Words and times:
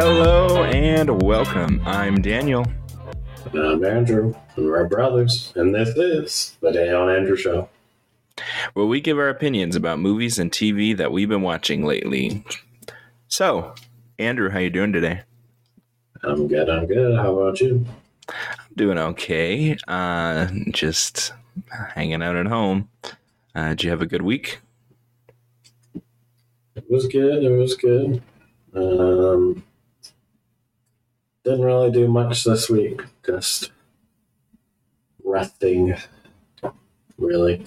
Hello 0.00 0.62
and 0.62 1.22
welcome. 1.22 1.82
I'm 1.84 2.22
Daniel. 2.22 2.64
And 3.52 3.60
I'm 3.60 3.84
Andrew, 3.84 4.32
and 4.54 4.66
we're 4.66 4.86
brothers, 4.86 5.52
and 5.56 5.74
this 5.74 5.88
is 5.96 6.56
the 6.60 6.70
Daniel 6.70 7.08
and 7.08 7.18
Andrew 7.18 7.34
Show. 7.34 7.68
where 8.74 8.86
we 8.86 9.00
give 9.00 9.18
our 9.18 9.28
opinions 9.28 9.74
about 9.74 9.98
movies 9.98 10.38
and 10.38 10.52
TV 10.52 10.96
that 10.96 11.10
we've 11.10 11.28
been 11.28 11.42
watching 11.42 11.84
lately. 11.84 12.44
So, 13.26 13.74
Andrew, 14.20 14.50
how 14.50 14.60
you 14.60 14.70
doing 14.70 14.92
today? 14.92 15.22
I'm 16.22 16.46
good, 16.46 16.70
I'm 16.70 16.86
good. 16.86 17.16
How 17.16 17.36
about 17.36 17.60
you? 17.60 17.84
I'm 18.28 18.74
doing 18.76 18.98
okay. 18.98 19.76
Uh, 19.88 20.46
just 20.70 21.32
hanging 21.96 22.22
out 22.22 22.36
at 22.36 22.46
home. 22.46 22.88
Uh, 23.52 23.70
did 23.70 23.82
you 23.82 23.90
have 23.90 24.02
a 24.02 24.06
good 24.06 24.22
week? 24.22 24.60
It 26.76 26.88
was 26.88 27.08
good, 27.08 27.42
it 27.42 27.50
was 27.50 27.74
good. 27.74 28.22
Um, 28.76 29.64
didn't 31.48 31.64
really 31.64 31.90
do 31.90 32.08
much 32.08 32.44
this 32.44 32.68
week, 32.68 33.00
just 33.24 33.72
resting, 35.24 35.96
really. 37.16 37.64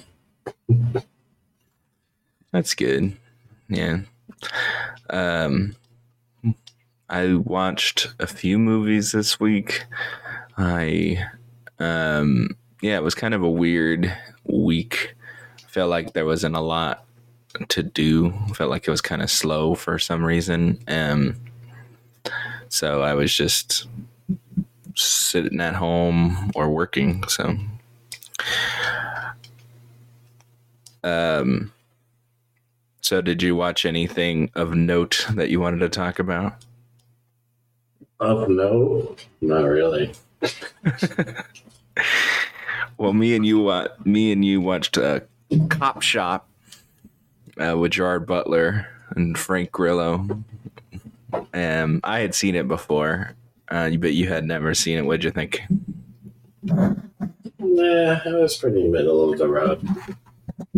That's 2.52 2.76
good. 2.76 3.18
Yeah. 3.70 4.02
Um, 5.10 5.76
I 7.10 7.34
watched 7.34 8.14
a 8.20 8.28
few 8.28 8.60
movies 8.60 9.14
this 9.14 9.40
week. 9.40 9.86
I, 10.58 11.26
um, 11.80 12.56
yeah, 12.84 12.98
it 12.98 13.04
was 13.04 13.16
kind 13.16 13.34
of 13.34 13.42
a 13.42 13.50
weird 13.50 14.16
week. 14.44 15.16
I 15.58 15.70
felt 15.70 15.90
like 15.90 16.14
there 16.14 16.26
wasn't 16.26 16.56
a 16.56 16.62
lot 16.62 17.04
to 17.70 17.82
do. 17.82 18.32
I 18.48 18.54
felt 18.54 18.70
like 18.70 18.88
it 18.88 18.92
was 18.92 19.02
kind 19.02 19.24
of 19.24 19.32
slow 19.32 19.74
for 19.74 19.98
some 19.98 20.24
reason. 20.24 20.84
Um, 20.88 21.36
so 22.72 23.02
I 23.02 23.14
was 23.14 23.36
just 23.36 23.86
sitting 24.96 25.60
at 25.60 25.76
home 25.76 26.52
or 26.56 26.70
working. 26.70 27.28
So, 27.28 27.58
um, 31.04 31.74
so 33.02 33.22
did 33.22 33.44
you 33.44 33.56
watch 33.56 33.86
anything 33.86 34.50
of 34.56 34.74
note 34.74 35.28
that 35.34 35.50
you 35.50 35.60
wanted 35.60 35.80
to 35.80 35.90
talk 35.90 36.18
about? 36.18 36.56
Of 38.22 38.50
note, 38.50 39.26
not 39.42 39.66
really. 39.66 40.14
Well, 42.98 43.14
me 43.14 43.36
and 43.36 43.44
you, 43.44 43.68
uh, 43.68 43.88
me 44.06 44.32
and 44.32 44.46
you 44.46 44.62
watched 44.62 44.96
uh, 44.96 45.22
Cop 45.70 46.04
Shop 46.04 46.48
uh, 47.60 47.76
with 47.76 47.94
Gerard 47.94 48.28
Butler 48.28 48.88
and 49.16 49.36
Frank 49.36 49.72
Grillo. 49.72 50.28
Um, 51.54 52.00
I 52.04 52.20
had 52.20 52.36
seen 52.36 52.56
it 52.56 52.68
before, 52.68 53.36
uh, 53.70 53.90
but 53.92 54.14
you 54.14 54.28
had 54.28 54.46
never 54.46 54.74
seen 54.74 54.98
it. 54.98 55.06
What'd 55.06 55.24
you 55.24 55.32
think? 55.32 55.62
Nah, 56.64 58.20
it 58.26 58.42
was 58.42 58.58
pretty 58.58 58.88
middle 58.88 59.32
of 59.32 59.40
the 59.40 59.48
road. 59.48 59.88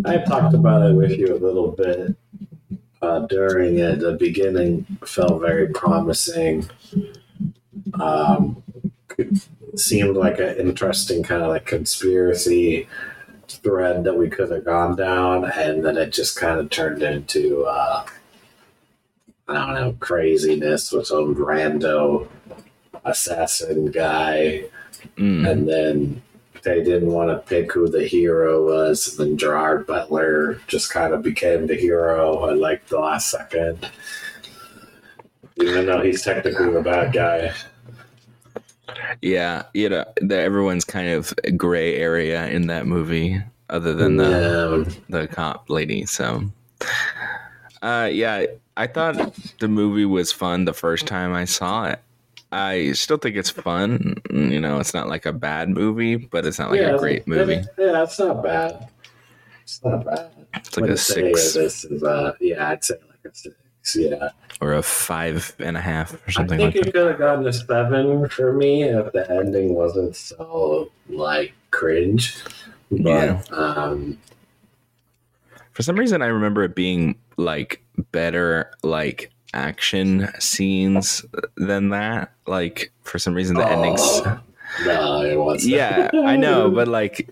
I 0.05 0.17
talked 0.19 0.53
about 0.53 0.89
it 0.89 0.93
with 0.93 1.11
you 1.11 1.35
a 1.35 1.37
little 1.37 1.71
bit 1.71 2.15
uh, 3.01 3.19
during 3.27 3.79
it. 3.79 3.99
The 3.99 4.13
beginning 4.13 4.85
felt 5.05 5.41
very 5.41 5.67
promising. 5.67 6.69
Um, 7.99 8.63
seemed 9.75 10.15
like 10.15 10.39
an 10.39 10.57
interesting 10.57 11.23
kind 11.23 11.41
of 11.41 11.49
like 11.49 11.65
conspiracy 11.65 12.87
thread 13.47 14.03
that 14.03 14.17
we 14.17 14.29
could 14.29 14.51
have 14.51 14.65
gone 14.65 14.95
down, 14.95 15.45
and 15.45 15.83
then 15.83 15.97
it 15.97 16.11
just 16.11 16.37
kind 16.39 16.59
of 16.59 16.69
turned 16.69 17.03
into 17.03 17.63
uh, 17.63 18.05
I 19.47 19.53
don't 19.55 19.73
know 19.75 19.95
craziness 19.99 20.91
with 20.91 21.07
some 21.07 21.35
rando 21.35 22.27
assassin 23.05 23.91
guy 23.91 24.65
Mm. 25.17 25.49
and 25.51 25.67
then 25.67 26.21
they 26.63 26.81
didn't 26.81 27.11
want 27.11 27.29
to 27.29 27.37
pick 27.49 27.73
who 27.73 27.89
the 27.89 28.05
hero 28.07 28.65
was. 28.65 29.19
And 29.19 29.31
then 29.31 29.37
Gerard 29.37 29.85
Butler 29.85 30.61
just 30.67 30.91
kind 30.93 31.13
of 31.13 31.21
became 31.21 31.67
the 31.67 31.75
hero 31.75 32.49
at 32.49 32.57
like 32.57 32.87
the 32.87 32.99
last 32.99 33.29
second, 33.29 33.89
even 35.57 35.85
though 35.87 36.01
he's 36.01 36.21
technically 36.21 36.71
the 36.71 36.81
bad 36.81 37.11
guy. 37.11 37.51
Yeah, 39.21 39.63
you 39.73 39.89
know, 39.89 40.05
the, 40.21 40.39
everyone's 40.39 40.85
kind 40.85 41.09
of 41.09 41.33
gray 41.57 41.97
area 41.97 42.47
in 42.47 42.67
that 42.67 42.87
movie, 42.87 43.41
other 43.69 43.93
than 43.93 44.15
the 44.15 44.73
Um, 44.73 44.87
the 45.09 45.27
cop 45.27 45.69
lady. 45.69 46.05
So, 46.05 46.43
uh, 47.81 48.09
yeah, 48.09 48.45
I 48.75 48.87
thought 48.87 49.33
the 49.59 49.67
movie 49.67 50.05
was 50.05 50.31
fun 50.31 50.65
the 50.65 50.73
first 50.73 51.05
time 51.05 51.33
I 51.33 51.45
saw 51.45 51.85
it. 51.85 51.99
I 52.51 52.91
still 52.93 53.17
think 53.17 53.35
it's 53.35 53.49
fun. 53.49 54.21
You 54.31 54.59
know, 54.59 54.79
it's 54.79 54.93
not 54.93 55.07
like 55.07 55.25
a 55.25 55.33
bad 55.33 55.69
movie, 55.69 56.15
but 56.15 56.45
it's 56.45 56.59
not 56.59 56.71
like 56.71 56.81
yeah, 56.81 56.95
a 56.95 56.97
great 56.99 57.27
movie. 57.27 57.61
Yeah, 57.77 58.03
it's 58.03 58.19
not 58.19 58.43
bad. 58.43 58.87
It's 59.63 59.83
not 59.83 60.05
bad. 60.05 60.31
It's 60.55 60.77
like 60.77 60.89
a 60.89 60.97
six 60.97 61.53
This 61.53 61.85
is 61.85 62.03
uh, 62.03 62.33
yeah, 62.39 62.69
I'd 62.69 62.83
say 62.83 62.95
like 63.09 63.31
a 63.31 63.35
six. 63.35 63.55
Yeah, 63.95 64.29
or 64.61 64.73
a 64.73 64.81
five 64.81 65.53
and 65.59 65.75
a 65.75 65.81
half 65.81 66.13
or 66.27 66.31
something. 66.31 66.61
I 66.61 66.71
think 66.71 66.75
like 66.75 66.87
it 66.87 66.93
could 66.93 67.07
have 67.07 67.19
gone 67.19 67.43
to 67.43 67.51
seven 67.51 68.29
for 68.29 68.53
me 68.53 68.83
if 68.83 69.11
the 69.11 69.29
ending 69.29 69.73
wasn't 69.73 70.15
so 70.15 70.89
like 71.09 71.53
cringe. 71.71 72.37
But 72.89 72.99
Yeah. 73.01 73.41
um, 73.51 74.17
For 75.71 75.81
some 75.81 75.97
reason, 75.97 76.21
I 76.21 76.27
remember 76.27 76.63
it 76.63 76.75
being 76.75 77.15
like 77.35 77.82
better, 78.13 78.71
like 78.83 79.29
action 79.53 80.29
scenes 80.39 81.25
than 81.57 81.89
that. 81.89 82.31
Like 82.47 82.91
for 83.03 83.19
some 83.19 83.33
reason, 83.33 83.57
the 83.57 83.67
endings. 83.67 83.99
Oh, 84.01 84.39
No, 84.85 85.21
it 85.21 85.35
wasn't. 85.37 85.73
yeah 85.73 86.09
i 86.25 86.35
know 86.35 86.71
but 86.77 86.87
like 86.87 87.29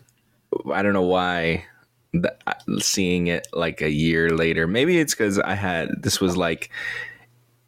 i 0.72 0.84
don't 0.84 0.94
know 0.94 1.02
why 1.02 1.66
the, 2.14 2.32
uh, 2.46 2.54
seeing 2.80 3.26
it 3.28 3.48
like 3.52 3.82
a 3.82 3.90
year 3.90 4.30
later 4.30 4.68
maybe 4.68 5.00
it's 5.00 5.16
because 5.16 5.40
i 5.40 5.56
had 5.56 5.90
this 6.04 6.22
was 6.22 6.38
like 6.38 6.70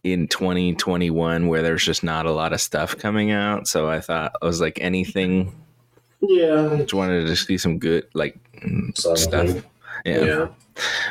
in 0.03 0.27
2021 0.27 1.47
where 1.47 1.63
there's 1.63 1.83
just 1.83 2.03
not 2.03 2.27
a 2.27 2.31
lot 2.31 2.53
of 2.53 2.61
stuff 2.61 2.95
coming 2.97 3.31
out 3.31 3.67
so 3.67 3.89
i 3.89 3.99
thought 3.99 4.33
i 4.43 4.45
was 4.45 4.61
like 4.61 4.77
anything 4.79 5.51
yeah, 6.21 6.75
just 6.77 6.93
wanted 6.93 7.25
to 7.25 7.35
see 7.35 7.57
some 7.57 7.79
good 7.79 8.05
like 8.13 8.37
Something. 8.93 9.15
stuff 9.15 9.65
yeah. 10.05 10.23
yeah. 10.23 10.47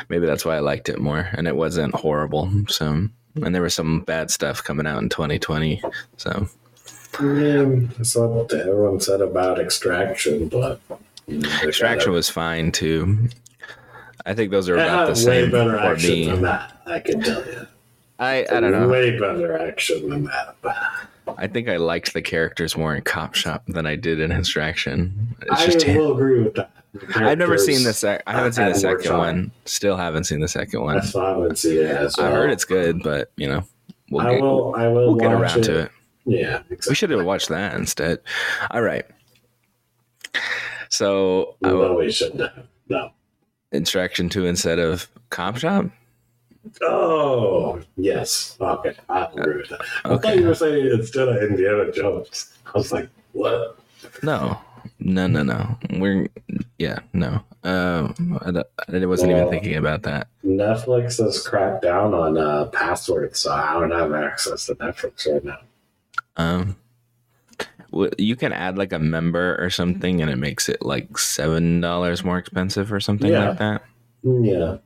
maybe 0.09 0.25
that's 0.25 0.45
why 0.45 0.55
i 0.55 0.59
liked 0.59 0.89
it 0.89 0.99
more 0.99 1.29
and 1.33 1.47
it 1.47 1.55
wasn't 1.55 1.93
horrible 1.95 2.51
so 2.67 3.07
and 3.35 3.55
there 3.55 3.61
was 3.61 3.73
some 3.73 4.01
bad 4.01 4.29
stuff 4.29 4.63
coming 4.63 4.85
out 4.85 5.01
in 5.01 5.09
2020 5.09 5.81
so 6.17 6.47
Yeah, 7.21 7.65
saw 8.01 8.27
what 8.27 8.53
everyone 8.53 8.99
said 8.99 9.21
about 9.21 9.59
Extraction, 9.59 10.47
but 10.49 10.79
extraction 11.63 12.11
was 12.11 12.29
fine 12.29 12.71
too 12.71 13.29
i 14.25 14.33
think 14.33 14.51
those 14.51 14.67
are 14.67 14.75
about 14.75 15.07
the 15.07 15.15
same 15.15 15.45
way 15.45 15.51
better 15.51 15.77
for 15.77 15.93
action 15.93 16.11
me 16.11 16.25
than 16.25 16.41
that. 16.41 16.73
I 16.85 16.99
can 16.99 17.21
tell 17.21 17.45
you. 17.45 17.67
I, 18.19 18.45
I 18.49 18.59
don't 18.59 18.71
know. 18.71 18.87
Way 18.87 19.17
better 19.17 19.57
action 19.57 20.09
than 20.09 20.25
that. 20.25 20.55
I 21.37 21.47
think 21.47 21.67
I 21.67 21.77
liked 21.77 22.13
the 22.13 22.21
characters 22.21 22.77
more 22.77 22.95
in 22.95 23.01
Cop 23.03 23.35
Shop 23.35 23.63
than 23.67 23.85
I 23.85 23.95
did 23.95 24.19
in 24.19 24.31
Extraction. 24.31 25.35
It's 25.41 25.51
I 25.51 25.65
just 25.65 25.87
will 25.87 26.11
agree 26.17 26.43
with 26.43 26.55
that. 26.55 26.71
I've 27.15 27.37
never 27.37 27.57
seen 27.57 27.83
the 27.83 27.93
sec. 27.93 28.21
I 28.27 28.33
haven't 28.33 28.53
seen 28.53 28.67
the 28.67 28.75
second 28.75 29.03
charm. 29.03 29.19
one. 29.19 29.51
Still 29.65 29.97
haven't 29.97 30.25
seen 30.25 30.39
the 30.41 30.47
second 30.47 30.81
one. 30.81 30.97
I 30.97 31.01
still 31.01 31.21
haven't 31.25 31.57
seen 31.57 31.77
it 31.79 31.85
as 31.85 32.15
well. 32.17 32.27
I 32.27 32.31
heard 32.31 32.51
it's 32.51 32.65
good, 32.65 33.01
but 33.03 33.31
you 33.35 33.47
know, 33.47 33.63
we'll 34.11 34.25
I 34.27 34.33
get, 34.33 34.41
will. 34.41 34.75
I 34.75 34.87
will. 34.87 35.07
we'll 35.07 35.15
get 35.15 35.31
around 35.33 35.63
to 35.63 35.79
it. 35.79 35.91
Yeah, 36.25 36.61
We 36.87 36.95
should 36.95 37.09
have 37.09 37.25
watched 37.25 37.49
that 37.49 37.73
instead. 37.75 38.19
All 38.71 38.81
right. 38.81 39.05
So 40.89 41.55
I 41.63 41.69
No, 41.69 41.75
will 41.77 41.95
we 41.97 42.11
shouldn't 42.11 42.41
have. 42.41 42.65
No. 42.87 43.09
Extraction 43.73 44.29
two 44.29 44.45
instead 44.45 44.79
of 44.79 45.09
comp 45.31 45.57
Shop. 45.57 45.85
Oh, 46.81 47.81
yes. 47.97 48.55
Okay, 48.61 48.93
I 49.09 49.21
uh, 49.23 49.31
agree 49.35 49.57
with 49.57 49.69
that. 49.69 49.81
Okay. 50.05 50.13
I 50.13 50.17
thought 50.17 50.37
you 50.39 50.47
were 50.47 50.55
saying 50.55 50.85
instead 50.93 51.27
of 51.27 51.41
Indiana 51.43 51.91
Jones. 51.91 52.53
I 52.67 52.77
was 52.77 52.91
like, 52.93 53.09
what? 53.33 53.77
No, 54.21 54.57
no, 54.99 55.27
no, 55.27 55.43
no. 55.43 55.77
We're 55.99 56.27
yeah, 56.83 56.99
no. 57.13 57.41
Um, 57.63 58.37
I, 58.45 58.63
I 58.93 59.05
wasn't 59.05 59.31
even 59.31 59.49
thinking 59.49 59.75
about 59.77 60.03
that. 60.03 60.27
Netflix 60.45 61.23
has 61.23 61.41
cracked 61.47 61.81
down 61.81 62.13
on 62.13 62.37
uh, 62.37 62.65
passwords, 62.65 63.39
so 63.39 63.53
I 63.53 63.73
don't 63.79 63.91
have 63.91 64.13
access 64.13 64.65
to 64.65 64.75
Netflix 64.75 65.31
right 65.31 65.43
now. 65.45 65.59
Um, 66.35 66.75
you 68.17 68.35
can 68.35 68.51
add 68.51 68.77
like 68.77 68.91
a 68.91 68.99
member 68.99 69.55
or 69.63 69.69
something, 69.69 70.21
and 70.21 70.29
it 70.29 70.35
makes 70.35 70.67
it 70.67 70.81
like 70.81 71.17
seven 71.17 71.79
dollars 71.79 72.23
more 72.23 72.37
expensive 72.37 72.91
or 72.91 72.99
something 72.99 73.31
Yeah. 73.31 73.49
like 73.49 73.59
that. 73.59 73.83
Yeah, 74.23 74.77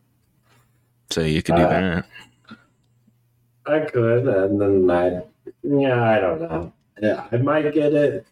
So 1.09 1.21
you 1.21 1.41
could 1.41 1.55
do 1.55 1.63
Uh, 1.63 1.69
that. 1.69 2.05
I 3.65 3.79
could, 3.81 4.27
and 4.27 4.61
then 4.61 4.89
I, 4.91 5.21
yeah, 5.63 6.03
I 6.03 6.19
don't 6.19 6.41
know. 6.41 6.73
Yeah, 7.01 7.25
I 7.31 7.37
might 7.37 7.71
get 7.73 7.93
it. 7.93 8.25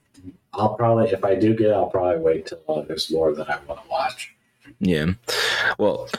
I'll 0.57 0.75
probably, 0.75 1.09
if 1.09 1.23
I 1.23 1.35
do 1.35 1.53
get 1.53 1.67
it, 1.67 1.73
I'll 1.73 1.87
probably 1.87 2.19
wait 2.19 2.45
till 2.47 2.85
there's 2.87 3.11
more 3.11 3.33
that 3.33 3.49
I 3.49 3.57
want 3.65 3.83
to 3.83 3.89
watch. 3.89 4.33
Yeah. 4.79 5.13
Well, 5.77 6.09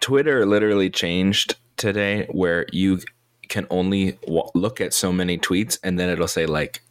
Twitter 0.00 0.46
literally 0.46 0.90
changed 0.90 1.56
today 1.76 2.26
where 2.30 2.66
you 2.72 3.00
can 3.48 3.66
only 3.70 4.12
w- 4.26 4.50
look 4.54 4.80
at 4.80 4.94
so 4.94 5.12
many 5.12 5.38
tweets, 5.38 5.78
and 5.82 5.98
then 5.98 6.08
it'll 6.08 6.28
say 6.28 6.46
like 6.46 6.82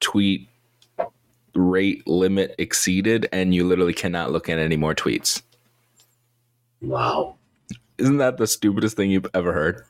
tweet 0.00 0.48
rate 1.54 2.06
limit 2.06 2.54
exceeded, 2.58 3.28
and 3.32 3.54
you 3.54 3.66
literally 3.66 3.94
cannot 3.94 4.30
look 4.32 4.48
at 4.48 4.58
any 4.58 4.76
more 4.76 4.94
tweets. 4.94 5.42
Wow. 6.80 7.36
Isn't 7.96 8.18
that 8.18 8.38
the 8.38 8.46
stupidest 8.46 8.96
thing 8.96 9.10
you've 9.10 9.26
ever 9.34 9.52
heard? 9.52 9.84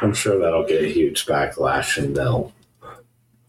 I'm 0.00 0.14
sure 0.14 0.38
that'll 0.38 0.66
get 0.66 0.84
a 0.84 0.88
huge 0.88 1.26
backlash 1.26 1.98
and 1.98 2.16
they'll 2.16 2.52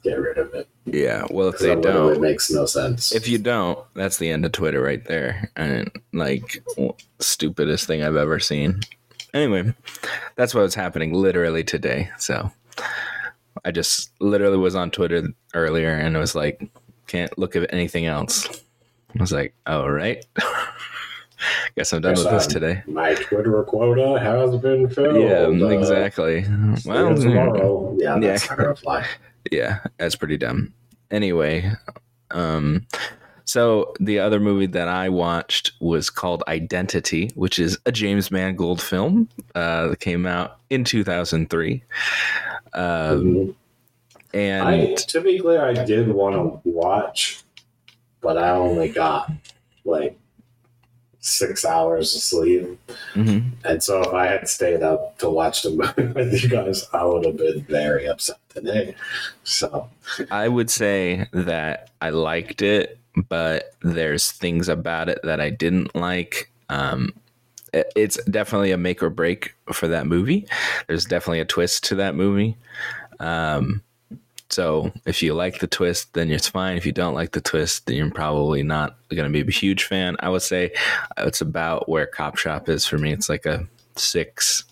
get 0.03 0.19
rid 0.19 0.37
of 0.37 0.53
it. 0.53 0.67
Yeah. 0.91 1.25
Well, 1.29 1.49
if 1.49 1.59
they 1.59 1.75
don't, 1.75 2.13
it 2.15 2.21
makes 2.21 2.49
no 2.51 2.65
sense. 2.65 3.11
if 3.13 3.27
you 3.27 3.37
don't, 3.37 3.79
that's 3.93 4.17
the 4.17 4.29
end 4.29 4.45
of 4.45 4.51
Twitter 4.51 4.81
right 4.81 5.03
there. 5.05 5.49
And 5.55 5.89
like, 6.13 6.63
stupidest 7.19 7.87
thing 7.87 8.03
I've 8.03 8.15
ever 8.15 8.39
seen. 8.39 8.81
Anyway, 9.33 9.73
that's 10.35 10.53
what 10.55 10.61
was 10.61 10.75
happening 10.75 11.13
literally 11.13 11.63
today. 11.63 12.09
So 12.17 12.51
I 13.63 13.71
just 13.71 14.11
literally 14.19 14.57
was 14.57 14.75
on 14.75 14.89
Twitter 14.91 15.27
earlier 15.53 15.91
and 15.93 16.15
it 16.15 16.19
was 16.19 16.35
like, 16.35 16.67
can't 17.07 17.37
look 17.37 17.55
at 17.55 17.71
anything 17.73 18.05
else. 18.05 18.47
I 18.47 19.19
was 19.21 19.31
like, 19.31 19.53
all 19.67 19.89
right. 19.91 20.25
Guess 21.75 21.93
I'm 21.93 22.01
done 22.01 22.15
Guess 22.15 22.23
with 22.25 22.33
this 22.33 22.43
I'm- 22.43 22.51
today. 22.51 22.83
My 22.87 23.13
Twitter 23.15 23.63
quota 23.63 24.19
has 24.19 24.55
been 24.57 24.89
filled. 24.89 25.15
Yeah, 25.17 25.45
Uh, 25.45 25.67
exactly. 25.69 26.43
see 26.43 26.89
Well, 26.89 27.15
tomorrow. 27.15 27.95
Yeah, 27.99 28.17
yeah. 28.19 28.37
not 28.49 28.57
gonna 28.57 28.75
fly. 28.75 29.05
yeah 29.51 29.79
that's 29.97 30.15
pretty 30.15 30.37
dumb 30.37 30.73
anyway 31.11 31.71
um 32.31 32.85
so 33.45 33.93
the 33.99 34.19
other 34.19 34.39
movie 34.39 34.67
that 34.67 34.87
i 34.87 35.09
watched 35.09 35.71
was 35.79 36.09
called 36.09 36.43
identity 36.47 37.31
which 37.35 37.57
is 37.59 37.77
a 37.85 37.91
james 37.91 38.29
mangold 38.31 38.81
film 38.81 39.27
uh 39.55 39.87
that 39.87 39.99
came 39.99 40.25
out 40.25 40.59
in 40.69 40.83
2003 40.83 41.81
um 42.73 43.23
Mhm. 43.23 43.55
and 44.33 44.67
I, 44.67 44.93
to 44.93 45.21
be 45.21 45.39
clear, 45.39 45.65
I 45.65 45.73
did 45.85 46.07
want 46.09 46.35
to 46.35 46.69
watch, 46.69 47.41
but 48.21 48.37
I 48.37 48.51
only 48.51 48.89
got 48.89 49.31
like 49.85 50.15
six 51.19 51.65
hours 51.65 52.15
of 52.15 52.21
sleep. 52.21 52.79
Mhm. 53.15 53.53
And 53.65 53.81
so 53.81 54.01
if 54.03 54.13
I 54.13 54.27
had 54.27 54.47
stayed 54.47 54.83
up 54.83 55.17
to 55.17 55.29
watch 55.31 55.63
the 55.63 55.71
movie 55.71 56.13
with 56.13 56.43
you 56.43 56.47
guys, 56.49 56.87
I 56.93 57.03
would 57.05 57.25
have 57.25 57.37
been 57.37 57.61
very 57.63 58.07
upset 58.07 58.37
today. 58.59 58.95
So 59.43 59.89
i 60.31 60.47
would 60.47 60.69
say 60.69 61.27
that 61.33 61.89
i 62.01 62.09
liked 62.09 62.61
it 62.61 62.97
but 63.27 63.73
there's 63.81 64.31
things 64.31 64.67
about 64.69 65.09
it 65.09 65.19
that 65.23 65.39
i 65.39 65.49
didn't 65.49 65.95
like 65.95 66.51
um 66.69 67.13
it's 67.73 68.23
definitely 68.25 68.71
a 68.71 68.77
make 68.77 69.03
or 69.03 69.09
break 69.09 69.53
for 69.71 69.87
that 69.87 70.07
movie 70.07 70.47
there's 70.87 71.05
definitely 71.05 71.39
a 71.39 71.45
twist 71.45 71.83
to 71.83 71.95
that 71.95 72.15
movie 72.15 72.57
um 73.19 73.81
So 74.49 74.91
if 75.05 75.21
you 75.21 75.35
like 75.35 75.59
the 75.59 75.67
twist, 75.67 76.13
then 76.15 76.31
it's 76.31 76.47
fine. 76.49 76.75
If 76.75 76.85
you 76.85 76.91
don't 76.91 77.13
like 77.13 77.33
the 77.33 77.41
twist, 77.41 77.85
then 77.85 77.97
you're 77.97 78.09
probably 78.09 78.63
not 78.63 78.97
going 79.13 79.31
to 79.31 79.43
be 79.43 79.47
a 79.47 79.51
huge 79.53 79.83
fan. 79.83 80.15
I 80.21 80.29
would 80.29 80.41
say 80.41 80.71
it's 81.17 81.41
about 81.41 81.87
where 81.87 82.07
Cop 82.07 82.35
Shop 82.35 82.67
is 82.67 82.87
for 82.87 82.97
me. 82.97 83.13
It's 83.13 83.29
like 83.29 83.45
a 83.45 83.67
six, 83.95 84.63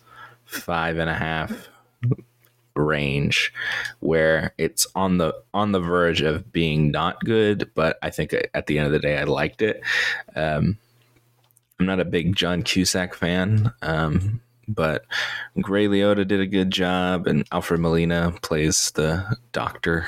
five 0.45 0.98
and 0.98 1.10
a 1.12 1.13
half 1.13 1.69
range 2.77 3.53
where 4.00 4.53
it's 4.57 4.88
on 4.95 5.18
the 5.18 5.33
on 5.53 5.71
the 5.71 5.79
verge 5.79 6.21
of 6.21 6.51
being 6.51 6.91
not 6.91 7.19
good 7.24 7.69
but 7.75 7.97
i 8.01 8.09
think 8.09 8.33
at 8.53 8.68
the 8.68 8.77
end 8.77 8.88
of 8.88 8.94
the 8.94 9.00
day 9.00 9.18
i 9.18 9.24
liked 9.24 9.62
it 9.62 9.81
um 10.35 10.77
i'm 11.79 11.85
not 11.85 12.00
a 12.00 12.06
big 12.06 12.35
john 12.35 12.62
cusack 12.63 13.13
fan 13.13 13.71
um 13.81 14.41
but 14.68 15.06
Ray 15.56 15.88
Liotta 15.88 16.27
did 16.27 16.41
a 16.41 16.45
good 16.45 16.71
job, 16.71 17.27
and 17.27 17.47
Alfred 17.51 17.79
Molina 17.79 18.33
plays 18.41 18.91
the 18.95 19.38
doctor, 19.53 20.06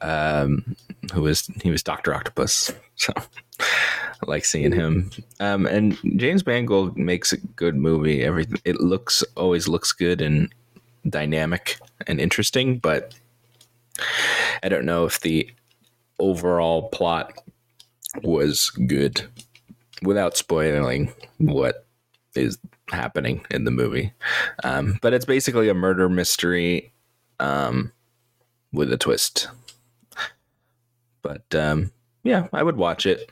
um, 0.00 0.76
who 1.12 1.22
was 1.22 1.46
he 1.62 1.70
was 1.70 1.82
Doctor 1.82 2.14
Octopus. 2.14 2.72
So 2.98 3.12
I 3.60 4.26
like 4.26 4.44
seeing 4.44 4.72
him. 4.72 5.10
Um, 5.38 5.66
and 5.66 5.96
James 6.16 6.44
Mangold 6.44 6.98
makes 6.98 7.32
a 7.32 7.36
good 7.36 7.76
movie. 7.76 8.24
Everything 8.24 8.58
it 8.64 8.80
looks 8.80 9.22
always 9.36 9.68
looks 9.68 9.92
good 9.92 10.20
and 10.20 10.52
dynamic 11.10 11.78
and 12.06 12.20
interesting, 12.20 12.78
but 12.78 13.14
I 14.62 14.68
don't 14.68 14.84
know 14.84 15.04
if 15.04 15.20
the 15.20 15.50
overall 16.18 16.88
plot 16.88 17.32
was 18.22 18.70
good 18.70 19.22
without 20.02 20.36
spoiling 20.36 21.12
what 21.38 21.86
is 22.34 22.58
happening 22.90 23.44
in 23.50 23.64
the 23.64 23.70
movie. 23.70 24.12
Um, 24.64 24.98
but 25.02 25.12
it's 25.12 25.24
basically 25.24 25.68
a 25.68 25.74
murder 25.74 26.08
mystery 26.08 26.92
um, 27.40 27.92
with 28.72 28.92
a 28.92 28.96
twist. 28.96 29.48
But 31.22 31.54
um, 31.54 31.92
yeah, 32.24 32.48
I 32.52 32.62
would 32.62 32.76
watch 32.76 33.06
it. 33.06 33.30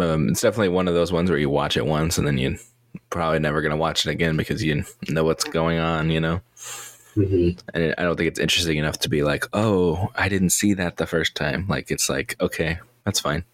Um, 0.00 0.28
it's 0.28 0.40
definitely 0.40 0.68
one 0.68 0.88
of 0.88 0.94
those 0.94 1.12
ones 1.12 1.30
where 1.30 1.38
you 1.38 1.50
watch 1.50 1.76
it 1.76 1.86
once 1.86 2.18
and 2.18 2.26
then 2.26 2.38
you're 2.38 2.56
probably 3.10 3.38
never 3.38 3.62
going 3.62 3.70
to 3.70 3.76
watch 3.76 4.06
it 4.06 4.10
again 4.10 4.36
because 4.36 4.62
you 4.62 4.84
know 5.08 5.24
what's 5.24 5.44
going 5.44 5.78
on, 5.78 6.10
you 6.10 6.20
know? 6.20 6.40
Mhm. 7.16 7.58
And 7.72 7.94
I 7.96 8.02
don't 8.02 8.16
think 8.16 8.28
it's 8.28 8.38
interesting 8.38 8.76
enough 8.76 8.98
to 9.00 9.08
be 9.08 9.22
like, 9.22 9.44
oh, 9.52 10.10
I 10.14 10.28
didn't 10.28 10.50
see 10.50 10.74
that 10.74 10.96
the 10.98 11.06
first 11.06 11.34
time. 11.34 11.66
Like, 11.68 11.90
it's 11.90 12.08
like, 12.08 12.36
okay, 12.40 12.78
that's 13.04 13.20
fine. 13.20 13.44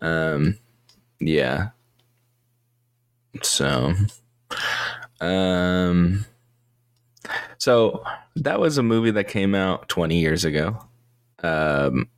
Um, 0.00 0.58
yeah. 1.20 1.70
So, 3.42 3.94
um, 5.20 6.24
so 7.58 8.04
that 8.36 8.60
was 8.60 8.78
a 8.78 8.82
movie 8.82 9.10
that 9.12 9.28
came 9.28 9.54
out 9.54 9.88
20 9.88 10.18
years 10.20 10.44
ago. 10.44 10.78
Um, 11.42 12.08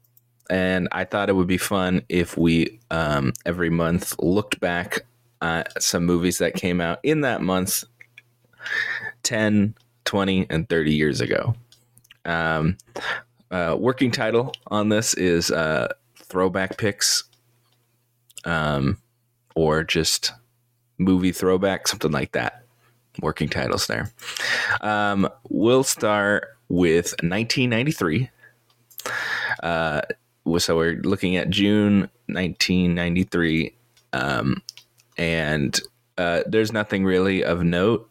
and 0.51 0.89
I 0.93 1.05
thought 1.05 1.29
it 1.29 1.35
would 1.37 1.47
be 1.47 1.59
fun 1.59 2.03
if 2.09 2.37
we, 2.37 2.81
um, 2.91 3.33
every 3.47 3.71
month 3.71 4.15
looked 4.19 4.61
back 4.61 5.01
at 5.43 5.83
some 5.83 6.05
movies 6.05 6.39
that 6.39 6.55
came 6.55 6.81
out 6.81 6.99
in 7.03 7.23
that 7.23 7.43
month 7.43 7.85
10, 9.23 9.75
20, 10.09 10.47
and 10.49 10.67
30 10.71 10.95
years 10.95 11.21
ago. 11.21 11.55
Um, 12.25 12.79
uh, 13.51 13.77
working 13.79 14.11
title 14.11 14.55
on 14.69 14.89
this 14.89 15.13
is 15.13 15.51
uh, 15.51 15.93
Throwback 16.17 16.79
Picks 16.79 17.25
um, 18.47 18.97
or 19.55 19.85
just 19.85 20.33
movie 20.97 21.31
throwback, 21.31 21.87
something 21.87 22.11
like 22.11 22.33
that. 22.33 22.65
Working 23.21 23.51
titles 23.51 23.87
there. 23.87 24.11
Um, 24.81 25.29
we'll 25.51 25.85
start 25.85 26.57
with 26.71 27.11
1993. 27.21 28.31
Uh, 29.63 30.01
so 30.57 30.77
we're 30.77 31.01
looking 31.03 31.37
at 31.37 31.51
June 31.51 32.09
1993. 32.29 33.75
Um, 34.15 34.63
and 35.19 35.79
uh, 36.17 36.45
there's 36.47 36.73
nothing 36.73 37.05
really 37.05 37.45
of 37.45 37.63
note 37.63 38.09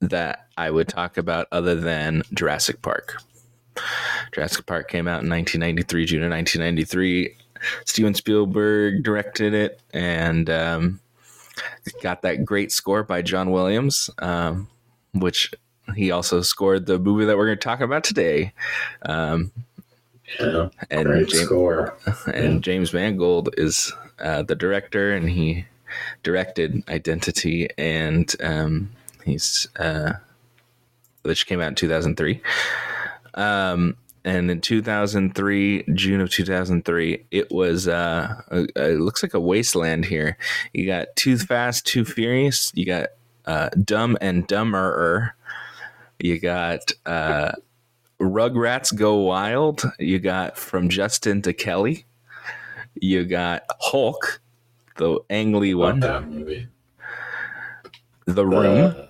that 0.00 0.43
I 0.56 0.70
would 0.70 0.88
talk 0.88 1.16
about 1.16 1.48
other 1.52 1.74
than 1.74 2.22
Jurassic 2.32 2.82
Park. 2.82 3.22
Jurassic 4.32 4.66
Park 4.66 4.88
came 4.88 5.08
out 5.08 5.22
in 5.22 5.30
1993, 5.30 6.04
June 6.06 6.22
of 6.22 6.30
1993. 6.30 7.36
Steven 7.84 8.14
Spielberg 8.14 9.02
directed 9.02 9.54
it 9.54 9.80
and 9.92 10.50
um, 10.50 11.00
got 12.02 12.22
that 12.22 12.44
great 12.44 12.70
score 12.72 13.02
by 13.02 13.22
John 13.22 13.50
Williams, 13.50 14.10
um, 14.18 14.68
which 15.12 15.52
he 15.94 16.10
also 16.10 16.40
scored 16.42 16.86
the 16.86 16.98
movie 16.98 17.24
that 17.24 17.36
we're 17.36 17.46
going 17.46 17.58
to 17.58 17.64
talk 17.64 17.80
about 17.80 18.04
today. 18.04 18.52
Um, 19.02 19.52
Yeah, 20.40 20.68
and 20.90 21.06
great 21.06 21.28
James, 21.28 21.44
score. 21.44 21.96
and 22.32 22.62
James 22.62 22.92
Mangold 22.92 23.50
is 23.58 23.92
uh, 24.18 24.42
the 24.42 24.54
director, 24.54 25.14
and 25.14 25.28
he 25.28 25.66
directed 26.22 26.82
Identity, 26.88 27.68
and 27.76 28.34
um, 28.42 28.90
he's 29.24 29.68
uh, 29.78 30.14
which 31.24 31.46
came 31.46 31.60
out 31.60 31.68
in 31.68 31.74
2003. 31.74 32.40
Um, 33.34 33.96
and 34.24 34.50
in 34.50 34.60
2003, 34.60 35.84
June 35.92 36.20
of 36.20 36.30
2003, 36.30 37.26
it 37.30 37.50
was 37.50 37.86
uh, 37.88 38.40
it 38.50 38.98
looks 39.00 39.22
like 39.22 39.34
a 39.34 39.40
wasteland 39.40 40.06
here. 40.06 40.38
You 40.72 40.86
got 40.86 41.08
Too 41.16 41.36
Fast, 41.36 41.86
Too 41.86 42.04
Furious. 42.06 42.72
You 42.74 42.86
got 42.86 43.08
uh, 43.44 43.68
Dumb 43.84 44.16
and 44.22 44.48
Dumberer. 44.48 45.32
You 46.18 46.38
got 46.40 46.92
uh, 47.04 47.52
Rugrats 48.18 48.96
Go 48.96 49.16
Wild. 49.16 49.82
You 49.98 50.18
got 50.20 50.56
From 50.56 50.88
Justin 50.88 51.42
to 51.42 51.52
Kelly. 51.52 52.06
You 52.94 53.24
got 53.26 53.64
Hulk, 53.80 54.40
the 54.96 55.18
Ang 55.28 55.52
Lee 55.54 55.74
Love 55.74 55.94
one. 55.94 56.00
that 56.00 56.28
movie. 56.28 56.68
The 58.26 58.46
Room. 58.46 59.08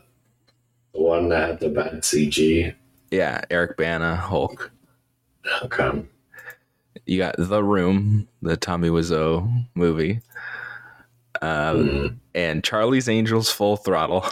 The, 0.95 1.01
one 1.03 1.29
that 1.31 1.49
had 1.49 1.61
the 1.61 1.69
bad 1.69 2.03
CG. 2.03 2.75
Yeah, 3.11 3.43
Eric 3.51 3.77
Bana, 3.77 4.17
Hulk. 4.17 4.71
Okay. 5.63 6.03
You 7.07 7.19
got 7.19 7.35
The 7.39 7.63
Room, 7.63 8.29
the 8.41 8.57
Tommy 8.57 8.89
Wiseau 8.89 9.67
movie. 9.75 10.21
Um, 11.43 11.89
Mm. 11.89 12.17
and 12.35 12.65
Charlie's 12.65 13.09
Angels 13.09 13.51
Full 13.51 13.77
Throttle. 13.77 14.25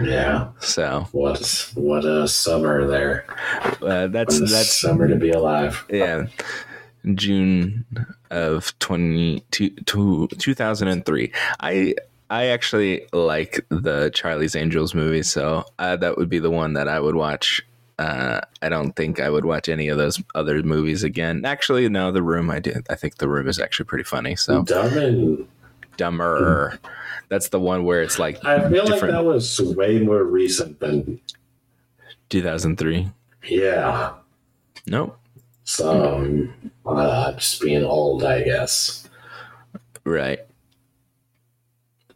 Yeah. 0.00 0.48
So 0.60 1.08
What 1.12 1.72
what 1.74 2.04
a 2.04 2.28
summer 2.28 2.86
there. 2.86 3.24
uh, 3.82 4.06
that's 4.08 4.38
that's 4.38 4.80
summer 4.80 5.08
to 5.08 5.16
be 5.16 5.30
alive. 5.30 5.84
yeah 5.88 6.26
june 7.14 7.86
of 8.30 8.76
20, 8.80 9.42
two- 9.50 9.70
two- 9.86 10.28
2003 10.38 11.32
i 11.60 11.94
i 12.30 12.46
actually 12.46 13.06
like 13.12 13.64
the 13.70 14.10
charlie's 14.14 14.54
angels 14.56 14.94
movie 14.94 15.22
so 15.22 15.64
uh, 15.78 15.96
that 15.96 16.16
would 16.16 16.28
be 16.28 16.38
the 16.38 16.50
one 16.50 16.74
that 16.74 16.88
i 16.88 16.98
would 17.00 17.14
watch 17.14 17.62
uh, 18.00 18.40
I 18.62 18.68
don't 18.68 18.92
think 18.94 19.18
I 19.18 19.28
would 19.28 19.44
watch 19.44 19.68
any 19.68 19.88
of 19.88 19.98
those 19.98 20.22
other 20.36 20.62
movies 20.62 21.02
again. 21.02 21.44
Actually, 21.44 21.88
no, 21.88 22.12
The 22.12 22.22
Room 22.22 22.48
I 22.48 22.60
did. 22.60 22.86
I 22.88 22.94
think 22.94 23.16
The 23.18 23.28
Room 23.28 23.48
is 23.48 23.58
actually 23.58 23.86
pretty 23.86 24.04
funny. 24.04 24.36
So 24.36 24.62
Dumb 24.62 24.96
and 24.96 25.48
Dumber, 25.96 26.78
that's 27.28 27.48
the 27.48 27.58
one 27.58 27.82
where 27.82 28.00
it's 28.00 28.20
like 28.20 28.44
I 28.44 28.70
feel 28.70 28.86
like 28.86 29.00
that 29.00 29.24
was 29.24 29.58
way 29.60 29.98
more 29.98 30.22
recent 30.22 30.78
than 30.78 31.20
2003. 32.28 33.10
yeah. 33.48 34.12
Nope. 34.86 35.18
So 35.64 36.46
uh, 36.86 37.32
just 37.32 37.60
being 37.60 37.82
old, 37.82 38.22
I 38.22 38.44
guess. 38.44 39.08
Right. 40.04 40.38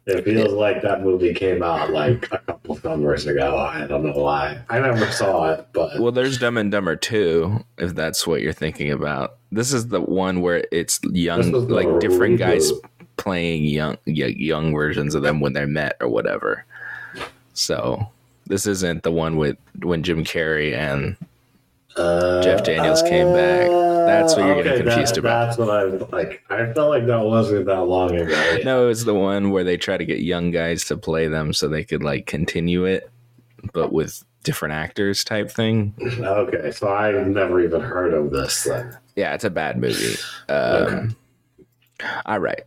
It 0.05 0.25
feels 0.25 0.51
like 0.51 0.81
that 0.81 1.01
movie 1.01 1.33
came 1.33 1.63
out 1.63 1.91
like 1.91 2.29
a 2.31 2.39
couple 2.39 2.75
summers 2.75 3.25
ago. 3.25 3.57
I 3.57 3.87
don't 3.87 4.03
know 4.03 4.11
why. 4.11 4.61
I 4.69 4.79
never 4.79 5.09
saw 5.11 5.51
it, 5.53 5.67
but 5.71 5.99
Well, 5.99 6.11
there's 6.11 6.37
Dumb 6.37 6.57
and 6.57 6.69
Dumber 6.71 6.97
too, 6.97 7.63
if 7.77 7.95
that's 7.95 8.27
what 8.27 8.41
you're 8.41 8.51
thinking 8.51 8.91
about. 8.91 9.37
This 9.51 9.71
is 9.71 9.87
the 9.87 10.01
one 10.01 10.41
where 10.41 10.65
it's 10.71 10.99
young, 11.03 11.41
This 11.41 11.51
was 11.51 11.67
the 11.67 11.73
like 11.73 11.99
different 12.01 12.37
guys 12.37 12.71
playing 13.15 13.63
young, 13.63 13.97
young 14.05 14.73
versions 14.73 15.15
of 15.15 15.21
them 15.21 15.39
when 15.39 15.53
they 15.53 15.65
met 15.65 15.95
or 16.01 16.09
whatever. 16.09 16.65
So 17.53 18.09
this 18.47 18.65
isn't 18.67 19.03
the 19.03 19.11
one 19.11 19.37
with 19.37 19.57
when 19.81 20.03
Jim 20.03 20.25
Carrey 20.25 20.75
and 20.75 21.15
uh, 21.95 22.41
Jeff 22.41 22.63
Daniels 22.63 23.01
came 23.03 23.33
back. 23.33 23.69
That's 24.05 24.35
what 24.35 24.45
you're 24.45 24.55
getting 24.63 24.71
okay, 24.73 24.83
confused 24.83 25.15
that- 25.15 25.19
about. 25.19 25.45
That's 25.47 25.57
what 25.57 25.69
I 25.69 25.83
was 25.85 26.01
like. 26.11 26.43
I 26.49 26.71
felt 26.73 26.89
like 26.89 27.05
that 27.07 27.23
wasn't 27.23 27.65
that 27.67 27.83
long 27.83 28.15
ago. 28.15 28.57
no, 28.63 28.89
it's 28.89 29.03
the 29.03 29.13
one 29.13 29.51
where 29.51 29.63
they 29.63 29.77
try 29.77 29.97
to 29.97 30.05
get 30.05 30.19
young 30.19 30.51
guys 30.51 30.85
to 30.85 30.97
play 30.97 31.27
them 31.27 31.53
so 31.53 31.67
they 31.67 31.83
could 31.83 32.03
like 32.03 32.25
continue 32.25 32.85
it, 32.85 33.09
but 33.73 33.91
with 33.93 34.23
different 34.43 34.73
actors 34.73 35.23
type 35.23 35.49
thing. 35.49 35.93
Okay, 36.19 36.71
so 36.71 36.91
I've 36.93 37.27
never 37.27 37.61
even 37.61 37.79
heard 37.81 38.13
of 38.13 38.31
this 38.31 38.65
then. 38.65 38.97
Yeah, 39.15 39.33
it's 39.35 39.45
a 39.45 39.49
bad 39.49 39.77
movie. 39.79 40.15
Um, 40.49 41.15
All 42.25 42.39
right. 42.39 42.63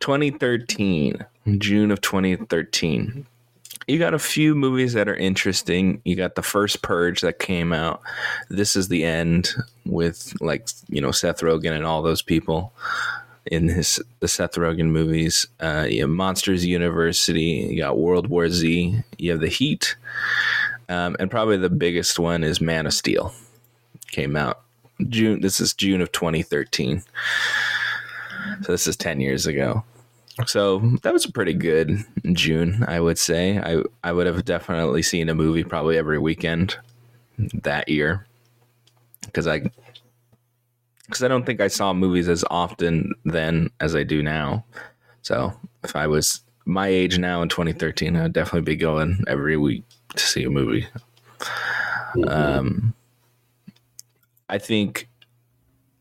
2013, 0.00 1.24
June 1.58 1.90
of 1.90 2.00
2013. 2.00 3.26
You 3.86 3.98
got 3.98 4.14
a 4.14 4.18
few 4.18 4.54
movies 4.54 4.94
that 4.94 5.08
are 5.08 5.14
interesting. 5.14 6.00
You 6.04 6.16
got 6.16 6.34
the 6.34 6.42
first 6.42 6.82
Purge 6.82 7.20
that 7.20 7.38
came 7.38 7.72
out. 7.72 8.00
This 8.48 8.76
is 8.76 8.88
the 8.88 9.04
end 9.04 9.50
with 9.84 10.32
like 10.40 10.68
you 10.88 11.00
know 11.00 11.10
Seth 11.10 11.40
Rogen 11.40 11.72
and 11.72 11.84
all 11.84 12.02
those 12.02 12.22
people 12.22 12.72
in 13.46 13.68
his 13.68 14.00
the 14.20 14.28
Seth 14.28 14.54
Rogen 14.54 14.86
movies. 14.86 15.46
Uh, 15.60 15.86
you 15.88 16.02
have 16.02 16.10
Monsters 16.10 16.64
University. 16.64 17.68
You 17.70 17.78
got 17.78 17.98
World 17.98 18.28
War 18.28 18.48
Z. 18.48 19.02
You 19.18 19.30
have 19.30 19.40
The 19.40 19.48
Heat, 19.48 19.96
um, 20.88 21.16
and 21.18 21.30
probably 21.30 21.56
the 21.56 21.70
biggest 21.70 22.18
one 22.18 22.44
is 22.44 22.60
Man 22.60 22.86
of 22.86 22.94
Steel. 22.94 23.34
Came 24.08 24.36
out 24.36 24.62
June. 25.08 25.40
This 25.40 25.60
is 25.60 25.74
June 25.74 26.00
of 26.00 26.12
2013. 26.12 27.02
So 28.62 28.72
this 28.72 28.86
is 28.86 28.96
10 28.96 29.20
years 29.20 29.46
ago. 29.46 29.84
So 30.46 30.80
that 31.02 31.12
was 31.12 31.24
a 31.24 31.32
pretty 31.32 31.54
good 31.54 32.04
June, 32.32 32.84
I 32.88 33.00
would 33.00 33.18
say. 33.18 33.58
I 33.58 33.82
I 34.02 34.12
would 34.12 34.26
have 34.26 34.44
definitely 34.44 35.02
seen 35.02 35.28
a 35.28 35.34
movie 35.34 35.64
probably 35.64 35.96
every 35.96 36.18
weekend 36.18 36.76
that 37.38 37.88
year 37.88 38.26
because 39.22 39.46
I 39.46 39.62
because 41.06 41.22
I 41.22 41.28
don't 41.28 41.46
think 41.46 41.60
I 41.60 41.68
saw 41.68 41.92
movies 41.92 42.28
as 42.28 42.44
often 42.50 43.14
then 43.24 43.70
as 43.80 43.94
I 43.94 44.02
do 44.02 44.22
now. 44.22 44.64
So 45.22 45.52
if 45.82 45.94
I 45.94 46.06
was 46.06 46.42
my 46.66 46.88
age 46.88 47.18
now 47.18 47.42
in 47.42 47.48
2013, 47.48 48.16
I'd 48.16 48.32
definitely 48.32 48.62
be 48.62 48.76
going 48.76 49.22
every 49.28 49.56
week 49.56 49.84
to 50.16 50.24
see 50.24 50.44
a 50.44 50.50
movie. 50.50 50.86
Um, 52.26 52.94
I 54.48 54.58
think, 54.58 55.08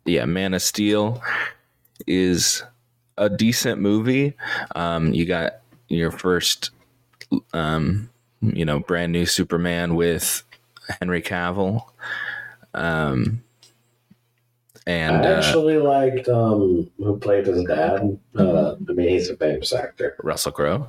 yeah, 0.06 0.26
Man 0.26 0.54
of 0.54 0.62
Steel 0.62 1.22
is 2.08 2.64
a 3.18 3.30
decent 3.30 3.82
movie. 3.82 4.34
Um, 4.76 5.14
you 5.14 5.26
got 5.26 5.62
your 5.88 6.12
first, 6.12 6.72
um, 7.54 8.10
you 8.42 8.66
know, 8.66 8.80
brand 8.80 9.12
new 9.12 9.26
Superman 9.26 9.96
with 9.96 10.44
Henry 11.00 11.22
Cavill. 11.22 11.86
Um, 12.74 13.44
and 14.86 15.26
I 15.26 15.32
uh, 15.32 15.38
actually 15.38 15.78
liked 15.78 16.28
um, 16.28 16.90
who 16.98 17.18
played 17.18 17.46
his 17.46 17.64
dad. 17.64 18.20
Uh, 18.38 18.76
I 18.90 18.92
mean, 18.92 19.10
he's 19.10 19.30
a 19.30 19.38
famous 19.38 19.72
actor. 19.72 20.16
Russell 20.22 20.52
Crowe. 20.52 20.88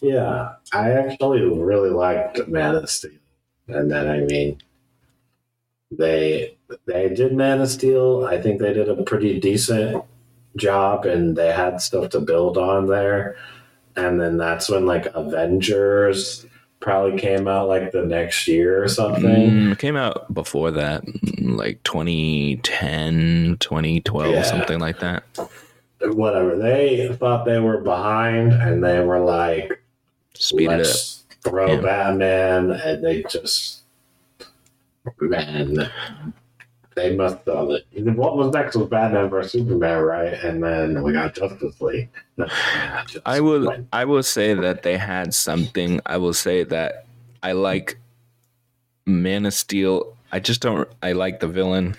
Yeah, 0.00 0.54
I 0.72 0.92
actually 0.92 1.42
really 1.42 1.90
liked 1.90 2.48
Man 2.48 2.76
of 2.76 2.88
Steel, 2.88 3.10
and 3.68 3.90
then 3.90 4.08
I 4.08 4.20
mean, 4.20 4.58
they 5.90 6.56
they 6.86 7.10
did 7.10 7.34
Man 7.34 7.60
of 7.60 7.68
Steel. 7.68 8.24
I 8.24 8.40
think 8.40 8.58
they 8.58 8.72
did 8.72 8.88
a 8.88 9.02
pretty 9.02 9.38
decent 9.38 10.02
job, 10.56 11.04
and 11.06 11.36
they 11.36 11.52
had 11.52 11.80
stuff 11.80 12.10
to 12.10 12.20
build 12.20 12.56
on 12.58 12.86
there. 12.86 13.36
And 13.96 14.20
then 14.20 14.36
that's 14.36 14.68
when 14.68 14.84
like 14.86 15.06
Avengers 15.14 16.44
probably 16.80 17.18
came 17.18 17.48
out 17.48 17.68
like 17.68 17.92
the 17.92 18.04
next 18.04 18.46
year 18.46 18.82
or 18.82 18.88
something. 18.88 19.22
Mm, 19.24 19.78
came 19.78 19.96
out 19.96 20.32
before 20.34 20.70
that, 20.72 21.02
like 21.40 21.82
2010, 21.84 23.56
2012, 23.58 24.32
Yeah. 24.34 24.42
something 24.42 24.78
like 24.78 24.98
that. 25.00 25.24
Whatever 26.02 26.56
they 26.56 27.08
thought 27.18 27.46
they 27.46 27.58
were 27.58 27.78
behind, 27.80 28.52
and 28.52 28.84
they 28.84 29.00
were 29.00 29.18
like, 29.20 29.82
Speed 30.34 30.64
it 30.66 30.72
up. 30.72 30.78
let's 30.80 31.24
throw 31.42 31.72
Yeah. 31.76 31.80
Batman, 31.80 32.70
and 32.72 33.02
they 33.02 33.22
just 33.22 33.80
man, 35.20 35.90
they 36.96 37.14
must 37.14 37.38
have 37.46 37.68
it. 37.70 37.84
What 38.16 38.36
was 38.36 38.52
next 38.52 38.74
was 38.74 38.88
Batman 38.88 39.28
versus 39.28 39.52
Superman, 39.52 40.02
right? 40.02 40.32
And 40.32 40.62
then 40.62 41.02
we 41.02 41.12
got 41.12 41.34
Justice 41.34 41.80
League. 41.80 42.08
I 43.26 43.40
will 43.40 43.84
I 43.92 44.04
will 44.06 44.22
say 44.22 44.54
that 44.54 44.82
they 44.82 44.96
had 44.96 45.34
something. 45.34 46.00
I 46.06 46.16
will 46.16 46.32
say 46.34 46.64
that 46.64 47.06
I 47.42 47.52
like 47.52 47.98
Man 49.04 49.46
of 49.46 49.52
Steel. 49.54 50.16
I 50.32 50.40
just 50.40 50.62
don't 50.62 50.88
I 51.02 51.12
like 51.12 51.40
the 51.40 51.48
villain. 51.48 51.96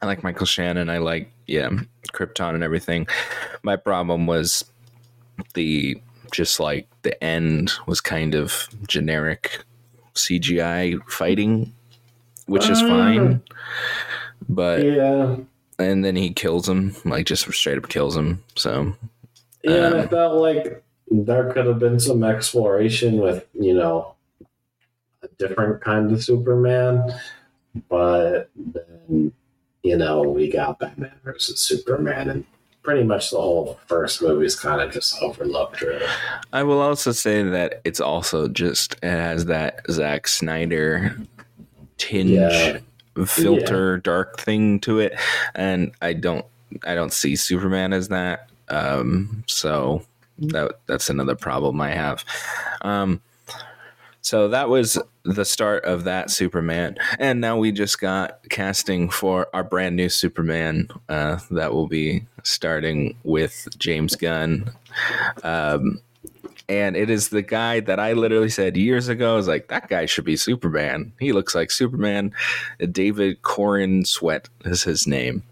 I 0.00 0.06
like 0.06 0.22
Michael 0.22 0.46
Shannon. 0.46 0.88
I 0.88 0.98
like 0.98 1.30
yeah, 1.46 1.68
Krypton 2.12 2.54
and 2.54 2.62
everything. 2.62 3.08
My 3.64 3.74
problem 3.74 4.26
was 4.26 4.64
the 5.54 6.00
just 6.32 6.60
like 6.60 6.86
the 7.02 7.22
end 7.22 7.72
was 7.86 8.00
kind 8.00 8.36
of 8.36 8.68
generic 8.86 9.64
CGI 10.14 11.00
fighting, 11.08 11.72
which 12.46 12.68
is 12.68 12.80
Uh, 12.80 12.88
fine. 12.88 13.42
But 14.50 14.84
Yeah, 14.84 15.36
and 15.78 16.04
then 16.04 16.16
he 16.16 16.32
kills 16.32 16.68
him, 16.68 16.94
like 17.04 17.26
just 17.26 17.50
straight 17.52 17.78
up 17.78 17.88
kills 17.88 18.16
him. 18.16 18.42
So 18.56 18.94
yeah. 19.62 19.86
Um, 19.86 19.94
I 19.94 20.06
felt 20.06 20.40
like 20.40 20.82
there 21.10 21.52
could 21.52 21.66
have 21.66 21.78
been 21.78 22.00
some 22.00 22.24
exploration 22.24 23.18
with 23.18 23.46
you 23.54 23.74
know 23.74 24.14
a 25.22 25.28
different 25.38 25.82
kind 25.82 26.10
of 26.10 26.22
Superman, 26.22 27.14
but 27.88 28.50
then 28.56 29.32
you 29.84 29.96
know 29.96 30.22
we 30.22 30.50
got 30.50 30.80
Batman 30.80 31.12
versus 31.22 31.60
Superman, 31.60 32.28
and 32.28 32.44
pretty 32.82 33.04
much 33.04 33.30
the 33.30 33.40
whole 33.40 33.78
first 33.86 34.20
movie 34.20 34.46
is 34.46 34.58
kind 34.58 34.80
of 34.80 34.90
just 34.92 35.22
overlooked. 35.22 35.80
Really. 35.80 36.06
I 36.52 36.64
will 36.64 36.80
also 36.80 37.12
say 37.12 37.44
that 37.44 37.80
it's 37.84 38.00
also 38.00 38.48
just 38.48 38.94
it 38.94 39.08
has 39.08 39.44
that 39.46 39.82
Zack 39.90 40.26
Snyder 40.26 41.16
tinge 41.98 42.30
Yeah. 42.30 42.80
Filter 43.26 43.98
dark 43.98 44.38
thing 44.38 44.80
to 44.80 44.98
it 45.00 45.14
and 45.54 45.92
I 46.00 46.12
don't 46.12 46.46
I 46.84 46.94
don't 46.94 47.12
see 47.12 47.36
Superman 47.36 47.92
as 47.92 48.08
that 48.08 48.48
um 48.68 49.44
so 49.46 50.04
that 50.38 50.80
that's 50.86 51.10
another 51.10 51.34
problem 51.34 51.80
I 51.80 51.90
have. 51.90 52.24
Um 52.82 53.20
so 54.22 54.48
that 54.48 54.68
was 54.68 54.98
the 55.24 55.44
start 55.44 55.84
of 55.84 56.04
that 56.04 56.30
Superman 56.30 56.96
and 57.18 57.40
now 57.40 57.58
we 57.58 57.72
just 57.72 58.00
got 58.00 58.48
casting 58.48 59.10
for 59.10 59.48
our 59.54 59.64
brand 59.64 59.96
new 59.96 60.08
Superman 60.08 60.88
uh 61.08 61.40
that 61.50 61.72
will 61.72 61.88
be 61.88 62.26
starting 62.44 63.16
with 63.24 63.68
James 63.78 64.16
Gunn. 64.16 64.70
Um 65.42 66.00
and 66.70 66.96
it 66.96 67.10
is 67.10 67.30
the 67.30 67.42
guy 67.42 67.80
that 67.80 67.98
I 67.98 68.12
literally 68.12 68.48
said 68.48 68.76
years 68.76 69.08
ago. 69.08 69.32
I 69.32 69.36
was 69.36 69.48
like, 69.48 69.66
that 69.68 69.88
guy 69.88 70.06
should 70.06 70.24
be 70.24 70.36
Superman. 70.36 71.12
He 71.18 71.32
looks 71.32 71.52
like 71.52 71.72
Superman. 71.72 72.32
David 72.92 73.42
Corenswet 73.42 74.46
is 74.64 74.84
his 74.84 75.04
name. 75.04 75.42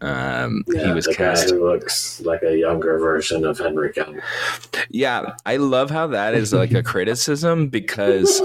Um, 0.00 0.64
Yeah, 0.66 0.86
he 0.86 0.92
was 0.92 1.04
the 1.04 1.14
cast. 1.14 1.50
guy 1.50 1.54
who 1.54 1.70
looks 1.70 2.22
like 2.22 2.42
a 2.42 2.56
younger 2.56 2.98
version 2.98 3.44
of 3.44 3.58
Henry 3.58 3.92
Cavill. 3.92 4.22
Yeah, 4.88 5.34
I 5.44 5.58
love 5.58 5.90
how 5.90 6.06
that 6.08 6.32
is 6.34 6.54
like 6.54 6.72
a 6.72 6.82
criticism 6.94 7.68
because 7.68 8.40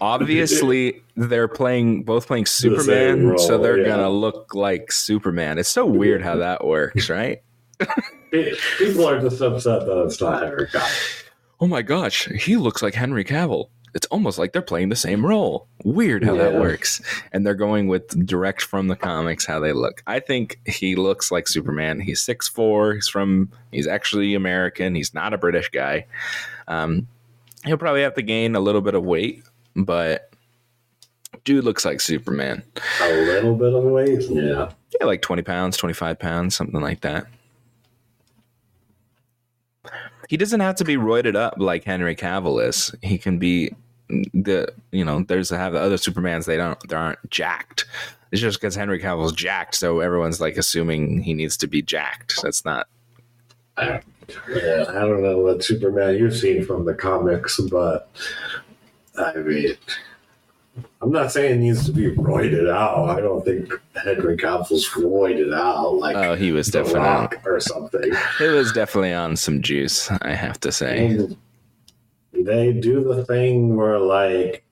obviously 0.00 1.00
they're 1.16 1.46
playing 1.46 2.02
both 2.02 2.26
playing 2.26 2.46
Superman, 2.46 3.28
role, 3.28 3.38
so 3.38 3.58
they're 3.58 3.78
yeah. 3.78 3.86
gonna 3.86 4.10
look 4.10 4.56
like 4.56 4.90
Superman. 4.90 5.58
It's 5.58 5.68
so 5.68 5.86
weird 5.86 6.20
how 6.20 6.36
that 6.38 6.64
works, 6.64 7.08
right? 7.08 7.42
People 8.32 9.06
are 9.06 9.20
just 9.20 9.40
upset 9.40 9.86
that 9.86 10.02
it's 10.04 10.20
not 10.20 10.42
Henry 10.42 10.66
Cavill. 10.66 11.24
Oh 11.60 11.66
my 11.66 11.82
gosh, 11.82 12.26
he 12.26 12.56
looks 12.56 12.82
like 12.82 12.94
Henry 12.94 13.24
Cavill. 13.24 13.68
It's 13.94 14.06
almost 14.06 14.38
like 14.38 14.52
they're 14.52 14.62
playing 14.62 14.90
the 14.90 14.96
same 14.96 15.24
role. 15.24 15.66
Weird 15.82 16.22
how 16.22 16.36
that 16.36 16.54
works. 16.54 17.00
And 17.32 17.44
they're 17.44 17.54
going 17.54 17.88
with 17.88 18.26
direct 18.26 18.62
from 18.62 18.88
the 18.88 18.94
comics 18.96 19.46
how 19.46 19.58
they 19.60 19.72
look. 19.72 20.02
I 20.06 20.20
think 20.20 20.60
he 20.66 20.94
looks 20.94 21.32
like 21.32 21.48
Superman. 21.48 21.98
He's 22.00 22.20
6'4. 22.20 22.96
He's 22.96 23.08
from 23.08 23.50
he's 23.72 23.86
actually 23.86 24.34
American. 24.34 24.94
He's 24.94 25.14
not 25.14 25.32
a 25.32 25.38
British 25.38 25.70
guy. 25.70 26.06
Um, 26.68 27.08
he'll 27.64 27.78
probably 27.78 28.02
have 28.02 28.14
to 28.14 28.22
gain 28.22 28.54
a 28.54 28.60
little 28.60 28.82
bit 28.82 28.94
of 28.94 29.04
weight, 29.04 29.42
but 29.74 30.32
dude 31.44 31.64
looks 31.64 31.84
like 31.84 32.00
Superman. 32.00 32.62
A 33.00 33.12
little 33.12 33.54
bit 33.56 33.72
of 33.72 33.82
weight, 33.84 34.22
yeah. 34.28 34.70
Yeah, 35.00 35.06
like 35.06 35.22
20 35.22 35.42
pounds, 35.42 35.76
25 35.76 36.18
pounds, 36.18 36.54
something 36.54 36.80
like 36.80 37.00
that. 37.00 37.26
He 40.28 40.36
doesn't 40.36 40.60
have 40.60 40.76
to 40.76 40.84
be 40.84 40.96
roided 40.96 41.34
up 41.34 41.54
like 41.58 41.84
Henry 41.84 42.14
Cavill 42.14 42.66
is. 42.66 42.94
He 43.02 43.18
can 43.18 43.38
be 43.38 43.74
the 44.08 44.72
you 44.92 45.04
know, 45.04 45.24
there's 45.24 45.50
have 45.50 45.72
the 45.72 45.80
other 45.80 45.96
Supermans 45.96 46.46
they 46.46 46.56
don't 46.56 46.78
they 46.88 46.96
aren't 46.96 47.30
jacked. 47.30 47.86
It's 48.30 48.40
just 48.40 48.60
because 48.60 48.74
Henry 48.74 49.00
Cavill's 49.00 49.32
jacked, 49.32 49.74
so 49.74 50.00
everyone's 50.00 50.40
like 50.40 50.56
assuming 50.56 51.22
he 51.22 51.34
needs 51.34 51.56
to 51.58 51.66
be 51.66 51.82
jacked. 51.82 52.40
That's 52.42 52.64
not 52.64 52.88
I, 53.78 54.00
yeah, 54.50 54.84
I 54.88 55.00
don't 55.00 55.22
know 55.22 55.38
what 55.38 55.64
Superman 55.64 56.16
you've 56.16 56.36
seen 56.36 56.64
from 56.64 56.84
the 56.84 56.94
comics, 56.94 57.60
but 57.70 58.10
I 59.16 59.34
mean, 59.36 59.76
I'm 61.00 61.12
not 61.12 61.32
saying 61.32 61.54
it 61.54 61.58
needs 61.58 61.86
to 61.86 61.92
be 61.92 62.14
roided 62.14 62.70
out. 62.70 63.08
I 63.10 63.20
don't 63.20 63.44
think 63.44 63.72
Henry 63.94 64.36
Cavill's 64.36 64.88
roided 64.90 65.54
out 65.54 65.94
like 65.94 66.16
Oh, 66.16 66.34
he 66.34 66.52
was 66.52 66.68
definitely 66.68 67.00
Rock 67.00 67.40
or 67.44 67.60
something. 67.60 68.12
it 68.40 68.48
was 68.48 68.72
definitely 68.72 69.12
on 69.12 69.36
some 69.36 69.62
juice, 69.62 70.10
I 70.10 70.34
have 70.34 70.60
to 70.60 70.72
say. 70.72 71.06
And 71.06 71.36
they 72.32 72.72
do 72.72 73.02
the 73.04 73.24
thing 73.24 73.76
where 73.76 73.98
like 73.98 74.64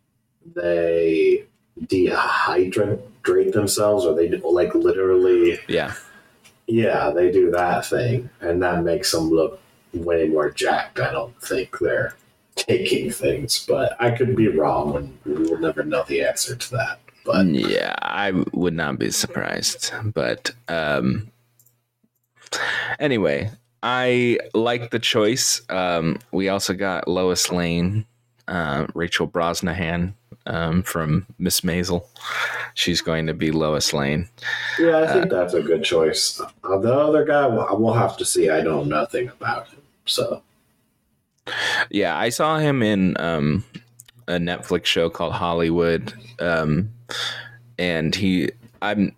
they 0.54 1.44
dehydrate 1.80 3.52
themselves, 3.52 4.04
or 4.04 4.14
they 4.14 4.28
like 4.28 4.74
literally 4.74 5.58
Yeah. 5.68 5.94
Yeah, 6.68 7.10
they 7.10 7.30
do 7.30 7.50
that 7.52 7.86
thing, 7.86 8.28
and 8.40 8.60
that 8.62 8.82
makes 8.82 9.12
them 9.12 9.30
look 9.30 9.60
way 9.94 10.28
more 10.28 10.50
jacked. 10.50 10.98
I 10.98 11.12
don't 11.12 11.40
think 11.40 11.78
they're 11.78 12.16
taking 12.56 13.10
things, 13.10 13.64
but 13.68 13.96
I 14.00 14.10
could 14.10 14.34
be 14.34 14.48
wrong, 14.48 14.96
and 14.96 15.18
we 15.24 15.48
will 15.48 15.58
never 15.58 15.84
know 15.84 16.04
the 16.08 16.22
answer 16.22 16.56
to 16.56 16.70
that. 16.72 17.00
But 17.24 17.46
Yeah, 17.46 17.94
I 18.02 18.32
would 18.52 18.74
not 18.74 18.98
be 18.98 19.10
surprised. 19.10 19.92
But 20.04 20.52
um 20.68 21.30
anyway, 22.98 23.50
I 23.82 24.38
like 24.54 24.90
the 24.90 24.98
choice. 24.98 25.60
Um 25.68 26.18
we 26.32 26.48
also 26.48 26.72
got 26.72 27.08
Lois 27.08 27.50
Lane, 27.50 28.06
uh, 28.48 28.86
Rachel 28.94 29.26
Brosnahan 29.28 30.14
um, 30.46 30.82
from 30.82 31.26
Miss 31.38 31.60
Maisel. 31.62 32.04
She's 32.74 33.00
going 33.00 33.26
to 33.26 33.34
be 33.34 33.50
Lois 33.50 33.92
Lane. 33.92 34.28
yeah, 34.78 35.00
I 35.00 35.12
think 35.12 35.30
that's 35.30 35.54
a 35.54 35.62
good 35.62 35.82
choice. 35.82 36.40
Uh, 36.40 36.78
the 36.78 36.94
other 36.94 37.24
guy, 37.24 37.46
we'll, 37.46 37.76
we'll 37.78 37.94
have 37.94 38.16
to 38.18 38.24
see. 38.24 38.50
I 38.50 38.60
know 38.62 38.84
nothing 38.84 39.28
about 39.28 39.68
him, 39.68 39.82
so 40.04 40.42
Yeah, 41.90 42.16
I 42.16 42.28
saw 42.30 42.58
him 42.58 42.82
in 42.82 43.16
um, 43.18 43.64
a 44.26 44.34
Netflix 44.34 44.86
show 44.86 45.08
called 45.08 45.32
Hollywood, 45.32 46.12
um, 46.40 46.90
and 47.78 48.14
he, 48.14 48.50
I'm 48.82 49.14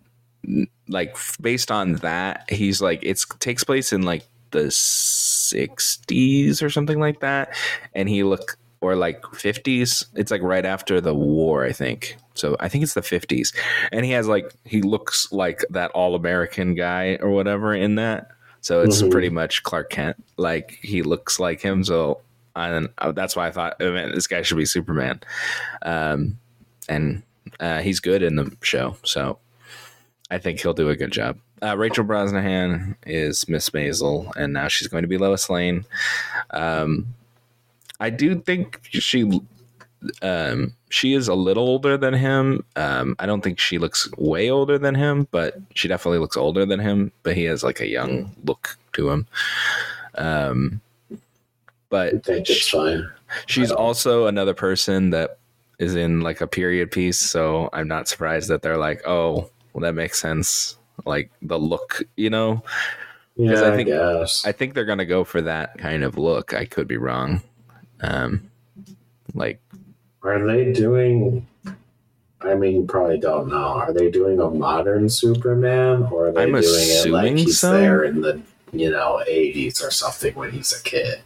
like 0.87 1.17
based 1.41 1.71
on 1.71 1.93
that, 1.95 2.45
he's 2.49 2.81
like 2.81 2.99
it's 3.03 3.25
takes 3.39 3.63
place 3.63 3.93
in 3.93 4.03
like 4.03 4.23
the 4.51 4.67
'60s 4.67 6.61
or 6.61 6.69
something 6.69 6.99
like 6.99 7.19
that, 7.21 7.55
and 7.93 8.09
he 8.09 8.23
look 8.23 8.57
or 8.81 8.95
like 8.95 9.21
50s. 9.23 10.05
It's 10.15 10.31
like 10.31 10.41
right 10.41 10.65
after 10.65 11.01
the 11.01 11.13
war, 11.13 11.65
I 11.65 11.71
think. 11.71 12.17
So 12.33 12.55
I 12.59 12.69
think 12.69 12.83
it's 12.83 12.93
the 12.93 13.01
50s, 13.01 13.53
and 13.91 14.05
he 14.05 14.11
has 14.11 14.27
like 14.27 14.53
he 14.65 14.81
looks 14.81 15.31
like 15.31 15.63
that 15.69 15.91
all 15.91 16.15
American 16.15 16.75
guy 16.75 17.17
or 17.21 17.29
whatever 17.29 17.73
in 17.73 17.95
that. 17.95 18.29
So 18.61 18.81
it's 18.81 19.01
Mhm. 19.01 19.11
pretty 19.11 19.29
much 19.29 19.63
Clark 19.63 19.89
Kent. 19.89 20.17
Like 20.37 20.79
he 20.81 21.01
looks 21.01 21.39
like 21.39 21.61
him. 21.61 21.83
So 21.83 22.19
and 22.55 22.89
uh, 22.97 23.11
that's 23.13 23.35
why 23.35 23.47
I 23.47 23.51
thought, 23.51 23.77
oh, 23.79 23.91
man, 23.93 24.11
this 24.13 24.27
guy 24.27 24.41
should 24.41 24.57
be 24.57 24.65
Superman. 24.65 25.21
Um, 25.83 26.37
and 26.89 27.23
uh, 27.59 27.79
he's 27.79 27.99
good 28.01 28.21
in 28.21 28.35
the 28.35 28.51
show, 28.61 28.97
so 29.03 29.37
I 30.29 30.39
think 30.39 30.59
he'll 30.59 30.73
do 30.73 30.89
a 30.89 30.95
good 30.95 31.11
job. 31.11 31.37
Uh, 31.61 31.77
Rachel 31.77 32.03
Brosnahan 32.03 32.95
is 33.05 33.47
Miss 33.47 33.69
Maisel, 33.69 34.31
and 34.35 34.51
now 34.53 34.67
she's 34.67 34.87
going 34.87 35.03
to 35.03 35.07
be 35.07 35.17
Lois 35.17 35.49
Lane. 35.49 35.85
Um, 36.51 37.13
I 37.99 38.09
do 38.09 38.35
think 38.39 38.79
she 38.83 39.23
um, 40.21 40.73
she 40.89 41.13
is 41.13 41.27
a 41.27 41.35
little 41.35 41.67
older 41.67 41.97
than 41.97 42.13
him. 42.13 42.63
Um, 42.75 43.15
I 43.19 43.25
don't 43.25 43.41
think 43.41 43.59
she 43.59 43.77
looks 43.77 44.09
way 44.17 44.49
older 44.49 44.77
than 44.77 44.95
him, 44.95 45.27
but 45.31 45.57
she 45.75 45.87
definitely 45.87 46.19
looks 46.19 46.37
older 46.37 46.65
than 46.65 46.79
him. 46.79 47.11
But 47.23 47.35
he 47.35 47.43
has 47.45 47.63
like 47.63 47.79
a 47.81 47.87
young 47.87 48.31
look 48.45 48.77
to 48.93 49.09
him. 49.09 49.27
Um, 50.15 50.81
but 51.89 52.23
think 52.23 52.49
it's 52.49 52.69
fine. 52.69 53.09
She's 53.45 53.71
also 53.71 54.27
another 54.27 54.53
person 54.53 55.09
that 55.11 55.37
is 55.79 55.95
in 55.95 56.21
like 56.21 56.41
a 56.41 56.47
period 56.47 56.91
piece, 56.91 57.19
so 57.19 57.69
I'm 57.73 57.87
not 57.87 58.07
surprised 58.07 58.49
that 58.49 58.61
they're 58.61 58.77
like, 58.77 59.01
"Oh, 59.07 59.49
well, 59.73 59.81
that 59.81 59.93
makes 59.95 60.19
sense." 60.21 60.77
Like 61.05 61.31
the 61.41 61.57
look, 61.57 62.03
you 62.15 62.29
know. 62.29 62.63
Yeah, 63.37 63.61
I 63.61 63.71
I, 63.71 63.75
think- 63.75 63.87
guess. 63.89 64.45
I 64.45 64.51
think 64.51 64.73
they're 64.73 64.85
gonna 64.85 65.05
go 65.05 65.23
for 65.23 65.41
that 65.41 65.77
kind 65.77 66.03
of 66.03 66.17
look. 66.17 66.53
I 66.53 66.65
could 66.65 66.87
be 66.87 66.97
wrong. 66.97 67.41
Um, 68.01 68.49
like 69.33 69.61
Are 70.23 70.45
they 70.45 70.73
doing? 70.73 71.47
I 72.41 72.55
mean, 72.55 72.75
you 72.75 72.85
probably 72.85 73.19
don't 73.19 73.49
know. 73.49 73.55
Are 73.55 73.93
they 73.93 74.09
doing 74.09 74.39
a 74.39 74.49
modern 74.49 75.09
Superman, 75.09 76.03
or 76.11 76.27
are 76.27 76.31
they 76.31 76.43
I'm 76.43 76.51
doing 76.51 76.63
it 76.63 77.09
like 77.09 77.25
assuming 77.25 77.37
he's 77.37 77.59
so. 77.59 77.73
there 77.73 78.03
in 78.03 78.21
the 78.21 78.41
you 78.71 78.91
know 78.91 79.21
'80s 79.27 79.83
or 79.83 79.91
something 79.91 80.35
when 80.35 80.51
he's 80.51 80.71
a 80.71 80.83
kid? 80.83 81.21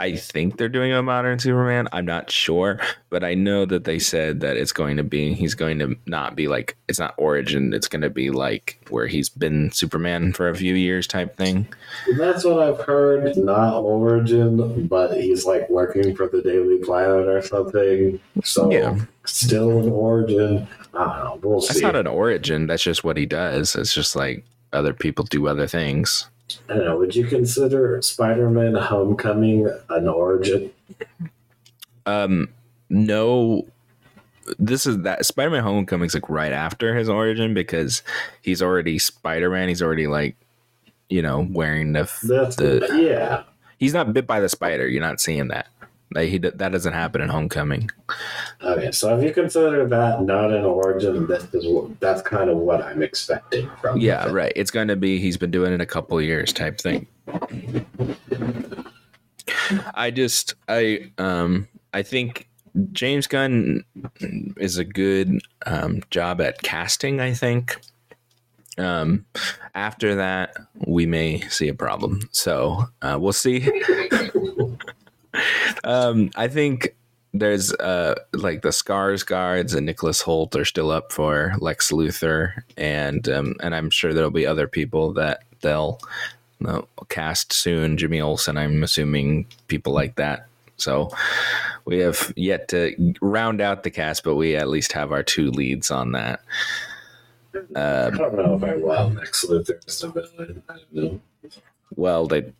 I 0.00 0.16
think 0.16 0.56
they're 0.58 0.68
doing 0.68 0.92
a 0.92 1.02
modern 1.02 1.38
Superman. 1.38 1.88
I'm 1.92 2.04
not 2.06 2.30
sure, 2.30 2.80
but 3.10 3.24
I 3.24 3.34
know 3.34 3.64
that 3.66 3.84
they 3.84 3.98
said 3.98 4.40
that 4.40 4.56
it's 4.56 4.72
going 4.72 4.96
to 4.96 5.02
be 5.02 5.34
he's 5.34 5.54
going 5.54 5.78
to 5.80 5.96
not 6.06 6.36
be 6.36 6.46
like 6.48 6.76
it's 6.88 6.98
not 7.00 7.14
origin. 7.16 7.72
It's 7.74 7.88
going 7.88 8.02
to 8.02 8.10
be 8.10 8.30
like 8.30 8.78
where 8.90 9.06
he's 9.06 9.28
been 9.28 9.72
Superman 9.72 10.32
for 10.32 10.48
a 10.48 10.54
few 10.54 10.74
years 10.74 11.06
type 11.06 11.36
thing. 11.36 11.66
That's 12.16 12.44
what 12.44 12.60
I've 12.60 12.80
heard. 12.84 13.36
Not 13.36 13.80
origin, 13.80 14.86
but 14.86 15.20
he's 15.20 15.44
like 15.44 15.68
working 15.68 16.14
for 16.14 16.28
the 16.28 16.42
Daily 16.42 16.78
Planet 16.78 17.26
or 17.28 17.42
something. 17.42 18.20
So 18.44 18.70
Yeah. 18.70 18.98
still 19.24 19.80
an 19.80 19.90
origin. 19.90 20.66
I 20.94 21.04
don't 21.04 21.42
know. 21.42 21.48
We'll 21.50 21.60
see. 21.60 21.74
That's 21.74 21.82
not 21.82 21.96
an 21.96 22.06
origin. 22.06 22.66
That's 22.66 22.82
just 22.82 23.04
what 23.04 23.16
he 23.16 23.26
does. 23.26 23.74
It's 23.76 23.92
just 23.94 24.14
like 24.16 24.44
other 24.72 24.92
people 24.92 25.24
do 25.24 25.48
other 25.48 25.66
things. 25.66 26.28
I 26.68 26.74
don't 26.74 26.84
know. 26.84 26.96
Would 26.98 27.14
you 27.16 27.26
consider 27.26 28.00
Spider-Man: 28.02 28.74
Homecoming 28.74 29.68
an 29.90 30.08
origin? 30.08 30.70
Um, 32.06 32.48
no, 32.88 33.66
this 34.58 34.86
is 34.86 35.02
that 35.02 35.26
Spider-Man: 35.26 35.62
Homecoming's 35.62 36.14
like 36.14 36.28
right 36.28 36.52
after 36.52 36.94
his 36.94 37.08
origin 37.08 37.54
because 37.54 38.02
he's 38.42 38.62
already 38.62 38.98
Spider-Man. 38.98 39.68
He's 39.68 39.82
already 39.82 40.06
like, 40.06 40.36
you 41.08 41.22
know, 41.22 41.46
wearing 41.50 41.92
the. 41.92 42.10
That's 42.22 42.56
the 42.56 42.88
yeah. 42.92 43.42
he's 43.78 43.94
not 43.94 44.12
bit 44.12 44.26
by 44.26 44.40
the 44.40 44.48
spider. 44.48 44.86
You're 44.86 45.02
not 45.02 45.20
seeing 45.20 45.48
that. 45.48 45.68
Like 46.14 46.30
he 46.30 46.38
that 46.38 46.58
doesn't 46.58 46.92
happen 46.92 47.20
in 47.20 47.28
Homecoming. 47.28 47.90
Okay, 48.62 48.90
so 48.92 49.16
if 49.16 49.22
you 49.22 49.32
consider 49.32 49.86
that 49.88 50.22
not 50.22 50.52
an 50.52 50.64
origin, 50.64 51.26
that 51.26 51.54
is 51.54 51.66
that's 52.00 52.22
kind 52.22 52.48
of 52.48 52.56
what 52.56 52.82
I'm 52.82 53.02
expecting 53.02 53.70
from. 53.80 53.98
Yeah, 53.98 54.26
it. 54.26 54.32
right. 54.32 54.52
It's 54.56 54.70
going 54.70 54.88
to 54.88 54.96
be 54.96 55.18
he's 55.18 55.36
been 55.36 55.50
doing 55.50 55.72
it 55.72 55.80
a 55.80 55.86
couple 55.86 56.20
years 56.22 56.52
type 56.52 56.80
thing. 56.80 57.06
I 59.94 60.10
just 60.10 60.54
I 60.68 61.10
um 61.18 61.68
I 61.92 62.02
think 62.02 62.48
James 62.92 63.26
Gunn 63.26 63.84
is 64.56 64.78
a 64.78 64.84
good 64.84 65.40
um, 65.66 66.02
job 66.10 66.40
at 66.40 66.62
casting. 66.62 67.20
I 67.20 67.34
think. 67.34 67.78
Um, 68.78 69.26
after 69.74 70.14
that, 70.14 70.56
we 70.86 71.04
may 71.04 71.40
see 71.48 71.66
a 71.66 71.74
problem. 71.74 72.20
So 72.30 72.84
uh, 73.02 73.18
we'll 73.20 73.32
see. 73.32 73.60
um, 75.84 76.30
I 76.36 76.48
think 76.48 76.94
there's 77.34 77.74
uh 77.74 78.14
like 78.32 78.62
the 78.62 78.70
Skarsgårds 78.70 79.74
and 79.74 79.84
Nicholas 79.84 80.22
Hoult 80.22 80.56
are 80.56 80.64
still 80.64 80.90
up 80.90 81.12
for 81.12 81.54
Lex 81.58 81.92
Luthor, 81.92 82.62
and 82.76 83.28
um, 83.28 83.54
and 83.62 83.74
I'm 83.74 83.90
sure 83.90 84.14
there'll 84.14 84.30
be 84.30 84.46
other 84.46 84.66
people 84.66 85.12
that 85.14 85.42
they'll 85.60 86.00
cast 87.08 87.52
soon. 87.52 87.96
Jimmy 87.96 88.20
Olsen, 88.20 88.56
I'm 88.56 88.82
assuming 88.82 89.46
people 89.68 89.92
like 89.92 90.16
that. 90.16 90.46
So 90.76 91.10
we 91.84 91.98
have 91.98 92.32
yet 92.36 92.68
to 92.68 93.14
round 93.20 93.60
out 93.60 93.82
the 93.82 93.90
cast, 93.90 94.24
but 94.24 94.36
we 94.36 94.56
at 94.56 94.68
least 94.68 94.92
have 94.92 95.12
our 95.12 95.22
two 95.22 95.50
leads 95.50 95.90
on 95.90 96.12
that. 96.12 96.40
I 97.74 98.10
don't 98.10 98.36
know 98.36 98.54
if 98.54 98.62
I 98.62 98.76
want 98.76 99.16
Lex 99.16 99.44
Luthor 99.46 99.84
as 99.86 100.02
a 100.02 100.08
villain. 100.10 100.62
I 100.68 100.74
don't 100.74 100.94
know. 100.94 101.20
Well, 101.96 102.26
they, 102.26 102.52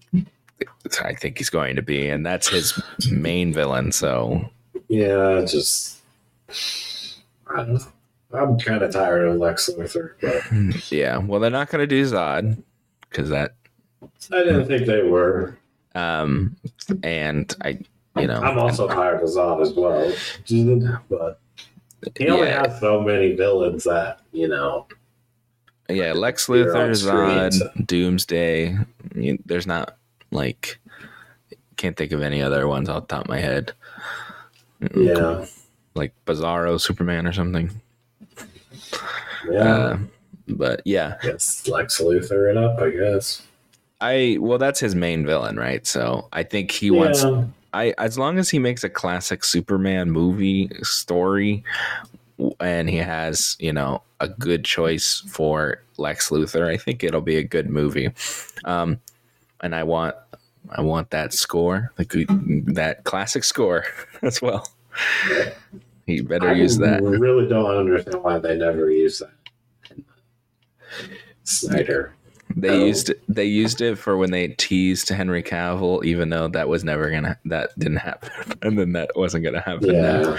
I 1.02 1.14
think 1.14 1.38
he's 1.38 1.50
going 1.50 1.76
to 1.76 1.82
be, 1.82 2.08
and 2.08 2.24
that's 2.26 2.48
his 2.48 2.80
main 3.10 3.52
villain. 3.52 3.92
So 3.92 4.48
Yeah, 4.88 5.44
just 5.46 6.00
I 7.46 7.64
know. 7.64 7.80
I'm 8.32 8.58
kind 8.58 8.82
of 8.82 8.92
tired 8.92 9.26
of 9.28 9.36
Lex 9.36 9.70
Luthor, 9.76 10.12
but 10.20 10.90
yeah, 10.92 11.16
well, 11.18 11.40
they're 11.40 11.50
not 11.50 11.70
going 11.70 11.80
to 11.80 11.86
do 11.86 12.04
Zod 12.04 12.62
because 13.08 13.30
that, 13.30 13.54
I 14.30 14.44
didn't 14.44 14.66
think 14.66 14.86
they 14.86 15.02
were. 15.02 15.56
um, 15.94 16.54
and 17.02 17.54
I, 17.62 17.78
you 18.16 18.26
know, 18.26 18.40
I'm 18.40 18.58
also 18.58 18.86
tired 18.88 19.22
of 19.22 19.28
Zod 19.30 19.62
as 19.62 19.72
well. 19.72 20.12
But 21.08 21.40
he 22.18 22.28
only 22.28 22.48
Yeah. 22.48 22.68
has 22.68 22.80
so 22.80 23.00
many 23.00 23.34
villains 23.34 23.84
that, 23.84 24.20
you 24.32 24.48
know, 24.48 24.86
yeah, 25.88 26.12
Lex 26.12 26.46
Luthor, 26.48 26.90
Zod. 26.90 27.86
Doomsday. 27.86 28.76
You- 29.14 29.38
There's 29.46 29.66
not 29.66 29.96
like 30.30 30.78
can't 31.76 31.96
think 31.96 32.12
of 32.12 32.22
any 32.22 32.42
other 32.42 32.66
ones 32.68 32.88
off 32.88 33.08
the 33.08 33.14
top 33.14 33.24
of 33.24 33.28
my 33.28 33.38
head. 33.40 33.72
yeah. 34.94 35.46
like 35.94 36.12
Bizarro 36.26 36.80
Superman 36.80 37.26
or 37.26 37.32
something. 37.32 37.70
Yeah. 39.50 39.74
Uh, 39.74 39.98
but 40.48 40.82
yeah, 40.84 41.16
Guess 41.22 41.68
Lex 41.68 42.00
Luthor 42.00 42.50
it 42.50 42.56
up, 42.56 42.78
I 42.80 42.90
guess. 42.90 43.42
I 44.00 44.38
well, 44.40 44.58
that's 44.58 44.80
his 44.80 44.94
main 44.94 45.26
villain, 45.26 45.56
right? 45.56 45.86
So 45.86 46.28
I 46.32 46.42
think 46.42 46.70
he 46.70 46.90
wants. 46.90 47.24
I 47.74 47.94
as 47.98 48.18
long 48.18 48.38
as 48.38 48.48
he 48.48 48.58
makes 48.58 48.84
a 48.84 48.88
classic 48.88 49.44
Superman 49.44 50.10
movie 50.10 50.70
story, 50.82 51.64
and 52.60 52.88
he 52.88 52.96
has 52.96 53.56
you 53.58 53.72
know 53.72 54.02
a 54.20 54.28
good 54.28 54.64
choice 54.64 55.22
for 55.28 55.82
Lex 55.96 56.30
Luthor, 56.30 56.66
I 56.68 56.76
think 56.76 57.04
it'll 57.04 57.20
be 57.20 57.36
a 57.36 57.44
good 57.44 57.68
movie. 57.68 58.10
Um, 58.64 59.00
and 59.62 59.74
I 59.74 59.82
want 59.84 60.14
I 60.70 60.80
want 60.82 61.10
that 61.10 61.32
score, 61.32 61.92
the 61.96 62.04
good, 62.04 62.30
uh, 62.30 62.36
that 62.74 63.04
classic 63.04 63.44
score 63.44 63.84
as 64.22 64.42
well. 64.42 64.68
He 66.06 66.20
better 66.22 66.48
I 66.48 66.52
use 66.54 66.78
that. 66.78 67.02
We 67.02 67.16
really 67.16 67.48
don't 67.48 67.70
understand 67.70 68.22
why 68.22 68.38
they 68.38 68.56
never 68.56 68.90
use 68.90 69.20
that. 69.20 70.02
Snyder. 71.44 72.12
They 72.56 72.70
Oh. 72.70 72.86
used 72.86 73.10
it, 73.10 73.22
they 73.28 73.44
used 73.44 73.80
it 73.80 73.96
for 73.98 74.16
when 74.16 74.30
they 74.30 74.48
teased 74.48 75.08
Henry 75.10 75.42
Cavill, 75.42 76.04
even 76.04 76.30
though 76.30 76.48
that 76.48 76.68
was 76.68 76.82
never 76.82 77.10
gonna 77.10 77.38
that 77.44 77.78
didn't 77.78 77.98
happen, 77.98 78.30
and 78.62 78.78
then 78.78 78.92
that 78.92 79.10
wasn't 79.16 79.44
gonna 79.44 79.60
happen. 79.60 79.92
now. 79.92 80.32
Yeah. 80.32 80.38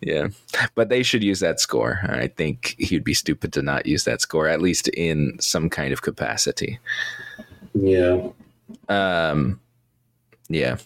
yeah. 0.00 0.28
But 0.74 0.88
they 0.88 1.02
should 1.02 1.22
use 1.24 1.40
that 1.40 1.60
score. 1.60 2.00
I 2.04 2.28
think 2.28 2.76
he'd 2.78 3.04
be 3.04 3.14
stupid 3.14 3.52
to 3.54 3.62
not 3.62 3.86
use 3.86 4.04
that 4.04 4.20
score, 4.20 4.46
at 4.48 4.62
least 4.62 4.88
in 4.88 5.36
some 5.40 5.68
kind 5.68 5.92
of 5.92 6.02
capacity. 6.02 6.78
Yeah. 7.74 8.28
Um, 8.88 9.60
yeah, 10.48 10.76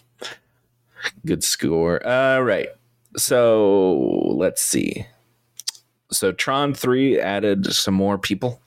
good 1.25 1.43
score. 1.43 2.05
All 2.05 2.43
right, 2.43 2.69
so 3.17 3.95
let's 4.35 4.61
see. 4.61 5.05
So 6.11 6.31
Tron 6.31 6.73
Three 6.73 7.19
added 7.19 7.65
some 7.73 7.93
more 7.95 8.17
people 8.17 8.61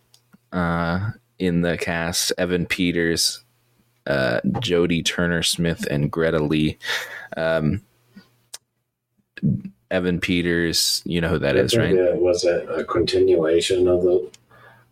uh, 0.52 1.10
in 1.38 1.62
the 1.62 1.78
cast: 1.78 2.32
Evan 2.38 2.66
Peters, 2.66 3.42
uh, 4.06 4.40
Jodie 4.46 5.04
Turner 5.04 5.42
Smith, 5.42 5.86
and 5.90 6.10
Greta 6.10 6.38
Lee. 6.42 6.78
Um, 7.36 7.82
Evan 9.90 10.20
Peters, 10.20 11.00
you 11.06 11.20
know 11.20 11.28
who 11.28 11.38
that 11.38 11.56
is, 11.56 11.76
right? 11.76 11.94
it- 11.94 12.16
was 12.16 12.44
it 12.44 12.68
a 12.68 12.84
continuation 12.84 13.88
of 13.88 14.02
the 14.02 14.30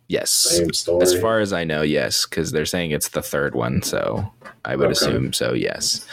Yes. 0.09 0.29
same 0.31 0.71
story? 0.73 1.01
As 1.03 1.19
far 1.19 1.39
as 1.39 1.51
I 1.53 1.63
know, 1.63 1.81
yes, 1.81 2.25
because 2.25 2.51
they're 2.51 2.65
saying 2.65 2.91
it's 2.91 3.09
the 3.09 3.21
third 3.21 3.55
one, 3.55 3.81
so 3.81 4.31
I 4.65 4.75
would 4.75 4.85
Okay. 4.85 4.91
assume 4.93 5.33
so. 5.33 5.53
Yes. 5.53 6.05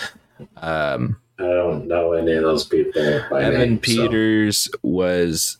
Um, 0.57 1.17
I 1.39 1.45
don't 1.45 1.87
know 1.87 2.13
any 2.13 2.33
of 2.33 2.43
those 2.43 2.65
people 2.67 3.23
by 3.31 3.43
Evan 3.43 3.61
name, 3.61 3.77
so- 3.77 3.81
Peters 3.83 4.69
was 4.83 5.59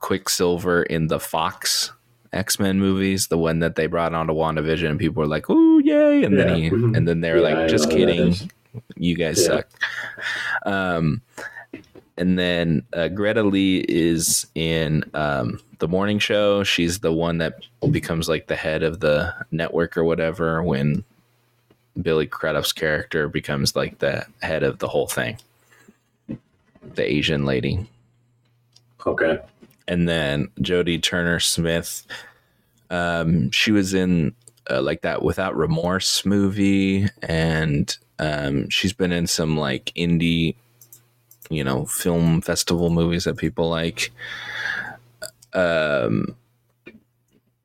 Quicksilver 0.00 0.82
in 0.84 1.06
the 1.08 1.20
Fox 1.20 1.92
X 2.32 2.60
Men 2.60 2.78
movies, 2.78 3.26
the 3.28 3.38
one 3.38 3.58
that 3.58 3.74
they 3.76 3.86
brought 3.86 4.14
onto 4.14 4.32
WandaVision, 4.32 4.88
and 4.90 4.98
people 4.98 5.20
were 5.22 5.26
like, 5.26 5.50
"Ooh, 5.50 5.80
yay!" 5.82 6.22
And 6.22 6.36
Yeah. 6.36 6.44
then 6.44 6.54
he, 6.56 6.70
Mhm. 6.70 6.96
and 6.96 7.08
then 7.08 7.20
they 7.20 7.32
were 7.32 7.38
Yeah, 7.38 7.54
like, 7.60 7.68
"Just 7.68 7.88
know 7.88 7.96
who 7.96 8.06
that 8.06 8.12
kidding, 8.12 8.50
you 8.96 9.16
guys 9.16 9.40
Yeah. 9.40 9.46
suck." 9.48 9.66
Um, 10.64 11.22
and 12.20 12.38
then 12.38 12.84
uh, 12.92 13.08
Greta 13.08 13.42
Lee 13.42 13.78
is 13.88 14.46
in 14.54 15.04
um, 15.14 15.58
the 15.78 15.88
morning 15.88 16.18
show. 16.18 16.62
She's 16.62 16.98
the 16.98 17.12
one 17.12 17.38
that 17.38 17.64
becomes 17.90 18.28
like 18.28 18.46
the 18.46 18.56
head 18.56 18.82
of 18.82 19.00
the 19.00 19.34
network 19.50 19.96
or 19.96 20.04
whatever 20.04 20.62
when 20.62 21.02
Billy 22.00 22.26
Crudup's 22.26 22.74
character 22.74 23.26
becomes 23.26 23.74
like 23.74 23.98
the 23.98 24.26
head 24.42 24.62
of 24.62 24.80
the 24.80 24.88
whole 24.88 25.06
thing. 25.06 25.38
The 26.28 27.10
Asian 27.10 27.46
lady. 27.46 27.88
Okay. 29.06 29.38
And 29.88 30.06
then 30.06 30.48
Jodie 30.60 31.02
Turner 31.02 31.40
Smith. 31.40 32.06
Um, 32.90 33.50
she 33.50 33.72
was 33.72 33.94
in 33.94 34.34
uh, 34.70 34.82
like 34.82 35.00
that 35.02 35.22
Without 35.22 35.56
Remorse 35.56 36.26
movie, 36.26 37.06
and 37.22 37.96
um, 38.18 38.68
she's 38.68 38.92
been 38.92 39.10
in 39.10 39.26
some 39.26 39.56
like 39.56 39.90
indie, 39.96 40.56
you 41.50 41.62
know, 41.62 41.84
film 41.84 42.40
festival 42.40 42.88
movies 42.88 43.24
that 43.24 43.36
people 43.36 43.68
like. 43.68 44.10
Um, 45.52 46.34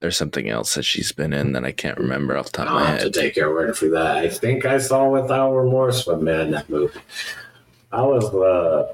there's 0.01 0.17
something 0.17 0.49
else 0.49 0.75
that 0.75 0.83
she's 0.83 1.11
been 1.11 1.33
in 1.33 1.53
that 1.53 1.63
I 1.63 1.71
can't 1.71 1.97
remember 1.97 2.37
off 2.37 2.47
the 2.47 2.57
top 2.57 2.67
of 2.67 2.73
I'll 2.73 2.79
my 2.79 2.85
have 2.91 3.01
to 3.01 3.11
take 3.11 3.35
your 3.35 3.53
word 3.53 3.77
for 3.77 3.87
that. 3.89 4.17
I 4.17 4.29
think 4.29 4.65
I 4.65 4.77
saw 4.79 5.07
Without 5.09 5.55
Remorse, 5.55 6.03
but 6.03 6.21
man, 6.21 6.51
that 6.51 6.69
movie. 6.69 6.99
I 7.91 8.01
was. 8.01 8.89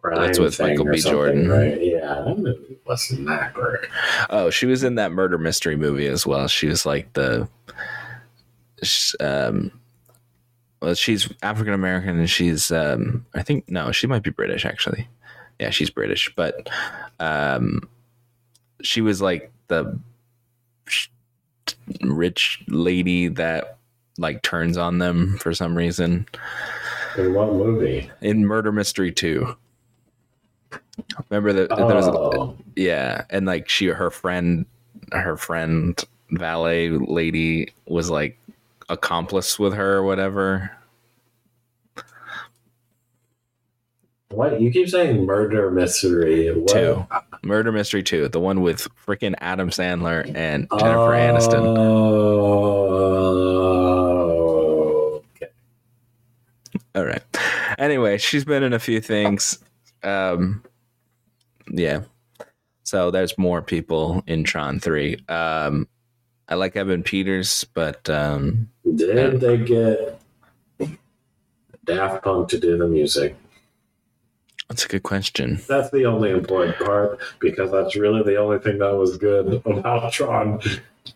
Prime 0.00 0.16
That's 0.22 0.38
with 0.38 0.58
Michael 0.60 0.86
B. 0.86 0.98
Jordan. 0.98 1.48
right? 1.48 1.82
Yeah, 1.82 2.22
that 2.26 2.38
movie 2.38 2.78
wasn't 2.86 3.26
that 3.26 3.52
great. 3.52 3.80
Oh, 4.30 4.48
she 4.50 4.66
was 4.66 4.82
in 4.82 4.94
that 4.94 5.12
murder 5.12 5.36
mystery 5.38 5.76
movie 5.76 6.06
as 6.06 6.26
well. 6.26 6.48
She 6.48 6.66
was 6.68 6.86
like 6.86 7.12
the, 7.12 7.46
um, 9.20 9.70
well, 10.80 10.94
she's 10.94 11.28
African 11.42 11.74
American 11.74 12.18
and 12.18 12.30
she's, 12.30 12.70
um, 12.72 13.26
I 13.34 13.42
think 13.42 13.68
no, 13.70 13.92
she 13.92 14.06
might 14.06 14.22
be 14.22 14.30
British 14.30 14.64
actually. 14.64 15.08
Yeah, 15.58 15.70
she's 15.70 15.90
British, 15.90 16.32
but, 16.36 16.68
um, 17.18 17.88
she 18.82 19.00
was 19.02 19.20
like 19.20 19.52
the 19.68 19.98
rich 22.02 22.62
lady 22.68 23.28
that 23.28 23.76
like 24.18 24.42
turns 24.42 24.76
on 24.76 24.98
them 24.98 25.36
for 25.38 25.54
some 25.54 25.76
reason 25.76 26.26
In 27.16 27.32
what 27.34 27.52
movie? 27.52 28.10
in 28.20 28.44
Murder 28.46 28.72
Mystery 28.72 29.12
Two. 29.12 29.56
Remember 31.28 31.52
that 31.52 31.68
there 31.68 31.86
was 31.86 32.06
a, 32.06 32.12
Oh, 32.12 32.56
yeah, 32.76 33.24
and 33.30 33.46
like 33.46 33.68
she, 33.68 33.86
her 33.86 34.10
friend, 34.10 34.66
her 35.12 35.36
friend 35.36 36.02
valet 36.30 36.90
lady 36.90 37.72
was 37.86 38.10
like 38.10 38.38
accomplice 38.90 39.58
with 39.58 39.74
her 39.74 39.96
or 39.96 40.02
whatever. 40.02 40.70
what? 44.30 44.60
You 44.60 44.70
keep 44.70 44.88
saying 44.88 45.24
murder 45.24 45.70
mystery. 45.70 46.52
What? 46.52 46.68
Two. 46.68 47.06
Murder 47.42 47.72
Mystery 47.72 48.02
Two, 48.02 48.28
the 48.28 48.40
one 48.40 48.60
with 48.60 48.86
freaking 49.06 49.34
Adam 49.38 49.70
Sandler 49.70 50.26
and 50.34 50.68
Jennifer 50.78 51.12
Aniston. 51.12 51.78
Oh, 51.78 52.90
okay. 55.36 55.50
All 56.94 57.04
right. 57.04 57.22
Anyway, 57.78 58.18
she's 58.18 58.44
been 58.44 58.62
in 58.62 58.74
a 58.74 58.78
few 58.78 59.00
things. 59.00 59.58
Um, 60.02 60.62
yeah. 61.70 62.02
So 62.82 63.10
there's 63.10 63.38
more 63.38 63.62
people 63.62 64.22
in 64.26 64.44
Tron 64.44 64.80
Three. 64.80 65.16
Um, 65.28 65.88
I 66.50 66.56
like 66.56 66.76
Evan 66.76 67.02
Peters, 67.04 67.64
but 67.74 68.10
um, 68.10 68.68
Did 68.96 69.40
they 69.40 69.56
get 69.56 70.20
Daft 71.84 72.24
Punk 72.24 72.48
to 72.50 72.58
do 72.58 72.76
the 72.76 72.88
music? 72.88 73.36
that's 74.68 74.84
a 74.84 74.88
good 74.88 75.02
question. 75.02 75.60
That's 75.68 75.90
the 75.90 76.06
only 76.06 76.30
important 76.30 76.76
part 76.78 77.18
because 77.40 77.72
that's 77.72 77.96
really 77.96 78.22
the 78.22 78.36
only 78.36 78.60
thing 78.60 78.78
that 78.78 78.94
was 78.94 79.16
good 79.16 79.60
about 79.66 80.12
Tron, 80.12 80.60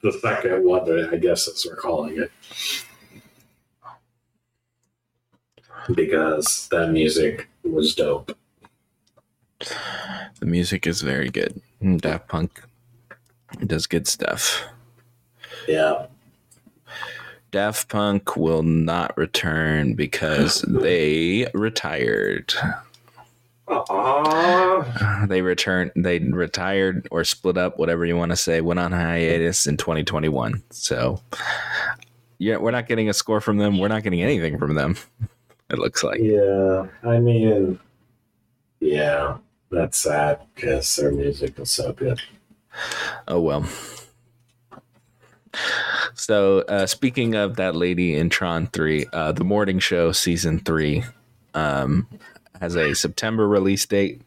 the 0.02 0.12
second 0.12 0.64
one, 0.64 1.14
I 1.14 1.16
guess 1.18 1.46
as 1.46 1.64
we're 1.64 1.76
calling 1.76 2.18
it. 2.18 2.32
because 5.94 6.68
that 6.70 6.90
music 6.90 7.48
was 7.62 7.94
dope. 7.94 8.36
The 10.40 10.46
music 10.46 10.86
is 10.86 11.02
very 11.02 11.30
good. 11.30 11.60
Daft 11.98 12.28
Punk 12.28 12.62
does 13.66 13.86
good 13.86 14.08
stuff. 14.08 14.64
Yeah. 15.68 16.06
Daft 17.50 17.88
Punk 17.88 18.36
will 18.36 18.62
not 18.62 19.16
return 19.16 19.94
because 19.94 20.62
they 20.68 21.48
retired. 21.54 22.52
Aww. 23.68 25.28
They 25.28 25.40
returned. 25.40 25.92
They 25.96 26.18
retired 26.18 27.08
or 27.10 27.24
split 27.24 27.56
up, 27.56 27.78
whatever 27.78 28.04
you 28.04 28.16
want 28.16 28.30
to 28.32 28.36
say. 28.36 28.60
Went 28.60 28.80
on 28.80 28.92
hiatus 28.92 29.66
in 29.66 29.76
2021. 29.76 30.62
So, 30.70 31.20
yeah, 32.38 32.56
we're 32.56 32.72
not 32.72 32.88
getting 32.88 33.08
a 33.08 33.14
score 33.14 33.40
from 33.40 33.58
them. 33.58 33.78
We're 33.78 33.88
not 33.88 34.02
getting 34.02 34.22
anything 34.22 34.58
from 34.58 34.74
them. 34.74 34.96
It 35.70 35.78
looks 35.78 36.04
like. 36.04 36.20
Yeah. 36.20 36.86
I 37.02 37.18
mean, 37.18 37.80
yeah, 38.80 39.38
that's 39.70 39.96
sad 39.96 40.40
because 40.54 40.94
their 40.96 41.10
music 41.10 41.58
is 41.58 41.70
so 41.70 41.94
good. 41.94 42.20
Oh 43.26 43.40
well. 43.40 43.66
So, 46.14 46.60
uh, 46.62 46.86
speaking 46.86 47.34
of 47.34 47.56
that 47.56 47.74
lady 47.74 48.14
in 48.14 48.30
Tron 48.30 48.66
3, 48.68 49.06
uh, 49.12 49.32
the 49.32 49.44
morning 49.44 49.78
show 49.78 50.12
season 50.12 50.60
3 50.60 51.04
um, 51.54 52.06
has 52.60 52.76
a 52.76 52.94
September 52.94 53.48
release 53.48 53.86
date. 53.86 54.20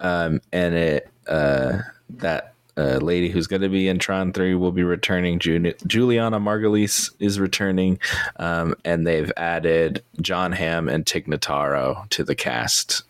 Um, 0.00 0.40
and 0.52 0.74
it 0.74 1.08
uh, 1.28 1.78
that 2.10 2.54
uh, 2.76 2.98
lady 3.00 3.28
who's 3.28 3.46
going 3.46 3.62
to 3.62 3.68
be 3.68 3.88
in 3.88 3.98
Tron 3.98 4.32
3 4.32 4.54
will 4.56 4.72
be 4.72 4.82
returning. 4.82 5.38
Ju- 5.38 5.74
Julianna 5.86 6.40
Margulies 6.40 7.10
is 7.20 7.38
returning. 7.38 7.98
Um, 8.36 8.74
and 8.84 9.06
they've 9.06 9.32
added 9.36 10.02
Jon 10.20 10.52
Hamm 10.52 10.88
and 10.88 11.06
Tig 11.06 11.26
Notaro 11.26 12.08
to 12.10 12.24
the 12.24 12.34
cast. 12.34 13.04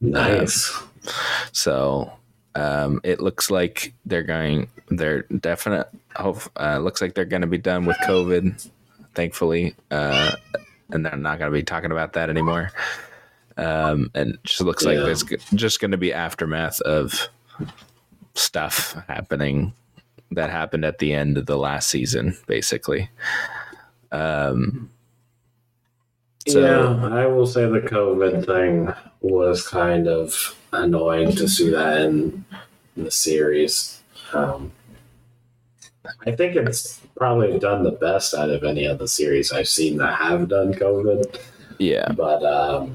Nice. 0.00 0.72
So 1.52 2.12
um, 2.56 3.00
it 3.04 3.20
looks 3.20 3.50
like 3.50 3.92
they're 4.06 4.22
going. 4.22 4.68
They're 4.88 5.22
definite. 5.22 5.88
Hope 6.14 6.40
uh, 6.56 6.78
looks 6.78 7.00
like 7.00 7.14
they're 7.14 7.24
going 7.24 7.42
to 7.42 7.46
be 7.48 7.58
done 7.58 7.84
with 7.84 7.96
COVID, 8.06 8.68
thankfully, 9.14 9.74
uh, 9.90 10.32
and 10.90 11.04
they're 11.04 11.16
not 11.16 11.38
going 11.38 11.50
to 11.50 11.56
be 11.56 11.62
talking 11.62 11.92
about 11.92 12.14
that 12.14 12.30
anymore. 12.30 12.70
Um, 13.58 14.10
and 14.14 14.34
it 14.34 14.44
just 14.44 14.60
looks 14.60 14.84
like 14.84 14.96
Yeah. 14.98 15.04
there's 15.04 15.24
just 15.54 15.80
going 15.80 15.90
to 15.90 15.96
be 15.96 16.12
aftermath 16.12 16.80
of 16.82 17.28
stuff 18.34 18.96
happening 19.08 19.72
that 20.32 20.50
happened 20.50 20.84
at 20.84 20.98
the 20.98 21.12
end 21.14 21.38
of 21.38 21.46
the 21.46 21.56
last 21.56 21.88
season, 21.88 22.36
basically. 22.46 23.10
Um, 24.12 24.90
so 26.48 26.60
yeah, 26.60 27.08
I 27.08 27.26
will 27.26 27.46
say 27.46 27.62
the 27.68 27.80
COVID 27.80 28.46
thing 28.46 28.92
was 29.20 29.66
kind 29.66 30.06
of 30.06 30.54
annoying 30.84 31.32
to 31.36 31.48
see 31.48 31.70
that 31.70 32.02
in 32.02 32.44
the 32.96 33.10
series. 33.10 34.00
Um, 34.32 34.72
I 36.26 36.32
think 36.32 36.56
it's 36.56 37.00
probably 37.16 37.58
done 37.58 37.82
the 37.82 37.92
best 37.92 38.34
out 38.34 38.50
of 38.50 38.62
any 38.64 38.84
of 38.86 38.98
the 38.98 39.08
series 39.08 39.52
I've 39.52 39.68
seen 39.68 39.96
that 39.98 40.14
have 40.14 40.48
done 40.48 40.72
COVID. 40.74 41.40
yeah, 41.78 42.10
But 42.12 42.44
um, 42.44 42.94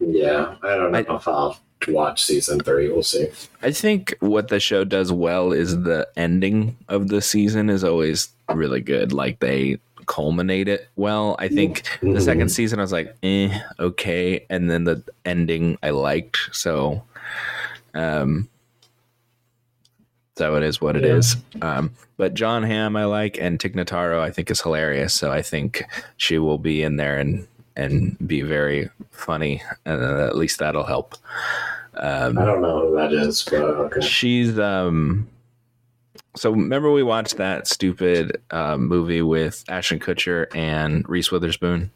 yeah, 0.00 0.56
I 0.62 0.76
don't 0.76 0.92
know 0.92 0.98
I- 1.08 1.16
if 1.16 1.28
I'll 1.28 1.58
watch 1.88 2.24
season 2.24 2.60
three. 2.60 2.88
We'll 2.88 3.02
see. 3.02 3.28
I 3.62 3.70
think 3.72 4.16
what 4.20 4.48
the 4.48 4.58
show 4.58 4.84
does 4.84 5.12
well 5.12 5.52
is 5.52 5.82
the 5.82 6.08
ending 6.16 6.76
of 6.88 7.08
the 7.08 7.20
season 7.20 7.68
is 7.68 7.84
always 7.84 8.28
really 8.52 8.80
good. 8.80 9.12
Like 9.12 9.40
they 9.40 9.78
culminate 10.06 10.68
it 10.68 10.88
well. 10.96 11.36
I 11.38 11.48
think 11.48 11.82
the 12.02 12.20
second 12.20 12.48
season 12.50 12.78
I 12.78 12.82
was 12.82 12.92
like, 12.92 13.14
eh, 13.22 13.58
okay, 13.78 14.44
and 14.50 14.70
then 14.70 14.84
the 14.84 15.02
ending 15.24 15.78
I 15.82 15.90
liked. 15.90 16.38
So, 16.52 17.02
um, 17.94 18.48
so 20.36 20.56
it 20.56 20.62
is 20.62 20.80
what 20.80 20.96
it 20.96 21.04
Yeah. 21.04 21.14
is. 21.16 21.36
Um, 21.62 21.92
but 22.16 22.34
Jon 22.34 22.62
Hamm 22.62 22.96
I 22.96 23.04
like, 23.04 23.38
and 23.40 23.58
Tig 23.58 23.74
Notaro 23.74 24.20
I 24.20 24.30
think 24.30 24.50
is 24.50 24.60
hilarious. 24.60 25.14
So 25.14 25.30
I 25.30 25.42
think 25.42 25.84
she 26.16 26.38
will 26.38 26.58
be 26.58 26.82
in 26.82 26.96
there 26.96 27.18
and 27.18 27.46
and 27.76 28.16
be 28.24 28.40
very 28.42 28.88
funny, 29.10 29.60
and 29.84 30.00
uh, 30.02 30.26
at 30.26 30.36
least 30.36 30.60
that'll 30.60 30.84
help. 30.84 31.16
Um, 31.96 32.38
I 32.38 32.44
don't 32.44 32.62
know 32.62 32.88
who 32.88 32.96
that 32.96 33.12
is, 33.12 33.42
but 33.42 33.62
okay. 33.62 34.00
She's 34.00 34.58
um 34.58 35.28
so 36.36 36.50
remember 36.50 36.90
we 36.92 37.02
watched 37.02 37.36
that 37.36 37.66
stupid 37.66 38.40
uh, 38.50 38.76
movie 38.76 39.22
with 39.22 39.64
Ashton 39.68 39.98
Kutcher 40.00 40.46
and 40.54 41.08
Reese 41.08 41.30
Witherspoon? 41.30 41.90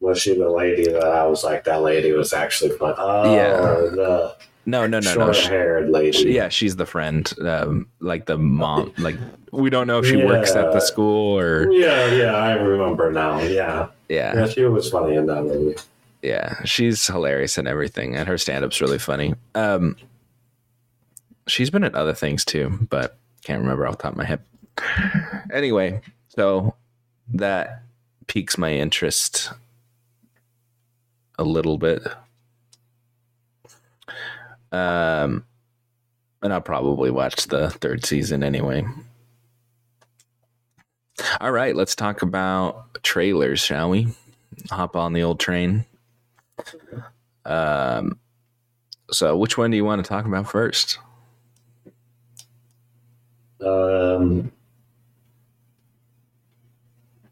Was 0.00 0.20
she 0.20 0.34
the 0.36 0.48
lady 0.48 0.90
that 0.90 1.04
I 1.04 1.26
was 1.26 1.44
like, 1.44 1.64
that 1.64 1.82
lady 1.82 2.12
was 2.12 2.32
actually 2.32 2.70
fun? 2.76 2.94
Oh, 2.96 3.34
Yeah. 3.34 3.56
the 3.94 4.36
No, 4.66 4.86
no, 4.86 4.98
no, 5.00 5.14
no. 5.14 5.32
Short-haired 5.32 5.90
lady. 5.90 6.12
she- 6.12 6.32
yeah, 6.34 6.48
she's 6.48 6.76
the 6.76 6.86
friend, 6.86 7.30
um, 7.46 7.86
like 8.00 8.24
the 8.26 8.38
mom. 8.38 8.92
Like 8.98 9.16
we 9.52 9.68
don't 9.70 9.86
know 9.86 9.98
if 9.98 10.06
she 10.06 10.16
works 10.24 10.52
at 10.56 10.72
the 10.72 10.80
school 10.80 11.38
or 11.38 11.70
Yeah, 11.70 12.06
yeah, 12.14 12.34
I 12.34 12.54
remember 12.54 13.12
now. 13.12 13.40
Yeah. 13.42 13.88
yeah, 14.08 14.34
Yeah, 14.34 14.46
she 14.48 14.64
was 14.64 14.88
funny 14.90 15.16
in 15.16 15.26
that 15.26 15.42
movie. 15.42 15.76
yeah. 16.22 16.62
She's 16.64 17.06
hilarious 17.06 17.58
and 17.58 17.68
everything, 17.68 18.16
and 18.16 18.26
her 18.26 18.38
stand-up's 18.38 18.80
really 18.80 18.98
funny. 18.98 19.34
Um, 19.54 19.96
she's 21.46 21.70
been 21.70 21.84
in 21.84 21.94
other 21.94 22.14
things 22.14 22.44
too, 22.44 22.86
but 22.90 23.18
can't 23.44 23.60
remember 23.60 23.86
off 23.86 23.98
the 23.98 24.02
top 24.02 24.12
of 24.12 24.18
my 24.18 24.24
head. 24.24 24.40
Anyway, 25.52 26.00
so 26.28 26.74
that 27.32 27.82
piques 28.26 28.58
my 28.58 28.72
interest 28.72 29.52
a 31.38 31.44
little 31.44 31.78
bit. 31.78 32.02
Um, 34.72 35.44
and 36.42 36.52
I'll 36.52 36.60
probably 36.60 37.10
watch 37.10 37.46
the 37.46 37.70
third 37.70 38.04
season 38.04 38.42
anyway. 38.42 38.84
All 41.40 41.52
right, 41.52 41.76
let's 41.76 41.94
talk 41.94 42.22
about 42.22 43.02
trailers, 43.02 43.60
shall 43.60 43.90
we? 43.90 44.08
Hop 44.70 44.96
on 44.96 45.12
the 45.12 45.22
old 45.22 45.38
train. 45.38 45.84
Um, 47.44 48.18
so 49.10 49.36
which 49.36 49.56
one 49.56 49.70
do 49.70 49.76
you 49.76 49.84
want 49.84 50.04
to 50.04 50.08
talk 50.08 50.26
about 50.26 50.50
first? 50.50 50.98
Um, 53.64 54.52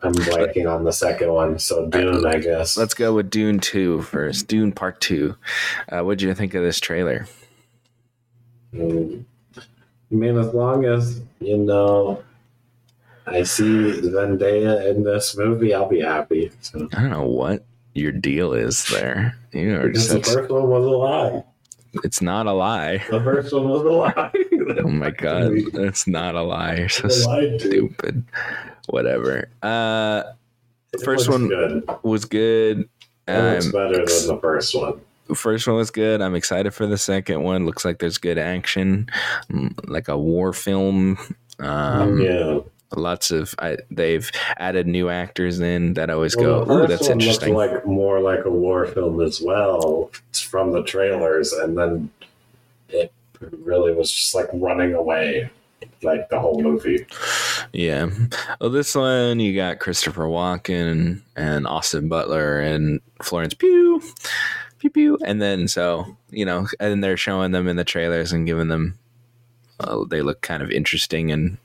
I'm 0.02 0.14
blanking 0.14 0.72
on 0.72 0.84
the 0.84 0.92
second 0.92 1.32
one, 1.32 1.58
so 1.58 1.86
Dune, 1.86 2.26
I 2.26 2.38
guess. 2.38 2.76
Let's 2.76 2.94
go 2.94 3.14
with 3.14 3.30
Dune 3.30 3.60
2 3.60 4.02
first. 4.02 4.48
Dune 4.48 4.72
Part 4.72 5.00
2. 5.00 5.36
Uh, 5.88 6.00
what 6.02 6.18
did 6.18 6.26
you 6.26 6.34
think 6.34 6.54
of 6.54 6.62
this 6.62 6.80
trailer? 6.80 7.26
Mm. 8.74 9.24
I 9.56 10.14
mean, 10.14 10.38
as 10.38 10.52
long 10.52 10.84
as, 10.84 11.20
you 11.40 11.56
know, 11.56 12.22
I 13.26 13.44
see 13.44 13.62
Zendaya 13.64 14.90
in 14.90 15.04
this 15.04 15.36
movie, 15.36 15.72
I'll 15.72 15.88
be 15.88 16.00
happy. 16.00 16.50
So, 16.60 16.88
I 16.92 17.02
don't 17.02 17.10
know 17.10 17.26
what 17.26 17.64
your 17.94 18.12
deal 18.12 18.52
is 18.52 18.84
there. 18.86 19.36
You 19.52 19.76
are 19.76 19.86
because 19.86 20.08
the 20.08 20.22
first 20.22 20.50
one 20.50 20.68
was 20.68 20.84
a 20.84 20.88
lie. 20.88 21.44
It's 22.04 22.20
not 22.22 22.46
a 22.46 22.52
lie. 22.52 22.98
The 23.10 23.20
first 23.22 23.52
one 23.52 23.68
was 23.68 23.82
a 23.82 23.90
lie. 23.90 24.32
Oh 24.78 24.88
my 24.88 25.10
god, 25.10 25.52
it's 25.54 26.06
not 26.06 26.34
a 26.36 26.42
lie. 26.42 26.76
You're 26.76 26.88
so 26.88 27.08
stupid. 27.08 28.24
Whatever. 28.88 29.48
Uh, 29.62 30.22
It 30.92 31.00
First 31.02 31.28
one- 31.28 31.48
good. 31.48 31.84
was 32.02 32.24
good. 32.24 32.88
It 33.26 33.32
looks 33.42 33.66
Um, 33.66 33.72
better 33.72 33.96
than 34.06 34.26
the 34.28 34.38
first 34.40 34.74
one. 34.74 35.00
the 35.26 35.34
first 35.34 35.66
one 35.66 35.76
was 35.76 35.90
good. 35.90 36.22
I'm 36.22 36.34
excited 36.34 36.72
for 36.74 36.86
the 36.86 36.96
second 36.98 37.42
one. 37.42 37.66
Looks 37.66 37.84
like 37.84 37.98
there's 37.98 38.18
good 38.18 38.38
action, 38.38 39.08
mm, 39.50 39.72
like 39.88 40.08
a 40.08 40.16
war 40.16 40.52
film. 40.52 41.18
Um, 41.58 42.20
yeah. 42.20 42.60
Lots 42.94 43.30
of 43.30 43.54
I, 43.58 43.78
they've 43.90 44.30
added 44.58 44.86
new 44.86 45.08
actors 45.08 45.60
in 45.60 45.94
that 45.94 46.10
always 46.10 46.36
Well, 46.36 46.64
go. 46.64 46.82
Oh, 46.82 46.86
that's 46.86 47.08
interesting. 47.08 47.54
Looks 47.54 47.72
like 47.74 47.86
more 47.86 48.20
like 48.20 48.44
a 48.44 48.50
war 48.50 48.86
film 48.86 49.20
as 49.20 49.40
well. 49.40 50.10
It's 50.30 50.40
from 50.40 50.72
the 50.72 50.82
trailers, 50.82 51.52
and 51.52 51.76
then 51.76 52.10
it 52.88 53.12
really 53.40 53.92
was 53.92 54.10
just 54.10 54.34
like 54.34 54.48
running 54.52 54.94
away, 54.94 55.50
like 56.02 56.28
the 56.28 56.38
whole 56.38 56.62
movie. 56.62 57.06
Yeah. 57.72 58.10
Well, 58.60 58.70
this 58.70 58.94
one 58.94 59.40
you 59.40 59.54
got 59.56 59.78
Christopher 59.78 60.24
Walken 60.24 61.22
and 61.36 61.66
Austin 61.66 62.08
Butler 62.08 62.60
and 62.60 63.00
Florence 63.22 63.54
Pugh, 63.54 64.02
pew 64.78 64.90
pew, 64.90 65.18
and 65.24 65.40
then 65.40 65.68
so 65.68 66.16
you 66.30 66.44
know, 66.44 66.66
and 66.78 67.02
they're 67.02 67.16
showing 67.16 67.52
them 67.52 67.68
in 67.68 67.76
the 67.76 67.84
trailers 67.84 68.32
and 68.32 68.46
giving 68.46 68.68
them. 68.68 68.98
Uh, 69.80 70.04
they 70.08 70.22
look 70.22 70.42
kind 70.42 70.62
of 70.62 70.70
interesting, 70.70 71.32
and 71.32 71.56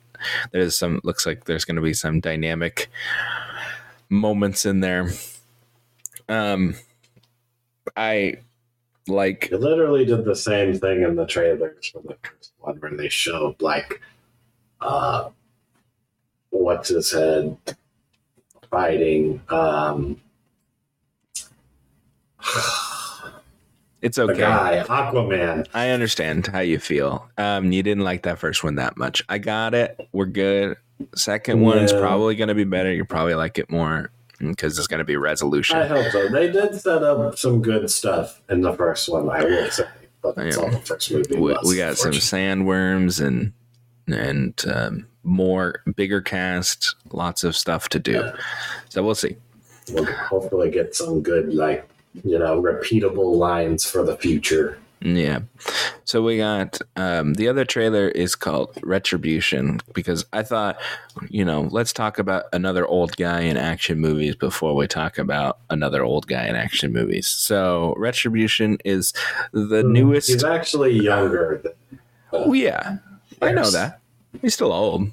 there's 0.52 0.78
some 0.78 1.02
looks 1.04 1.26
like 1.26 1.46
there's 1.46 1.66
going 1.66 1.76
to 1.76 1.82
be 1.82 1.94
some 1.94 2.20
dynamic 2.20 2.90
moments 4.10 4.66
in 4.66 4.80
there. 4.80 5.10
Um, 6.30 6.76
I 7.96 8.38
like 9.08 9.50
It 9.52 9.60
literally 9.60 10.06
did 10.06 10.26
the 10.26 10.36
same 10.36 10.78
thing 10.78 11.02
in 11.04 11.16
the 11.16 11.26
trailers 11.26 11.90
for 11.90 12.02
the 12.02 12.18
first 12.22 12.54
one, 12.60 12.78
where 12.78 12.96
they 12.96 13.10
showed 13.10 13.62
like, 13.62 14.02
uh, 14.82 15.30
what's 16.50 16.90
his 16.90 17.12
head, 17.12 17.58
fighting 18.70 19.42
um, 19.50 20.20
It's 24.08 24.16
the 24.16 24.24
okay. 24.24 24.40
guy, 24.40 24.86
Aquaman. 24.88 25.68
I 25.74 25.90
understand 25.90 26.48
how 26.48 26.60
you 26.62 26.80
feel. 26.80 27.30
Um, 27.38 27.74
you 27.74 27.84
didn't 27.84 28.06
like 28.06 28.24
that 28.24 28.40
first 28.40 28.64
one 28.64 28.76
that 28.76 28.96
much. 28.96 29.22
I 29.28 29.38
got 29.38 29.74
it. 29.74 30.00
We're 30.14 30.26
good. 30.28 30.78
Second 31.14 31.60
one's 31.60 31.92
Yeah. 31.92 32.00
probably 32.00 32.36
going 32.36 32.48
to 32.48 32.56
be 32.56 32.64
better. 32.64 32.92
You 32.94 33.04
probably 33.04 33.36
like 33.36 33.58
it 33.60 33.70
more 33.70 34.10
because 34.40 34.78
it's 34.78 34.88
going 34.88 35.00
to 35.00 35.04
be 35.04 35.18
resolution. 35.18 35.78
I 35.78 35.88
hope 35.88 36.10
so. 36.14 36.30
They 36.30 36.50
did 36.50 36.74
set 36.80 37.04
up 37.04 37.38
some 37.38 37.62
good 37.62 37.92
stuff 37.92 38.42
in 38.50 38.62
the 38.62 38.72
first 38.74 39.10
one, 39.10 39.30
I 39.30 39.44
will 39.44 39.70
say. 39.72 39.84
But 40.22 40.36
that's 40.38 40.56
Yeah. 40.56 40.64
all 40.64 40.72
the 40.72 40.80
first 40.80 41.12
movie 41.12 41.36
we, 41.36 41.42
was. 41.54 41.66
we 41.68 41.76
got 41.76 41.98
some 41.98 42.14
sandworms 42.14 43.20
and 43.26 43.52
and 44.08 44.64
um, 44.74 45.08
more 45.24 45.82
bigger 45.98 46.22
cast, 46.22 46.96
lots 47.12 47.44
of 47.44 47.58
stuff 47.58 47.90
to 47.90 48.00
do. 48.00 48.14
Yeah. 48.14 48.32
So 48.88 49.04
we'll 49.04 49.16
see. 49.16 49.36
We'll 49.92 50.06
hopefully 50.06 50.72
get 50.72 50.96
some 50.96 51.22
good, 51.22 51.54
like, 51.54 51.88
you 52.24 52.38
know, 52.38 52.62
repeatable 52.62 53.36
lines 53.36 53.86
for 53.86 54.04
the 54.04 54.18
future. 54.18 54.78
Yeah. 55.00 55.42
So 56.06 56.24
we 56.24 56.38
got 56.38 56.80
um, 56.96 57.36
the 57.36 57.48
other 57.48 57.66
trailer 57.66 58.10
is 58.10 58.36
called 58.36 58.76
Retribution 58.82 59.80
because 59.94 60.26
I 60.34 60.42
thought, 60.42 60.80
you 61.30 61.46
know, 61.46 61.68
let's 61.70 61.94
talk 61.94 62.18
about 62.18 62.46
another 62.52 62.88
old 62.88 63.16
guy 63.16 63.42
in 63.42 63.58
action 63.58 64.00
movies 64.00 64.36
before 64.36 64.76
we 64.76 64.88
talk 64.88 65.20
about 65.20 65.60
another 65.70 66.04
old 66.04 66.26
guy 66.26 66.48
in 66.48 66.56
action 66.56 66.94
movies. 66.94 67.28
So 67.28 67.94
Retribution 67.98 68.80
is 68.86 69.14
the 69.52 69.84
newest. 69.84 70.30
He's 70.30 70.44
actually 70.44 70.94
younger. 70.94 71.62
Than, 71.64 72.00
Oh 72.34 72.54
yeah, 72.54 72.98
I 73.42 73.52
know 73.52 73.70
that. 73.70 74.00
He's 74.42 74.54
still 74.54 74.74
old. 74.74 75.10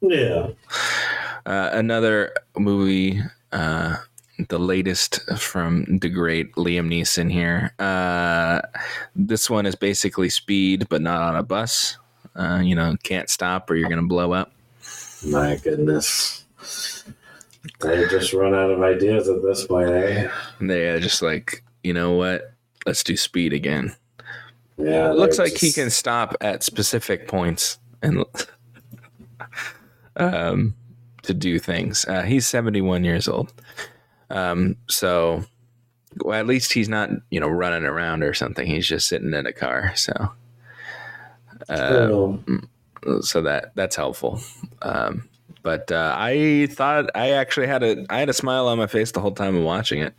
yeah. 0.00 0.48
Uh, 1.46 1.70
another 1.72 2.34
movie, 2.58 3.20
uh, 3.52 3.96
the 4.48 4.58
latest 4.58 5.20
from 5.38 5.98
the 5.98 6.08
great 6.08 6.52
Liam 6.54 6.88
Neeson 6.88 7.30
here. 7.30 7.72
Uh, 7.78 8.60
this 9.14 9.50
one 9.50 9.66
is 9.66 9.74
basically 9.74 10.28
speed, 10.28 10.88
but 10.88 11.02
not 11.02 11.20
on 11.22 11.36
a 11.36 11.42
bus. 11.42 11.96
Uh, 12.36 12.60
you 12.62 12.74
know, 12.74 12.96
can't 13.02 13.28
stop 13.28 13.70
or 13.70 13.76
you're 13.76 13.88
going 13.88 14.00
to 14.00 14.06
blow 14.06 14.32
up. 14.32 14.52
My 15.26 15.56
goodness. 15.56 16.44
They 17.80 18.06
just 18.08 18.32
run 18.32 18.54
out 18.54 18.70
of 18.70 18.82
ideas 18.82 19.28
at 19.28 19.42
this 19.42 19.66
point, 19.66 19.90
eh? 19.90 20.30
They're 20.60 21.00
just 21.00 21.22
like, 21.22 21.62
you 21.82 21.92
know 21.92 22.12
what? 22.12 22.54
Let's 22.86 23.02
do 23.02 23.16
speed 23.16 23.52
again. 23.52 23.94
Yeah. 24.78 25.10
It 25.10 25.16
looks 25.16 25.38
like 25.38 25.56
he 25.56 25.72
can 25.72 25.90
stop 25.90 26.34
at 26.40 26.62
specific 26.62 27.28
points 27.28 27.78
and 28.02 28.24
um, 30.16 30.74
to 31.22 31.34
do 31.34 31.58
things. 31.58 32.04
Uh, 32.06 32.22
he's 32.22 32.46
71 32.46 33.04
years 33.04 33.28
old. 33.28 33.52
Um, 34.30 34.76
so, 34.88 35.44
well, 36.24 36.38
at 36.38 36.46
least 36.46 36.72
he's 36.72 36.88
not, 36.88 37.10
you 37.30 37.40
know, 37.40 37.48
running 37.48 37.84
around 37.84 38.22
or 38.22 38.34
something. 38.34 38.66
He's 38.66 38.86
just 38.86 39.08
sitting 39.08 39.34
in 39.34 39.46
a 39.46 39.52
car. 39.52 39.92
So, 39.96 40.32
uh, 41.68 42.36
so 43.20 43.42
that 43.42 43.72
that's 43.74 43.96
helpful. 43.96 44.40
Um, 44.82 45.28
but 45.62 45.92
uh, 45.92 46.14
I 46.16 46.68
thought 46.70 47.10
I 47.14 47.30
actually 47.30 47.66
had 47.66 47.82
a 47.82 48.06
I 48.08 48.18
had 48.18 48.28
a 48.28 48.34
smile 48.34 48.66
on 48.68 48.78
my 48.78 48.86
face 48.86 49.12
the 49.12 49.20
whole 49.20 49.32
time 49.32 49.56
of 49.56 49.62
watching 49.62 50.00
it. 50.00 50.14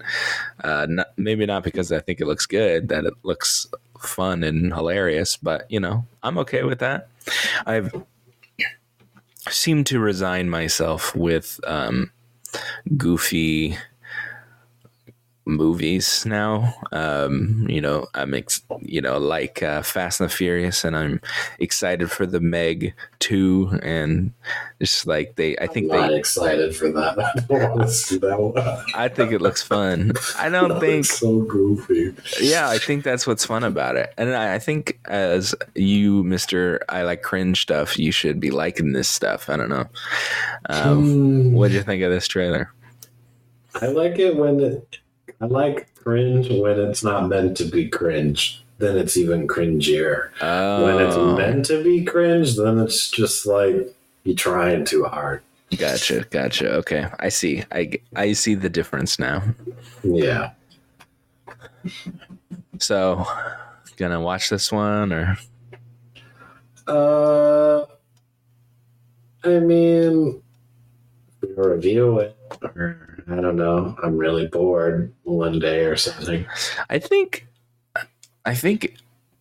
Uh, 0.64 0.86
not, 0.90 1.08
maybe 1.18 1.46
not 1.46 1.64
because 1.64 1.92
I 1.92 2.00
think 2.00 2.22
it 2.22 2.28
looks 2.28 2.46
good, 2.46 2.90
that 2.90 3.06
it 3.06 3.14
looks 3.24 3.68
fun 4.00 4.44
and 4.44 4.74
hilarious, 4.74 5.38
but 5.38 5.66
you 5.70 5.80
know 5.80 6.06
I'm 6.22 6.38
okay 6.40 6.64
with 6.64 6.80
that. 6.80 7.08
I've 7.66 7.92
seemed 9.50 9.88
to 9.88 10.00
resign 10.00 10.50
myself 10.50 11.16
with 11.16 11.60
um, 11.66 12.12
goofy 12.98 13.78
movies 15.46 16.26
now. 16.26 16.74
Um, 16.92 17.66
you 17.70 17.82
know, 17.82 18.08
I'm 18.14 18.34
ex- 18.34 18.62
you 18.82 19.02
know 19.02 19.18
like 19.18 19.64
uh, 19.64 19.82
Fast 19.82 20.20
and 20.22 20.30
the 20.30 20.34
Furious, 20.34 20.84
and 20.86 20.96
I'm 20.96 21.20
excited 21.60 22.12
for 22.12 22.26
the 22.26 22.40
Meg 22.40 22.94
two, 23.20 23.72
and 23.82 24.34
just 24.80 25.08
like 25.08 25.36
they, 25.36 25.58
I 25.58 25.68
think 25.68 25.92
I'm 25.92 26.00
not 26.00 26.10
they, 26.12 26.18
excited 26.18 26.76
for 26.76 26.92
that. 26.92 27.20
I 27.36 27.40
don't 27.48 27.70
want 27.78 27.82
to 27.82 27.88
see 27.90 28.18
that. 28.20 28.86
I 28.96 29.08
think 29.08 29.32
it 29.32 29.42
looks 29.42 29.64
fun. 29.64 30.14
I 30.38 30.50
don't 30.50 30.80
think 30.80 31.06
so 31.06 31.42
goofy. 31.42 32.16
yeah, 32.40 32.70
I 32.70 32.78
think 32.78 33.04
that's 33.04 33.26
what's 33.26 33.46
fun 33.46 33.64
about 33.64 33.96
it. 33.98 34.14
And 34.18 34.34
I, 34.36 34.56
I 34.56 34.60
think 34.60 35.00
as 35.06 35.56
you, 35.76 36.24
Mister, 36.24 36.82
I 36.90 37.02
like 37.04 37.24
cringe 37.24 37.62
stuff. 37.62 37.98
You 37.98 38.12
should 38.12 38.40
be 38.40 38.52
liking 38.52 38.94
this 38.94 39.10
stuff. 39.10 39.50
I 39.50 39.58
don't 39.58 39.70
know. 39.70 39.88
Um, 40.70 41.02
Hmm. 41.02 41.54
what 41.54 41.70
did 41.70 41.76
you 41.78 41.84
think 41.84 42.04
of 42.04 42.12
this 42.12 42.28
trailer? 42.28 42.72
I 43.82 43.88
like 43.88 44.20
it 44.20 44.36
when 44.36 44.60
it, 44.60 45.00
I 45.42 45.46
like 45.48 45.94
cringe 45.96 46.50
when 46.50 46.80
it's 46.80 47.04
not 47.04 47.28
meant 47.28 47.58
to 47.58 47.66
be 47.66 47.88
cringe. 47.90 48.64
Then 48.78 48.98
it's 48.98 49.18
even 49.18 49.48
cringier. 49.48 50.30
When 50.40 51.06
it's 51.06 51.16
Oh, 51.16 51.36
meant 51.36 51.66
to 51.66 51.84
be 51.84 52.04
cringe, 52.04 52.56
then 52.58 52.80
it's 52.80 53.10
just 53.12 53.46
like 53.46 53.94
you're 54.24 54.36
trying 54.36 54.86
too 54.86 55.04
hard. 55.04 55.42
gotcha, 55.78 56.26
gotcha. 56.30 56.72
Okay, 56.78 57.08
I 57.20 57.30
see. 57.30 57.64
I 57.72 58.00
I 58.16 58.34
see 58.34 58.56
the 58.56 58.70
difference 58.70 59.18
now. 59.20 59.44
Yeah. 60.04 60.52
So, 62.80 63.26
gonna 63.98 64.22
watch 64.22 64.50
this 64.50 64.72
one 64.72 65.14
or 65.14 65.38
Uh, 66.88 67.86
I 69.44 69.60
mean, 69.60 70.42
we 71.42 71.50
review 71.56 72.20
it, 72.20 72.36
or 72.76 73.11
I 73.30 73.36
don't 73.36 73.56
know. 73.56 73.96
I'm 74.04 74.18
really 74.18 74.48
bored 74.48 75.14
one 75.24 75.60
day 75.60 75.86
or 75.86 75.96
something. 75.96 76.46
I 76.90 77.00
think 77.00 77.48
I 78.46 78.56
think 78.56 78.98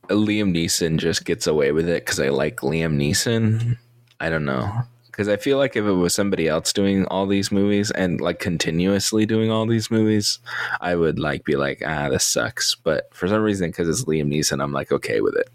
Liam 0.09 0.55
Neeson 0.55 0.99
just 0.99 1.25
gets 1.25 1.47
away 1.47 1.73
with 1.73 1.89
it 1.89 2.05
because 2.05 2.21
I 2.21 2.29
like 2.29 2.57
Liam 2.59 2.97
Neeson. 2.97 3.79
I 4.21 4.29
don't 4.29 4.45
know 4.45 4.83
because 5.21 5.29
I 5.29 5.37
feel 5.37 5.59
like 5.59 5.77
if 5.77 5.85
it 5.85 5.93
was 5.93 6.15
somebody 6.15 6.49
else 6.49 6.73
doing 6.73 7.05
all 7.07 7.27
these 7.27 7.53
movies 7.53 7.91
and 7.91 8.23
like 8.23 8.39
continuously 8.39 9.27
doing 9.27 9.51
all 9.51 9.67
these 9.67 9.91
movies, 9.91 10.39
I 10.81 10.95
would 10.95 11.19
like 11.19 11.45
be 11.45 11.57
like, 11.57 11.83
ah, 11.87 12.09
this 12.09 12.25
sucks. 12.25 12.75
But 12.75 13.15
for 13.15 13.29
some 13.29 13.43
reason, 13.43 13.69
because 13.69 13.87
it's 13.87 14.07
Liam 14.07 14.29
Neeson, 14.29 14.63
I'm 14.63 14.73
like 14.73 14.91
okay 14.91 15.21
with 15.21 15.37
it. 15.37 15.51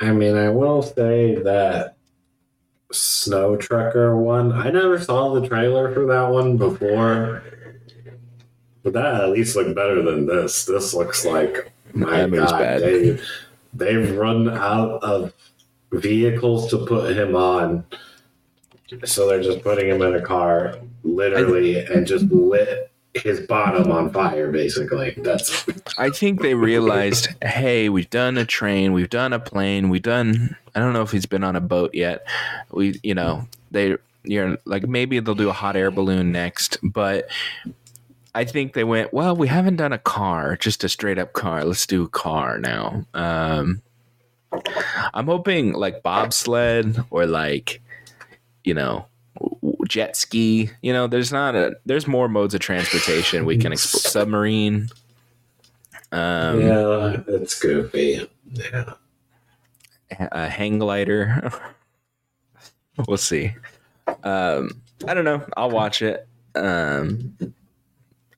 I 0.00 0.12
mean, 0.12 0.36
I 0.36 0.50
will 0.50 0.82
say 0.82 1.34
that 1.34 1.96
Snow 2.90 3.56
Trucker 3.56 4.16
one, 4.16 4.52
I 4.52 4.70
never 4.70 4.98
saw 5.00 5.34
the 5.34 5.46
trailer 5.46 5.92
for 5.92 6.06
that 6.06 6.30
one 6.30 6.56
before. 6.56 7.42
But 8.82 8.92
that 8.94 9.22
at 9.22 9.30
least 9.30 9.56
looked 9.56 9.74
better 9.74 10.02
than 10.02 10.26
this. 10.26 10.64
This 10.64 10.94
looks 10.94 11.24
like 11.26 11.70
my 11.92 12.26
That 12.26 12.30
God, 12.30 12.58
bad. 12.58 12.80
they 12.82 13.20
they've 13.74 14.16
run 14.16 14.48
out 14.48 15.02
of 15.02 15.32
vehicles 15.92 16.70
to 16.70 16.78
put 16.78 17.16
him 17.16 17.36
on. 17.36 17.84
So 19.04 19.28
they're 19.28 19.42
just 19.42 19.62
putting 19.62 19.88
him 19.88 20.00
in 20.00 20.14
a 20.14 20.22
car, 20.22 20.78
literally, 21.02 21.84
and 21.84 22.06
just 22.06 22.24
lit 22.26 22.90
his 23.14 23.40
bottom 23.40 23.90
on 23.90 24.10
fire, 24.12 24.50
basically. 24.50 25.14
That's 25.18 25.66
I 25.98 26.08
think 26.10 26.40
they 26.40 26.54
realized, 26.54 27.28
hey, 27.42 27.88
we've 27.90 28.08
done 28.08 28.38
a 28.38 28.46
train, 28.46 28.92
we've 28.94 29.10
done 29.10 29.32
a 29.34 29.40
plane, 29.40 29.88
we've 29.90 30.02
done. 30.02 30.56
I 30.78 30.80
don't 30.80 30.92
know 30.92 31.02
if 31.02 31.10
he's 31.10 31.26
been 31.26 31.42
on 31.42 31.56
a 31.56 31.60
boat 31.60 31.92
yet. 31.92 32.24
We, 32.70 33.00
you 33.02 33.14
know, 33.14 33.48
they, 33.72 33.96
you're 34.22 34.58
like 34.64 34.86
maybe 34.86 35.18
they'll 35.18 35.34
do 35.34 35.48
a 35.48 35.52
hot 35.52 35.74
air 35.74 35.90
balloon 35.90 36.30
next, 36.30 36.78
but 36.84 37.28
I 38.32 38.44
think 38.44 38.74
they 38.74 38.84
went, 38.84 39.12
well, 39.12 39.34
we 39.34 39.48
haven't 39.48 39.74
done 39.74 39.92
a 39.92 39.98
car, 39.98 40.56
just 40.56 40.84
a 40.84 40.88
straight 40.88 41.18
up 41.18 41.32
car. 41.32 41.64
Let's 41.64 41.84
do 41.84 42.04
a 42.04 42.08
car 42.08 42.58
now. 42.58 43.04
Um, 43.12 43.82
I'm 45.12 45.26
hoping 45.26 45.72
like 45.72 46.04
bobsled 46.04 47.04
or 47.10 47.26
like, 47.26 47.82
you 48.62 48.74
know, 48.74 49.06
jet 49.88 50.14
ski. 50.14 50.70
You 50.80 50.92
know, 50.92 51.08
there's 51.08 51.32
not 51.32 51.56
a 51.56 51.76
there's 51.86 52.06
more 52.06 52.28
modes 52.28 52.54
of 52.54 52.60
transportation 52.60 53.44
we 53.44 53.58
can 53.58 53.72
explore. 53.72 54.02
Submarine. 54.02 54.90
Um, 56.12 56.60
yeah, 56.60 57.20
it's 57.26 57.58
goofy. 57.58 58.30
Yeah. 58.52 58.92
A 60.10 60.48
hang 60.48 60.78
glider. 60.78 61.50
we'll 63.06 63.16
see. 63.16 63.54
Um, 64.24 64.80
I 65.06 65.14
don't 65.14 65.24
know. 65.24 65.46
I'll 65.56 65.70
watch 65.70 66.02
it. 66.02 66.26
Um, 66.54 67.36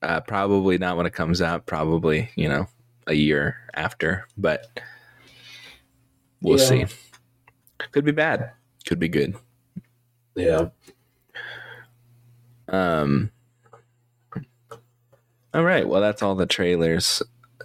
uh, 0.01 0.21
probably 0.21 0.77
not 0.77 0.97
when 0.97 1.05
it 1.05 1.13
comes 1.13 1.41
out. 1.41 1.65
Probably 1.65 2.29
you 2.35 2.47
know 2.49 2.67
a 3.07 3.13
year 3.13 3.55
after, 3.73 4.27
but 4.37 4.79
we'll 6.41 6.59
Yeah. 6.59 6.65
see. 6.65 6.85
Could 7.91 8.05
be 8.05 8.11
bad. 8.11 8.51
Could 8.85 8.99
be 8.99 9.07
good. 9.07 9.35
Yeah. 10.35 10.69
Um. 12.67 13.31
All 15.53 15.63
right. 15.63 15.87
Well, 15.87 15.99
that's 16.01 16.21
all 16.21 16.35
the 16.35 16.45
trailers 16.45 17.21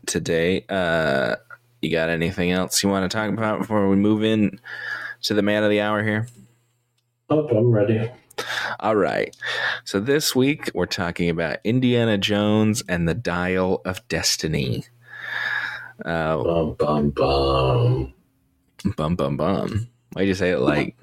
today. 0.06 0.64
Uh, 0.68 1.36
you 1.86 1.92
got 1.92 2.08
anything 2.10 2.50
else 2.50 2.82
you 2.82 2.88
want 2.88 3.10
to 3.10 3.16
talk 3.16 3.30
about 3.30 3.60
before 3.60 3.88
we 3.88 3.96
move 3.96 4.24
in 4.24 4.60
to 5.22 5.34
the 5.34 5.42
man 5.42 5.62
of 5.64 5.70
the 5.70 5.80
hour 5.80 6.02
here? 6.02 6.26
Oh, 7.30 7.46
I'm 7.48 7.70
ready. 7.70 8.10
All 8.80 8.96
right. 8.96 9.34
So 9.84 9.98
this 10.00 10.34
week 10.36 10.70
we're 10.74 10.86
talking 10.86 11.30
about 11.30 11.58
Indiana 11.64 12.18
Jones 12.18 12.82
and 12.88 13.08
the 13.08 13.14
Dial 13.14 13.80
of 13.84 14.06
Destiny. 14.08 14.84
Uh, 16.04 16.42
Bum 16.42 16.74
bum 16.74 17.10
bum. 17.10 18.14
bum 18.96 19.16
bum 19.16 19.36
bum. 19.36 19.88
Why'd 20.12 20.28
you 20.28 20.34
say 20.34 20.50
it 20.50 20.58
like? 20.58 20.96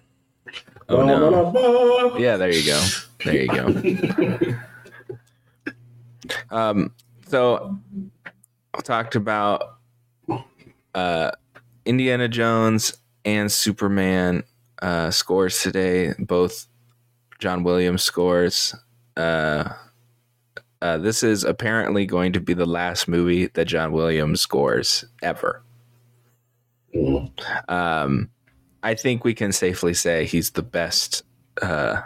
Oh 0.90 1.04
no. 1.06 2.16
Yeah, 2.18 2.38
there 2.38 2.52
you 2.52 2.66
go. 2.66 2.86
There 3.24 3.36
you 3.36 3.48
go. 3.48 4.56
Um, 6.52 6.94
so 7.28 7.78
I 8.74 8.80
talked 8.82 9.16
about 9.16 9.78
uh, 10.94 11.32
Indiana 11.86 12.28
Jones 12.28 12.98
and 13.26 13.52
Superman 13.52 14.44
uh, 14.82 15.12
scores 15.12 15.62
today, 15.62 16.14
both 16.20 16.68
John 17.40 17.64
Williams 17.64 18.04
scores. 18.04 18.76
Uh, 19.18 19.70
uh, 20.82 20.98
this 20.98 21.24
is 21.24 21.44
apparently 21.44 22.06
going 22.06 22.34
to 22.34 22.40
be 22.42 22.54
the 22.54 22.66
last 22.66 23.08
movie 23.08 23.48
that 23.48 23.66
John 23.66 23.92
Williams 23.92 24.42
scores 24.42 25.06
ever. 25.22 25.64
Mm. 26.94 27.32
Um, 27.70 28.30
I 28.84 28.94
think 28.94 29.24
we 29.24 29.34
can 29.34 29.52
safely 29.54 29.94
say 29.94 30.26
he's 30.26 30.52
the 30.52 30.62
best 30.62 31.24
uh, 31.62 32.02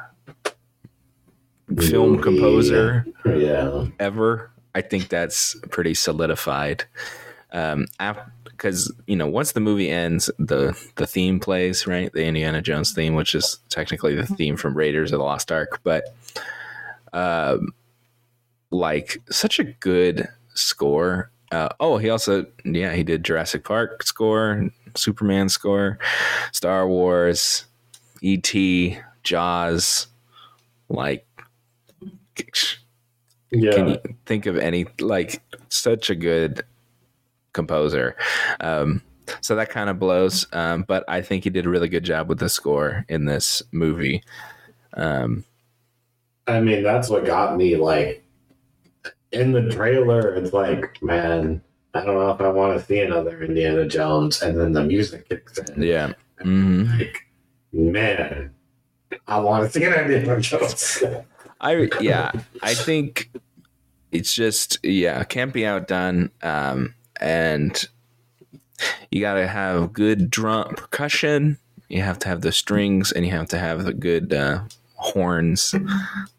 film 1.79 2.21
composer 2.21 3.05
Yeah. 3.25 3.87
ever. 3.99 4.51
I 4.75 4.81
think 4.81 5.09
that's 5.09 5.55
pretty 5.71 5.95
solidified. 5.95 6.83
Um, 7.51 7.87
because 8.57 8.91
you 9.05 9.15
know, 9.15 9.27
once 9.27 9.51
the 9.51 9.59
movie 9.59 9.89
ends, 9.89 10.29
the 10.39 10.77
the 10.95 11.07
theme 11.07 11.39
plays 11.39 11.85
right, 11.87 12.11
the 12.11 12.25
Indiana 12.25 12.61
Jones 12.61 12.91
theme, 12.91 13.13
which 13.15 13.35
is 13.35 13.59
technically 13.69 14.15
the 14.15 14.25
theme 14.25 14.57
from 14.57 14.75
Raiders 14.75 15.11
of 15.11 15.19
the 15.19 15.23
Lost 15.23 15.51
Ark, 15.51 15.79
but 15.83 16.05
um, 17.13 17.73
like 18.71 19.21
such 19.29 19.59
a 19.59 19.63
good 19.63 20.27
score. 20.53 21.29
Uh, 21.51 21.69
oh, 21.79 21.97
he 21.97 22.09
also 22.09 22.45
yeah, 22.65 22.93
he 22.93 23.03
did 23.03 23.23
Jurassic 23.23 23.63
Park 23.63 24.03
score, 24.03 24.69
Superman 24.95 25.47
score, 25.49 25.97
Star 26.51 26.87
Wars, 26.87 27.65
E.T., 28.21 28.97
Jaws, 29.23 30.07
like 30.89 31.25
Yeah. 33.51 33.71
can 33.71 33.87
you 33.89 33.97
think 34.25 34.45
of 34.45 34.57
any 34.57 34.87
like 34.99 35.41
such 35.69 36.09
a 36.09 36.15
good 36.15 36.63
composer 37.53 38.15
um 38.61 39.01
so 39.41 39.55
that 39.55 39.69
kind 39.69 39.89
of 39.89 39.99
blows 39.99 40.45
um 40.53 40.83
but 40.87 41.03
i 41.07 41.21
think 41.21 41.43
he 41.43 41.49
did 41.49 41.65
a 41.65 41.69
really 41.69 41.89
good 41.89 42.03
job 42.03 42.29
with 42.29 42.39
the 42.39 42.49
score 42.49 43.05
in 43.09 43.25
this 43.25 43.61
movie 43.71 44.23
um 44.93 45.43
I 46.49 46.61
mean, 46.61 46.81
that's 46.81 47.09
what 47.09 47.25
got 47.25 47.57
me 47.57 47.75
like 47.75 48.23
in 49.33 49.51
the 49.51 49.69
trailer. 49.69 50.33
It's 50.35 50.53
like, 50.53 51.03
man, 51.03 51.61
I 51.93 52.05
don't 52.05 52.15
know 52.15 52.29
if 52.31 52.39
I 52.39 52.47
want 52.49 52.79
to 52.79 52.85
see 52.85 52.99
another 52.99 53.43
Indiana 53.43 53.85
Jones, 53.85 54.41
and 54.41 54.57
then 54.57 54.71
the 54.71 54.81
music 54.83 55.27
kicks 55.27 55.57
in. 55.57 55.81
yeah 55.83 56.13
hmm 56.39 56.85
Like, 56.97 57.27
man, 57.73 58.53
I 59.27 59.39
want 59.39 59.65
to 59.65 59.69
see 59.77 59.85
an 59.85 59.93
Indiana 59.93 60.39
Jones. 60.39 61.03
i 61.59 61.89
yeah 61.99 62.31
i 62.61 62.73
think 62.73 63.29
it's 64.11 64.33
just 64.33 64.77
yeah 64.85 65.23
can't 65.23 65.51
be 65.51 65.65
outdone 65.65 66.29
um 66.43 66.93
and 67.19 67.87
you 69.11 69.21
gotta 69.21 69.47
have 69.47 69.93
good 69.93 70.29
drum 70.29 70.75
percussion. 70.75 71.57
You 71.89 72.01
have 72.01 72.19
to 72.19 72.27
have 72.27 72.41
the 72.41 72.51
strings 72.51 73.11
and 73.11 73.25
you 73.25 73.31
have 73.31 73.47
to 73.49 73.59
have 73.59 73.83
the 73.83 73.93
good 73.93 74.33
uh 74.33 74.61
horns 74.95 75.75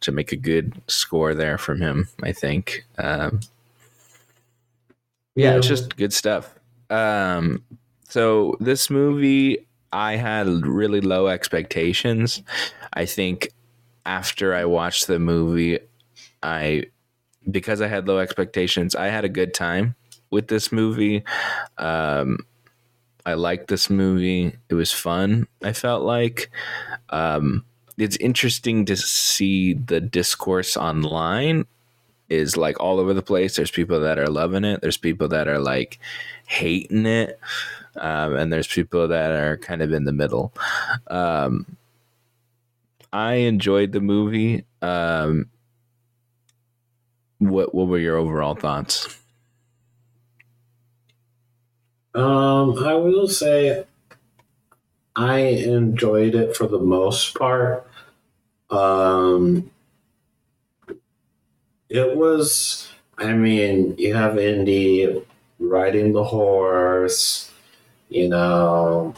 to 0.00 0.12
make 0.12 0.32
a 0.32 0.36
good 0.36 0.72
score 0.88 1.32
there 1.32 1.58
from 1.58 1.80
him 1.80 2.08
i 2.22 2.32
think. 2.32 2.84
Um 2.98 3.40
yeah, 5.36 5.54
it's 5.54 5.68
just 5.68 5.96
good 5.96 6.12
stuff. 6.12 6.52
Um 6.90 7.62
so 8.08 8.56
this 8.60 8.90
movie 8.90 9.66
i 9.92 10.16
had 10.16 10.48
really 10.66 11.00
low 11.00 11.28
expectations. 11.28 12.42
I 12.92 13.06
think 13.06 13.48
after 14.08 14.54
i 14.54 14.64
watched 14.64 15.06
the 15.06 15.18
movie 15.18 15.78
i 16.42 16.82
because 17.50 17.82
i 17.82 17.86
had 17.86 18.08
low 18.08 18.18
expectations 18.18 18.94
i 18.94 19.08
had 19.08 19.22
a 19.22 19.28
good 19.28 19.52
time 19.52 19.94
with 20.30 20.48
this 20.48 20.72
movie 20.72 21.22
um 21.78 22.38
i 23.26 23.34
liked 23.34 23.68
this 23.68 23.90
movie 23.90 24.52
it 24.68 24.74
was 24.74 24.92
fun 24.92 25.46
i 25.62 25.72
felt 25.72 26.02
like 26.02 26.50
um 27.10 27.64
it's 27.98 28.16
interesting 28.16 28.84
to 28.84 28.96
see 28.96 29.74
the 29.74 30.00
discourse 30.00 30.76
online 30.76 31.66
is 32.28 32.56
like 32.56 32.78
all 32.80 33.00
over 33.00 33.14
the 33.14 33.22
place. 33.22 33.56
There's 33.56 33.70
people 33.70 34.00
that 34.00 34.18
are 34.18 34.28
loving 34.28 34.64
it. 34.64 34.80
There's 34.80 34.96
people 34.96 35.28
that 35.28 35.48
are 35.48 35.58
like 35.58 35.98
hating 36.46 37.06
it. 37.06 37.38
Um, 37.96 38.36
and 38.36 38.52
there's 38.52 38.66
people 38.68 39.08
that 39.08 39.30
are 39.32 39.56
kind 39.56 39.82
of 39.82 39.92
in 39.92 40.04
the 40.04 40.12
middle. 40.12 40.52
Um, 41.08 41.66
I 43.12 43.34
enjoyed 43.34 43.92
the 43.92 44.00
movie. 44.00 44.64
Um, 44.82 45.46
what 47.38 47.74
what 47.74 47.88
were 47.88 47.98
your 47.98 48.16
overall 48.16 48.54
thoughts? 48.54 49.18
Um, 52.18 52.76
I 52.84 52.94
will 52.94 53.28
say 53.28 53.84
I 55.14 55.38
enjoyed 55.38 56.34
it 56.34 56.56
for 56.56 56.66
the 56.66 56.78
most 56.80 57.34
part. 57.36 57.86
Um, 58.70 59.70
it 61.88 62.16
was, 62.16 62.88
I 63.16 63.32
mean, 63.34 63.94
you 63.98 64.14
have 64.14 64.36
Indy 64.38 65.22
riding 65.60 66.12
the 66.12 66.24
horse, 66.24 67.50
you 68.08 68.28
know, 68.28 69.14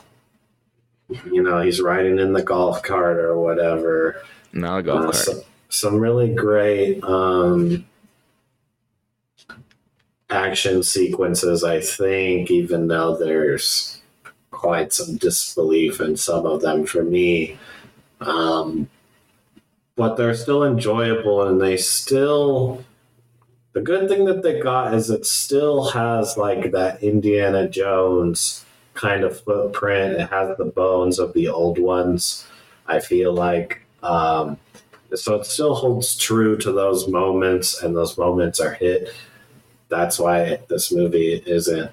you 1.08 1.42
know, 1.42 1.60
he's 1.60 1.80
riding 1.80 2.18
in 2.18 2.32
the 2.34 2.42
golf 2.42 2.82
cart 2.82 3.16
or 3.16 3.40
whatever. 3.40 4.22
Not 4.52 4.80
a 4.80 4.82
golf 4.82 4.98
Uh, 5.00 5.02
cart. 5.04 5.14
some, 5.16 5.40
some 5.70 5.96
really 6.00 6.34
great 6.34 7.02
um, 7.02 7.86
action 10.30 10.82
sequences, 10.82 11.64
I 11.64 11.80
think, 11.80 12.50
even 12.50 12.88
though 12.88 13.16
there's 13.16 14.00
quite 14.50 14.92
some 14.92 15.16
disbelief 15.16 16.00
in 16.00 16.16
some 16.16 16.46
of 16.46 16.60
them 16.62 16.86
for 16.86 17.02
me. 17.02 17.58
Um, 18.20 18.88
but 19.96 20.16
they're 20.16 20.34
still 20.34 20.64
enjoyable 20.64 21.46
and 21.46 21.60
they 21.60 21.76
still. 21.76 22.84
The 23.72 23.80
good 23.80 24.08
thing 24.08 24.24
that 24.24 24.42
they 24.42 24.60
got 24.60 24.94
is 24.94 25.10
it 25.10 25.24
still 25.24 25.90
has 25.90 26.36
like 26.36 26.72
that 26.72 27.02
Indiana 27.02 27.68
Jones 27.68 28.64
kind 28.94 29.22
of 29.22 29.40
footprint. 29.40 30.20
It 30.20 30.28
has 30.28 30.56
the 30.58 30.64
bones 30.64 31.18
of 31.18 31.32
the 31.34 31.48
old 31.48 31.78
ones, 31.78 32.46
I 32.86 32.98
feel 32.98 33.32
like. 33.32 33.80
Um, 34.02 34.58
so 35.14 35.36
it 35.36 35.46
still 35.46 35.74
holds 35.74 36.16
true 36.16 36.56
to 36.58 36.72
those 36.72 37.08
moments, 37.08 37.82
and 37.82 37.96
those 37.96 38.18
moments 38.18 38.60
are 38.60 38.72
hit. 38.72 39.12
That's 39.90 40.18
why 40.18 40.60
this 40.68 40.92
movie 40.92 41.42
isn't 41.44 41.90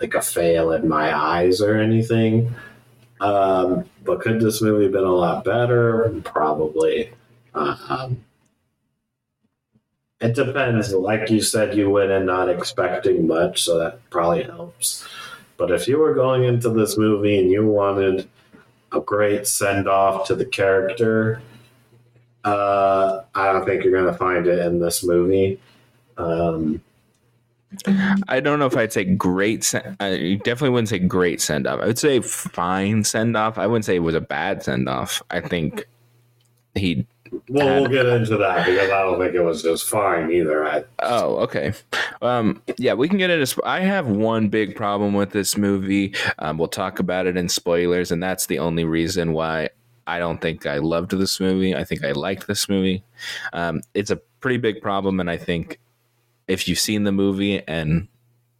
like 0.00 0.14
a 0.14 0.22
fail 0.22 0.72
in 0.72 0.88
my 0.88 1.16
eyes 1.16 1.60
or 1.60 1.76
anything. 1.76 2.54
Um, 3.20 3.84
but 4.04 4.20
could 4.20 4.40
this 4.40 4.62
movie 4.62 4.84
have 4.84 4.92
been 4.92 5.04
a 5.04 5.12
lot 5.12 5.44
better? 5.44 6.14
Probably. 6.24 7.12
Um, 7.54 8.24
it 10.20 10.34
depends. 10.34 10.92
Like 10.92 11.30
you 11.30 11.40
said, 11.40 11.76
you 11.76 11.90
went 11.90 12.10
in 12.10 12.26
not 12.26 12.48
expecting 12.48 13.26
much, 13.26 13.62
so 13.62 13.78
that 13.78 14.10
probably 14.10 14.42
helps. 14.44 15.06
But 15.56 15.70
if 15.70 15.88
you 15.88 15.98
were 15.98 16.14
going 16.14 16.44
into 16.44 16.70
this 16.70 16.96
movie 16.96 17.38
and 17.38 17.50
you 17.50 17.66
wanted 17.66 18.28
a 18.92 19.00
great 19.00 19.46
send 19.46 19.88
off 19.88 20.26
to 20.28 20.34
the 20.34 20.44
character, 20.44 21.42
uh, 22.44 23.22
I 23.34 23.52
don't 23.52 23.64
think 23.64 23.84
you're 23.84 23.92
going 23.92 24.12
to 24.12 24.18
find 24.18 24.46
it 24.46 24.60
in 24.60 24.78
this 24.78 25.04
movie. 25.04 25.60
Um, 26.16 26.80
I 28.28 28.40
don't 28.40 28.58
know 28.58 28.66
if 28.66 28.76
I'd 28.76 28.92
say 28.92 29.04
great. 29.04 29.62
Sen- 29.64 29.96
I 30.00 30.40
definitely 30.42 30.70
wouldn't 30.70 30.88
say 30.88 30.98
great 30.98 31.40
send 31.40 31.66
off. 31.66 31.80
I 31.80 31.86
would 31.86 31.98
say 31.98 32.20
fine 32.20 33.04
send 33.04 33.36
off. 33.36 33.58
I 33.58 33.66
wouldn't 33.66 33.84
say 33.84 33.96
it 33.96 34.00
was 34.00 34.14
a 34.14 34.20
bad 34.20 34.62
send 34.62 34.88
off. 34.88 35.22
I 35.30 35.40
think 35.40 35.86
he. 36.74 37.06
well, 37.48 37.82
we'll 37.82 37.90
get 37.90 38.06
into 38.06 38.36
that 38.38 38.64
because 38.66 38.90
I 38.90 39.02
don't 39.02 39.18
think 39.20 39.34
it 39.34 39.42
was 39.42 39.62
just 39.62 39.88
fine 39.88 40.30
either. 40.30 40.66
I, 40.66 40.84
Oh, 41.00 41.36
okay. 41.40 41.74
Um, 42.22 42.62
yeah, 42.78 42.94
we 42.94 43.08
can 43.08 43.18
get 43.18 43.30
into. 43.30 43.46
sp- 43.46 43.66
I 43.66 43.80
have 43.80 44.06
one 44.06 44.48
big 44.48 44.74
problem 44.74 45.12
with 45.12 45.30
this 45.32 45.56
movie. 45.56 46.14
Um, 46.38 46.56
we'll 46.56 46.68
talk 46.68 46.98
about 47.00 47.26
it 47.26 47.36
in 47.36 47.48
spoilers, 47.50 48.10
and 48.10 48.22
that's 48.22 48.46
the 48.46 48.58
only 48.60 48.84
reason 48.84 49.34
why 49.34 49.68
I 50.06 50.18
don't 50.18 50.40
think 50.40 50.64
I 50.64 50.78
loved 50.78 51.10
this 51.10 51.38
movie. 51.38 51.76
I 51.76 51.84
think 51.84 52.02
I 52.02 52.12
liked 52.12 52.46
this 52.46 52.66
movie. 52.68 53.04
Um, 53.52 53.82
it's 53.92 54.10
a 54.10 54.16
pretty 54.40 54.56
big 54.56 54.80
problem, 54.80 55.20
and 55.20 55.28
I 55.30 55.36
think 55.36 55.78
if 56.48 56.66
you've 56.66 56.78
seen 56.78 57.04
the 57.04 57.12
movie 57.12 57.62
and 57.66 58.08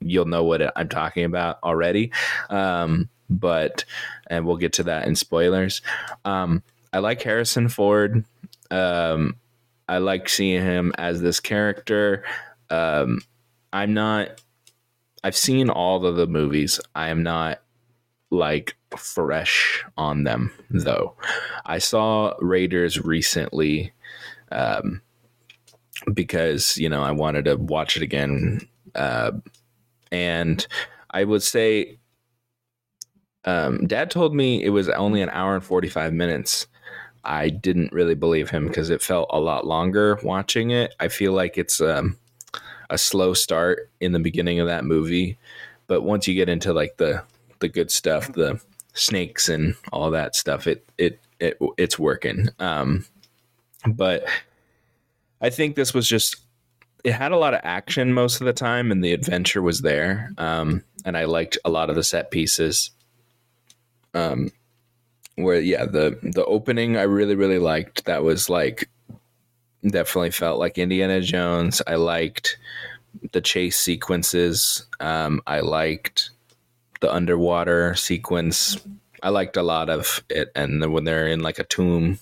you'll 0.01 0.27
know 0.27 0.45
what 0.45 0.73
I'm 0.77 0.89
talking 0.89 1.25
about 1.25 1.59
already. 1.63 2.13
Um, 2.51 3.09
but 3.31 3.85
and 4.29 4.47
we'll 4.47 4.57
get 4.57 4.75
to 4.75 4.85
that 4.85 5.07
in 5.07 5.17
spoilers. 5.17 5.83
Um, 6.25 6.63
I 6.93 6.99
like 6.99 7.23
Harrison 7.23 7.69
Ford. 7.69 8.25
Um, 8.71 9.37
I 9.89 9.99
like 9.99 10.29
seeing 10.29 10.63
him 10.63 10.93
as 10.99 11.21
this 11.21 11.41
character. 11.41 12.25
Um, 12.71 13.21
I'm 13.73 13.95
not. 13.95 14.43
I've 15.25 15.37
seen 15.37 15.69
all 15.69 16.05
of 16.07 16.17
the 16.17 16.27
movies. 16.27 16.81
I 16.95 17.09
am 17.09 17.23
not 17.23 17.61
like 18.31 18.77
fresh 18.97 19.85
on 19.97 20.25
them 20.25 20.53
though. 20.71 21.15
I 21.67 21.79
saw 21.79 22.35
Raiders 22.41 23.03
recently 23.03 23.93
um, 24.53 25.03
because 26.15 26.77
you 26.77 26.89
know 26.89 27.03
I 27.03 27.11
wanted 27.13 27.45
to 27.47 27.57
watch 27.57 27.97
it 27.97 28.03
again, 28.03 28.61
uh, 28.95 29.33
and 30.11 30.67
I 31.11 31.25
would 31.25 31.43
say, 31.43 31.99
um, 33.45 33.87
Dad 33.87 34.11
told 34.11 34.35
me 34.35 34.63
it 34.63 34.71
was 34.71 34.89
only 34.89 35.23
an 35.23 35.31
hour 35.31 35.55
and 35.55 35.65
forty 35.65 35.89
five 35.89 36.13
minutes. 36.13 36.67
I 37.25 37.51
didn't 37.51 37.93
really 37.93 38.15
believe 38.15 38.49
him 38.51 38.69
because 38.69 38.91
it 38.91 39.03
felt 39.03 39.29
a 39.31 39.41
lot 39.41 39.67
longer 39.67 40.19
watching 40.23 40.71
it. 40.71 40.95
I 41.01 41.09
feel 41.09 41.33
like 41.33 41.59
it's 41.59 41.81
um, 41.81 42.17
a 42.91 42.97
slow 42.97 43.35
start 43.35 43.91
in 44.01 44.13
the 44.13 44.19
beginning 44.19 44.61
of 44.61 44.67
that 44.67 44.85
movie, 44.85 45.37
but 45.87 46.03
once 46.03 46.27
you 46.27 46.35
get 46.35 46.49
into 46.49 46.73
like 46.73 46.97
the 46.97 47.23
the 47.59 47.69
good 47.69 47.91
stuff, 47.91 48.33
the 48.33 48.61
snakes 48.95 49.49
and 49.49 49.75
all 49.93 50.11
that 50.11 50.37
stuff, 50.37 50.67
it 50.67 50.89
it 50.97 51.21
it 51.41 51.59
it's 51.77 51.99
working. 51.99 52.49
Um, 52.59 53.05
but 53.87 54.25
I 55.41 55.51
think 55.51 55.77
this 55.77 55.95
was 55.95 56.09
just 56.09 56.37
it 57.05 57.13
had 57.13 57.33
a 57.33 57.37
lot 57.37 57.55
of 57.55 57.61
action 57.63 58.13
most 58.13 58.41
of 58.41 58.47
the 58.47 58.53
time, 58.53 58.91
and 58.91 59.03
the 59.05 59.13
adventure 59.13 59.63
was 59.63 59.81
there. 59.81 60.33
Um, 60.37 60.83
and 61.05 61.17
I 61.17 61.25
liked 61.25 61.57
a 61.65 61.71
lot 61.71 61.91
of 61.91 61.97
the 61.97 62.03
set 62.03 62.31
pieces. 62.31 62.91
Um, 64.15 64.51
where 65.37 65.61
yeah, 65.61 65.85
the 65.85 66.19
the 66.23 66.45
opening 66.45 66.97
I 66.97 67.03
really 67.03 67.35
really 67.35 67.59
liked. 67.59 68.07
That 68.07 68.25
was 68.25 68.51
like 68.51 68.89
definitely 69.87 70.33
felt 70.33 70.59
like 70.59 70.79
Indiana 70.79 71.21
Jones. 71.21 71.81
I 71.87 71.95
liked 71.95 72.59
the 73.33 73.41
chase 73.41 73.79
sequences. 73.79 74.87
Um, 75.01 75.41
I 75.47 75.61
liked 75.61 76.31
the 77.01 77.13
underwater 77.13 77.95
sequence. 77.95 78.77
I 79.23 79.31
liked 79.31 79.57
a 79.57 79.63
lot 79.63 79.89
of 79.89 80.23
it, 80.29 80.51
and 80.57 80.93
when 80.93 81.05
they're 81.05 81.29
in 81.29 81.41
like 81.41 81.59
a 81.59 81.65
tomb, 81.65 82.19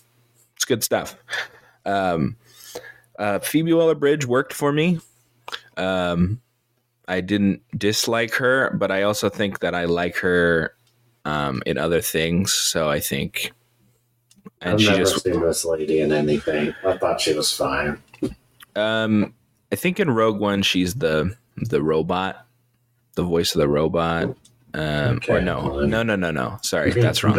it's 0.55 0.65
good 0.65 0.85
stuff. 0.85 1.17
Um, 1.87 2.37
uh, 3.19 3.39
Phoebe 3.41 3.73
Waller 3.73 3.95
Bridge 3.95 4.27
worked 4.27 4.53
for 4.53 4.73
me. 4.73 5.01
Um, 5.77 6.41
I 7.09 7.21
didn't 7.21 7.63
dislike 7.77 8.35
her, 8.35 8.71
but 8.71 8.91
I 8.91 9.03
also 9.03 9.29
think 9.29 9.61
that 9.61 9.75
I 9.75 9.85
like 9.85 10.17
her 10.17 10.75
um, 11.25 11.63
in 11.67 11.79
other 11.79 12.01
things. 12.01 12.53
So 12.53 12.89
I 12.89 13.01
think, 13.01 13.53
and 14.61 14.75
I've 14.75 14.81
she 14.81 14.87
never 14.87 14.99
just 14.99 15.23
seen 15.23 15.41
this 15.41 15.65
lady 15.65 16.01
in 16.01 16.13
anything. 16.13 16.75
I 16.85 16.97
thought 16.97 17.21
she 17.21 17.35
was 17.35 17.53
fine. 17.53 18.03
Um, 18.75 19.35
I 19.73 19.77
think 19.77 20.01
in 20.01 20.11
Rogue 20.11 20.41
One 20.41 20.63
she's 20.63 20.95
the 20.95 21.35
the 21.57 21.83
robot, 21.83 22.47
the 23.15 23.23
voice 23.23 23.55
of 23.55 23.61
the 23.61 23.69
robot. 23.69 24.37
Um, 24.75 25.17
okay, 25.17 25.35
or 25.35 25.41
no, 25.41 25.81
no, 25.87 26.03
no, 26.03 26.17
no, 26.17 26.31
no. 26.31 26.59
Sorry, 26.63 26.93
that's 26.93 27.25
wrong. 27.25 27.35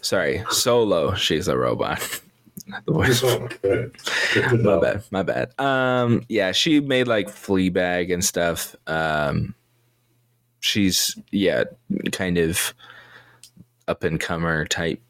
Sorry, 0.00 0.44
Solo. 0.50 1.14
She's 1.14 1.48
a 1.48 1.56
robot. 1.56 2.20
the 2.86 2.92
voice. 2.92 3.22
my 4.62 4.80
bad. 4.80 5.04
My 5.10 5.22
bad. 5.22 5.58
Um, 5.58 6.24
yeah, 6.28 6.52
she 6.52 6.80
made 6.80 7.08
like 7.08 7.28
Fleabag 7.28 8.12
and 8.12 8.24
stuff. 8.24 8.76
Um, 8.86 9.54
she's 10.60 11.16
yeah, 11.30 11.64
kind 12.12 12.38
of 12.38 12.74
up 13.88 14.04
and 14.04 14.20
comer 14.20 14.64
type. 14.64 15.00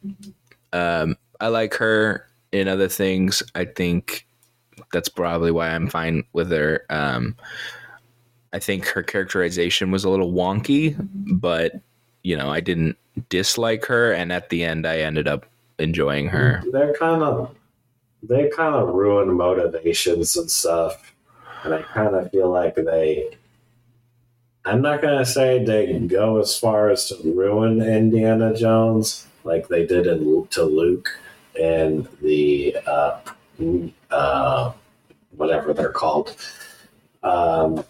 Um, 0.72 1.16
I 1.40 1.48
like 1.48 1.74
her 1.74 2.26
in 2.52 2.68
other 2.68 2.88
things. 2.88 3.42
I 3.54 3.64
think 3.64 4.26
that's 4.92 5.08
probably 5.08 5.50
why 5.50 5.70
I'm 5.70 5.88
fine 5.88 6.24
with 6.32 6.50
her. 6.50 6.84
Um, 6.90 7.36
I 8.52 8.58
think 8.58 8.86
her 8.86 9.02
characterization 9.02 9.90
was 9.90 10.04
a 10.04 10.10
little 10.10 10.32
wonky, 10.32 10.94
but 11.26 11.72
you 12.22 12.36
know, 12.36 12.50
I 12.50 12.60
didn't 12.60 12.96
dislike 13.28 13.84
her, 13.86 14.12
and 14.12 14.32
at 14.32 14.48
the 14.50 14.62
end, 14.62 14.86
I 14.86 14.98
ended 14.98 15.26
up 15.26 15.46
enjoying 15.82 16.28
her. 16.28 16.62
They're 16.72 16.94
kind 16.94 17.22
of 17.22 17.54
they 18.22 18.48
kind 18.48 18.74
of 18.74 18.94
ruin 18.94 19.32
motivations 19.36 20.36
and 20.36 20.50
stuff, 20.50 21.12
and 21.64 21.74
I 21.74 21.82
kind 21.82 22.14
of 22.14 22.30
feel 22.30 22.50
like 22.50 22.76
they. 22.76 23.36
I'm 24.64 24.80
not 24.80 25.02
gonna 25.02 25.26
say 25.26 25.64
they 25.64 25.98
go 25.98 26.40
as 26.40 26.56
far 26.56 26.88
as 26.88 27.08
to 27.08 27.16
ruin 27.34 27.82
Indiana 27.82 28.54
Jones 28.54 29.26
like 29.44 29.66
they 29.68 29.84
did 29.84 30.06
in 30.06 30.46
to 30.48 30.62
Luke 30.62 31.18
and 31.60 32.06
the 32.20 32.76
uh, 32.86 33.18
uh, 34.10 34.72
whatever 35.36 35.74
they're 35.74 35.90
called. 35.90 36.36
Um, 37.22 37.84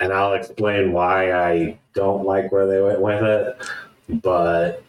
and 0.00 0.12
I'll 0.12 0.34
explain 0.34 0.92
why 0.92 1.32
I 1.32 1.78
don't 1.94 2.24
like 2.24 2.50
where 2.52 2.66
they 2.66 2.80
went 2.80 3.00
with 3.00 3.22
it. 3.22 3.56
But 4.22 4.82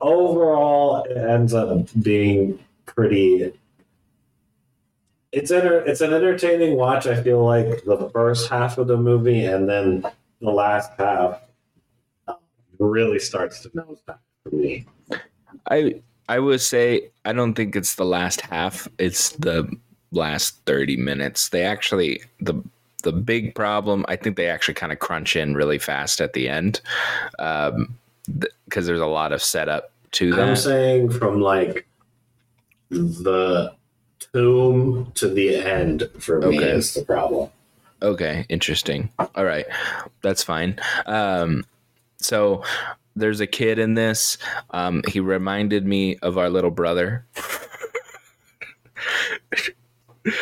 overall, 0.00 1.04
it 1.04 1.16
ends 1.16 1.54
up 1.54 1.88
being 2.02 2.58
pretty. 2.86 3.52
It's 5.30 5.50
enter, 5.50 5.80
It's 5.80 6.00
an 6.00 6.14
entertaining 6.14 6.76
watch. 6.76 7.06
I 7.06 7.22
feel 7.22 7.44
like 7.44 7.84
the 7.84 8.10
first 8.12 8.48
half 8.48 8.78
of 8.78 8.86
the 8.86 8.96
movie, 8.96 9.44
and 9.44 9.68
then 9.68 10.04
the 10.40 10.50
last 10.50 10.90
half 10.98 11.40
really 12.78 13.18
starts 13.18 13.60
to 13.60 13.68
nosedive 13.70 14.18
for 14.42 14.54
me. 14.54 14.86
I 15.70 16.00
I 16.28 16.38
would 16.38 16.60
say 16.60 17.10
I 17.24 17.32
don't 17.32 17.54
think 17.54 17.74
it's 17.76 17.94
the 17.94 18.04
last 18.04 18.40
half. 18.42 18.88
It's 18.98 19.30
the 19.30 19.70
last 20.12 20.56
30 20.66 20.96
minutes. 20.96 21.48
They 21.50 21.64
actually 21.64 22.22
the 22.40 22.62
the 23.04 23.12
big 23.12 23.54
problem, 23.54 24.04
I 24.08 24.16
think 24.16 24.36
they 24.36 24.48
actually 24.48 24.74
kind 24.74 24.92
of 24.92 24.98
crunch 24.98 25.36
in 25.36 25.54
really 25.54 25.78
fast 25.78 26.20
at 26.20 26.32
the 26.32 26.48
end. 26.48 26.80
Um 27.38 27.98
because 28.36 28.84
th- 28.84 28.86
there's 28.86 29.00
a 29.00 29.06
lot 29.06 29.32
of 29.32 29.42
setup 29.42 29.92
to 30.12 30.32
that. 30.34 30.48
I'm 30.48 30.56
saying 30.56 31.10
from 31.10 31.40
like 31.40 31.86
the 32.90 33.74
tomb 34.32 35.12
to 35.14 35.28
the 35.28 35.56
end 35.56 36.08
for 36.18 36.40
me 36.40 36.58
okay. 36.58 36.70
is 36.70 36.94
the 36.94 37.04
problem. 37.04 37.50
Okay, 38.00 38.46
interesting. 38.48 39.10
All 39.18 39.44
right. 39.44 39.66
That's 40.22 40.42
fine. 40.42 40.78
Um 41.06 41.64
so 42.18 42.62
there's 43.16 43.40
a 43.40 43.46
kid 43.46 43.78
in 43.78 43.94
this. 43.94 44.38
Um, 44.70 45.02
he 45.08 45.18
reminded 45.20 45.84
me 45.84 46.16
of 46.18 46.38
our 46.38 46.48
little 46.48 46.70
brother. 46.70 47.26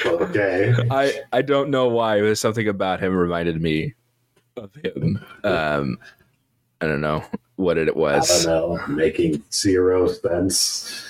okay. 0.05 0.75
I 0.91 1.21
I 1.33 1.43
don't 1.43 1.71
know 1.71 1.89
why. 1.89 2.21
There's 2.21 2.41
something 2.41 2.69
about 2.69 3.01
him 3.01 3.17
reminded 3.17 3.63
me 3.63 3.95
of 4.57 4.75
him. 4.75 5.25
Um, 5.43 5.99
I 6.81 6.87
don't 6.87 7.01
know 7.01 7.25
what 7.57 7.79
it 7.79 7.97
was. 7.97 8.47
I 8.47 8.51
don't 8.51 8.77
know, 8.77 8.87
making 8.95 9.43
zero 9.53 10.09
sense 10.09 11.05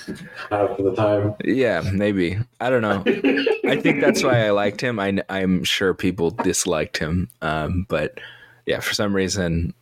half 0.49 0.71
of 0.71 0.83
the 0.83 0.95
time. 0.95 1.35
Yeah, 1.43 1.81
maybe. 1.93 2.39
I 2.59 2.69
don't 2.69 2.81
know. 2.81 3.03
I 3.69 3.79
think 3.81 4.01
that's 4.01 4.23
why 4.23 4.45
I 4.45 4.51
liked 4.51 4.81
him. 4.81 4.99
I 4.99 5.21
I'm 5.29 5.63
sure 5.63 5.93
people 5.93 6.31
disliked 6.31 6.97
him, 6.97 7.29
um, 7.41 7.85
but 7.89 8.19
yeah, 8.65 8.79
for 8.79 8.93
some 8.93 9.15
reason 9.15 9.73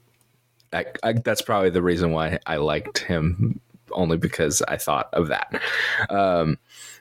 I, 0.75 0.85
I, 1.03 1.13
that's 1.13 1.41
probably 1.41 1.69
the 1.69 1.81
reason 1.81 2.11
why 2.11 2.39
I 2.45 2.57
liked 2.57 2.99
him, 2.99 3.59
only 3.91 4.17
because 4.17 4.61
I 4.67 4.77
thought 4.77 5.09
of 5.13 5.29
that. 5.29 5.61
Um, 6.09 6.57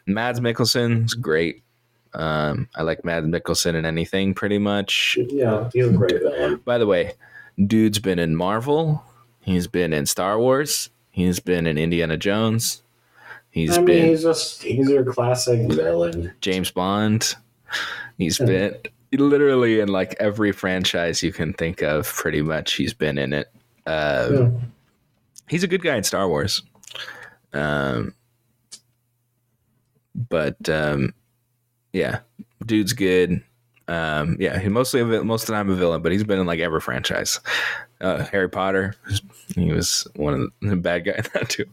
Mads 0.07 0.41
Mikkelsen's 0.41 1.15
great. 1.15 1.63
Um, 2.13 2.69
I 2.77 2.83
like 2.83 3.05
Mads 3.05 3.27
Mikkelsen 3.27 3.75
in 3.75 3.85
anything 3.85 4.35
pretty 4.35 4.59
much. 4.59 5.19
Yeah, 5.19 5.69
he's 5.73 5.89
great. 5.89 6.65
By 6.65 6.79
the 6.79 6.87
way, 6.87 7.15
dude's 7.67 7.99
been 7.99 8.21
in 8.21 8.37
Marvel. 8.37 9.05
He's 9.45 9.67
been 9.67 9.93
in 9.93 10.07
Star 10.07 10.39
Wars. 10.39 10.89
He's 11.11 11.39
been 11.39 11.67
in 11.67 11.77
Indiana 11.77 12.17
Jones. 12.17 12.83
He's 13.51 13.77
I 13.77 13.77
mean, 13.77 13.87
been. 13.87 14.09
He's 14.09 14.23
just 14.23 14.63
he's 14.63 14.89
your 14.89 15.05
classic 15.05 15.71
villain. 15.71 16.33
James 16.41 16.71
Bond. 16.71 17.37
He's 18.19 18.39
been 18.39 18.77
literally 19.13 19.81
in 19.81 19.89
like 19.89 20.17
every 20.19 20.51
franchise 20.51 21.23
you 21.23 21.33
can 21.33 21.53
think 21.53 21.83
of. 21.83 22.07
Pretty 22.07 22.43
much, 22.43 22.73
he's 22.73 22.95
been 22.95 23.19
in 23.19 23.33
it. 23.33 23.53
Uh, 23.87 24.29
yeah. 24.33 24.49
He's 25.49 25.63
a 25.63 25.69
good 25.69 25.83
guy 25.83 25.97
in 25.97 26.05
Star 26.05 26.27
Wars. 26.27 26.63
Um, 27.53 28.15
but 30.15 30.69
um, 30.69 31.13
yeah, 31.93 32.21
dude's 32.65 32.95
good. 32.95 33.43
Um, 33.87 34.37
yeah, 34.41 34.59
he 34.59 34.69
mostly 34.69 35.03
most 35.03 35.43
of 35.43 35.47
the 35.49 35.53
time 35.53 35.69
a 35.69 35.75
villain, 35.75 36.03
but 36.03 36.13
he's 36.13 36.25
been 36.25 36.39
in 36.39 36.47
like 36.47 36.61
every 36.61 36.81
franchise. 36.81 37.41
Uh, 38.01 38.25
Harry 38.25 38.49
Potter, 38.49 38.95
he 39.55 39.73
was 39.73 40.07
one 40.17 40.35
of 40.35 40.53
the 40.69 40.77
bad 40.77 41.05
guy 41.05 41.13
in 41.13 41.25
that 41.35 41.49
too. 41.49 41.67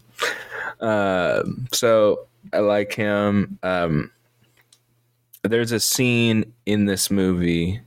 Uh, 0.79 1.43
so 1.71 2.27
I 2.53 2.59
like 2.59 2.93
him. 2.93 3.59
Um, 3.63 4.11
there's 5.43 5.71
a 5.71 5.79
scene 5.79 6.53
in 6.65 6.85
this 6.85 7.09
movie 7.09 7.81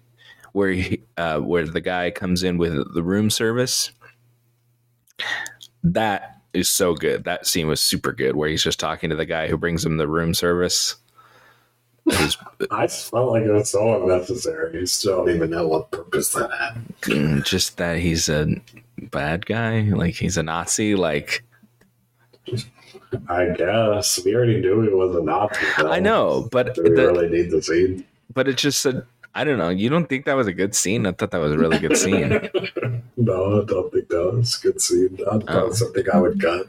where 0.52 0.70
he, 0.70 1.02
uh, 1.16 1.40
where 1.40 1.66
the 1.66 1.80
guy 1.80 2.10
comes 2.10 2.42
in 2.42 2.58
with 2.58 2.94
the 2.94 3.02
room 3.02 3.30
service 3.30 3.90
that 5.84 6.40
is 6.52 6.68
so 6.68 6.94
good. 6.94 7.24
That 7.24 7.46
scene 7.46 7.68
was 7.68 7.80
super 7.80 8.12
good, 8.12 8.36
where 8.36 8.48
he's 8.48 8.62
just 8.62 8.80
talking 8.80 9.10
to 9.10 9.16
the 9.16 9.26
guy 9.26 9.48
who 9.48 9.56
brings 9.56 9.84
him 9.84 9.96
the 9.96 10.08
room 10.08 10.34
service. 10.34 10.96
Who's 12.04 12.36
I 12.70 12.86
felt 12.86 13.30
like 13.32 13.44
it 13.44 13.50
was 13.52 13.70
so 13.70 14.02
unnecessary. 14.02 14.80
You 14.80 14.86
still 14.86 15.24
don't 15.24 15.34
even 15.36 15.50
know 15.50 15.66
what 15.68 15.90
purpose 15.90 16.32
that 16.32 16.50
had. 16.50 16.84
mm, 17.02 17.44
just 17.44 17.76
that 17.78 17.98
he's 17.98 18.28
a 18.28 18.46
bad 19.10 19.46
guy, 19.46 19.80
like 19.82 20.14
he's 20.14 20.36
a 20.36 20.42
Nazi. 20.42 20.94
Like 20.94 21.44
I 23.28 23.50
guess 23.56 24.22
we 24.24 24.34
already 24.34 24.60
knew 24.60 24.82
he 24.82 24.88
was 24.88 25.14
a 25.16 25.22
Nazi. 25.22 25.64
though. 25.78 25.90
I 25.90 25.98
know, 26.00 26.48
but 26.50 26.74
Do 26.74 26.82
we 26.82 26.90
the, 26.90 27.06
really 27.06 27.28
need 27.28 27.50
the 27.50 27.62
scene? 27.62 28.04
but 28.32 28.48
it 28.48 28.56
just 28.56 28.80
said 28.82 29.04
I 29.36 29.42
don't 29.44 29.58
know. 29.58 29.70
You 29.70 29.88
don't 29.88 30.08
think 30.08 30.26
that 30.26 30.34
was 30.34 30.46
a 30.46 30.52
good 30.52 30.74
scene? 30.76 31.06
I 31.06 31.12
thought 31.12 31.30
that 31.32 31.40
was 31.40 31.52
a 31.52 31.58
really 31.58 31.78
good 31.80 31.96
scene. 31.96 32.28
no, 33.16 33.62
I 33.62 33.64
don't 33.64 33.92
think 33.92 34.08
that 34.08 34.32
was 34.32 34.58
a 34.58 34.62
good 34.68 34.80
scene. 34.80 35.18
I 35.30 35.38
thought 35.38 35.48
Oh. 35.48 35.72
something 35.72 36.04
I 36.12 36.18
would 36.20 36.40
cut. 36.40 36.68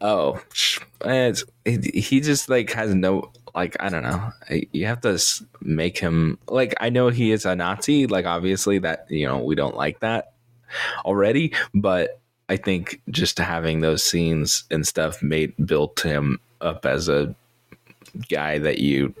Oh, 0.00 0.40
it's, 1.04 1.44
he 1.64 2.20
just 2.20 2.48
like 2.48 2.70
has 2.72 2.94
no 2.94 3.32
like 3.54 3.76
I 3.80 3.88
don't 3.88 4.02
know. 4.02 4.32
You 4.72 4.86
have 4.86 5.00
to 5.02 5.18
make 5.60 5.98
him 5.98 6.38
like 6.48 6.74
I 6.80 6.90
know 6.90 7.08
he 7.08 7.32
is 7.32 7.44
a 7.44 7.54
Nazi. 7.54 8.06
Like 8.06 8.26
obviously 8.26 8.78
that 8.80 9.06
you 9.10 9.26
know 9.26 9.38
we 9.38 9.54
don't 9.54 9.76
like 9.76 10.00
that 10.00 10.32
already, 11.04 11.52
but 11.72 12.20
I 12.48 12.56
think 12.56 13.00
just 13.10 13.38
having 13.38 13.80
those 13.80 14.02
scenes 14.02 14.64
and 14.70 14.86
stuff 14.86 15.22
made 15.22 15.54
built 15.64 16.00
him 16.00 16.40
up 16.60 16.84
as 16.84 17.08
a 17.08 17.34
guy 18.28 18.58
that 18.58 18.78
you 18.78 19.14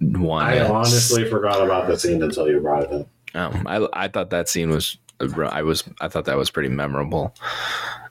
want. 0.00 0.48
I 0.48 0.60
honestly 0.60 1.28
forgot 1.28 1.62
about 1.64 1.88
the 1.88 1.98
scene 1.98 2.22
until 2.22 2.48
you 2.48 2.60
brought 2.60 2.84
it 2.84 2.92
up. 2.92 3.08
Um, 3.34 3.66
I 3.66 3.86
I 3.92 4.08
thought 4.08 4.30
that 4.30 4.48
scene 4.48 4.70
was 4.70 4.98
I 5.20 5.62
was 5.62 5.84
I 6.00 6.08
thought 6.08 6.24
that 6.26 6.36
was 6.36 6.50
pretty 6.50 6.68
memorable. 6.68 7.34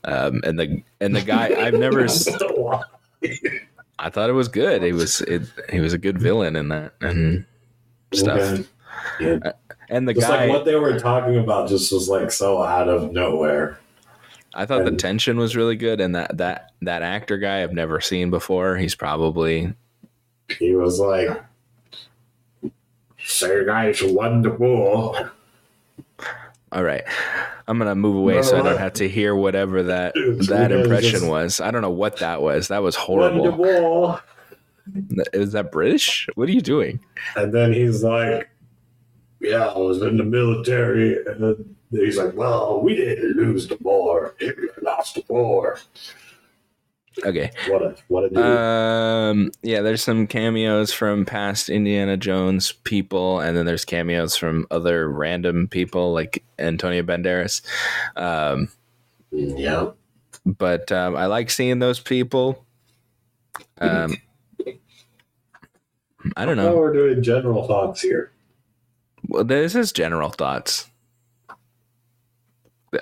Um, 0.03 0.41
and 0.43 0.59
the 0.59 0.83
and 1.01 1.15
the 1.15 1.21
guy 1.21 1.47
I've 1.47 1.73
never 1.73 2.07
I 3.99 4.09
thought 4.09 4.29
it 4.29 4.33
was 4.33 4.47
good. 4.47 4.83
He 4.83 4.93
was 4.93 5.21
it, 5.21 5.43
he 5.69 5.79
was 5.79 5.93
a 5.93 5.97
good 5.97 6.19
villain 6.19 6.55
in 6.55 6.69
that 6.69 6.93
and 7.01 7.45
stuff. 8.13 8.39
Okay. 8.39 8.65
Yeah. 9.19 9.39
Uh, 9.43 9.51
and 9.89 10.07
the 10.07 10.13
Just 10.13 10.27
guy 10.27 10.45
like 10.45 10.49
what 10.49 10.65
they 10.65 10.75
were 10.75 10.99
talking 10.99 11.37
about 11.37 11.69
just 11.69 11.91
was 11.91 12.09
like 12.09 12.31
so 12.31 12.61
out 12.61 12.89
of 12.89 13.11
nowhere. 13.11 13.79
I 14.53 14.65
thought 14.65 14.85
the 14.85 14.91
tension 14.91 15.37
was 15.37 15.55
really 15.55 15.75
good 15.75 16.01
and 16.01 16.15
that 16.15 16.37
that 16.37 16.71
that 16.81 17.01
actor 17.01 17.37
guy 17.37 17.63
I've 17.63 17.73
never 17.73 18.01
seen 18.01 18.29
before. 18.29 18.75
He's 18.77 18.95
probably 18.95 19.73
He 20.57 20.75
was 20.75 20.99
like, 20.99 21.29
"Say 23.23 23.65
guys 23.65 24.01
won 24.03 24.41
the 24.41 24.51
war." 24.51 25.31
all 26.71 26.83
right. 26.83 27.03
I'm 27.67 27.77
gonna 27.77 27.95
move 27.95 28.15
away 28.15 28.41
so 28.43 28.57
I 28.57 28.61
don't 28.61 28.77
have 28.77 28.93
to 28.93 29.09
hear 29.09 29.35
whatever 29.35 29.83
that 29.83 30.13
that 30.47 30.71
impression 30.71 31.27
was. 31.27 31.59
I 31.59 31.69
don't 31.71 31.81
know 31.81 31.89
what 31.89 32.17
that 32.17 32.41
was. 32.41 32.69
That 32.69 32.81
was 32.81 32.95
horrible. 32.95 34.19
Is 35.33 35.51
that 35.51 35.71
British? 35.71 36.27
What 36.35 36.47
are 36.47 36.53
you 36.53 36.61
doing? 36.61 37.01
And 37.35 37.53
then 37.53 37.73
he's 37.73 38.03
like, 38.03 38.49
"Yeah, 39.41 39.65
I 39.65 39.77
was 39.77 40.01
in 40.01 40.15
the 40.15 40.23
military." 40.23 41.17
And 41.25 41.43
then 41.43 41.75
he's 41.91 42.17
like, 42.17 42.35
"Well, 42.35 42.79
we 42.81 42.95
didn't 42.95 43.35
lose 43.35 43.67
the 43.67 43.77
war. 43.81 44.33
Hitler 44.39 44.69
lost 44.81 45.15
the 45.15 45.23
war." 45.27 45.77
Okay. 47.25 47.51
What 47.67 47.81
a 47.81 47.95
what 48.07 48.23
a 48.25 48.29
dude. 48.29 48.37
Um. 48.37 49.51
Yeah. 49.63 49.81
There's 49.81 50.03
some 50.03 50.27
cameos 50.27 50.91
from 50.93 51.25
past 51.25 51.69
Indiana 51.69 52.17
Jones 52.17 52.71
people, 52.71 53.39
and 53.39 53.57
then 53.57 53.65
there's 53.65 53.85
cameos 53.85 54.35
from 54.35 54.67
other 54.71 55.09
random 55.09 55.67
people 55.67 56.13
like 56.13 56.43
Antonio 56.59 57.01
Banderas. 57.03 57.61
Um. 58.15 58.69
yeah. 59.31 59.91
But 60.45 60.91
um, 60.91 61.15
I 61.15 61.25
like 61.25 61.49
seeing 61.49 61.79
those 61.79 61.99
people. 61.99 62.65
Um. 63.79 64.17
I 66.35 66.45
don't 66.45 66.57
Now 66.57 66.63
know. 66.69 66.75
we're 66.75 66.93
doing 66.93 67.23
general 67.23 67.65
thoughts 67.67 68.01
here. 68.01 68.31
Well, 69.27 69.43
this 69.43 69.75
is 69.75 69.91
general 69.91 70.29
thoughts. 70.29 70.89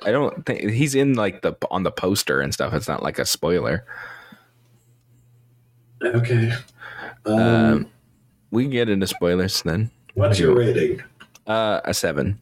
I 0.03 0.11
don't 0.11 0.45
think 0.45 0.69
he's 0.71 0.95
in 0.95 1.13
like 1.13 1.41
the 1.41 1.55
on 1.69 1.83
the 1.83 1.91
poster 1.91 2.41
and 2.41 2.53
stuff. 2.53 2.73
It's 2.73 2.87
not 2.87 3.03
like 3.03 3.19
a 3.19 3.25
spoiler. 3.25 3.85
Okay. 6.03 6.51
Um, 7.25 7.39
Um, 7.39 7.87
we 8.51 8.63
can 8.63 8.71
get 8.71 8.89
into 8.89 9.07
spoilers 9.07 9.61
then. 9.61 9.91
what's 10.13 10.39
your 10.39 10.55
rating? 10.55 11.01
Uh, 11.47 11.81
a 11.85 11.93
seven. 11.93 12.39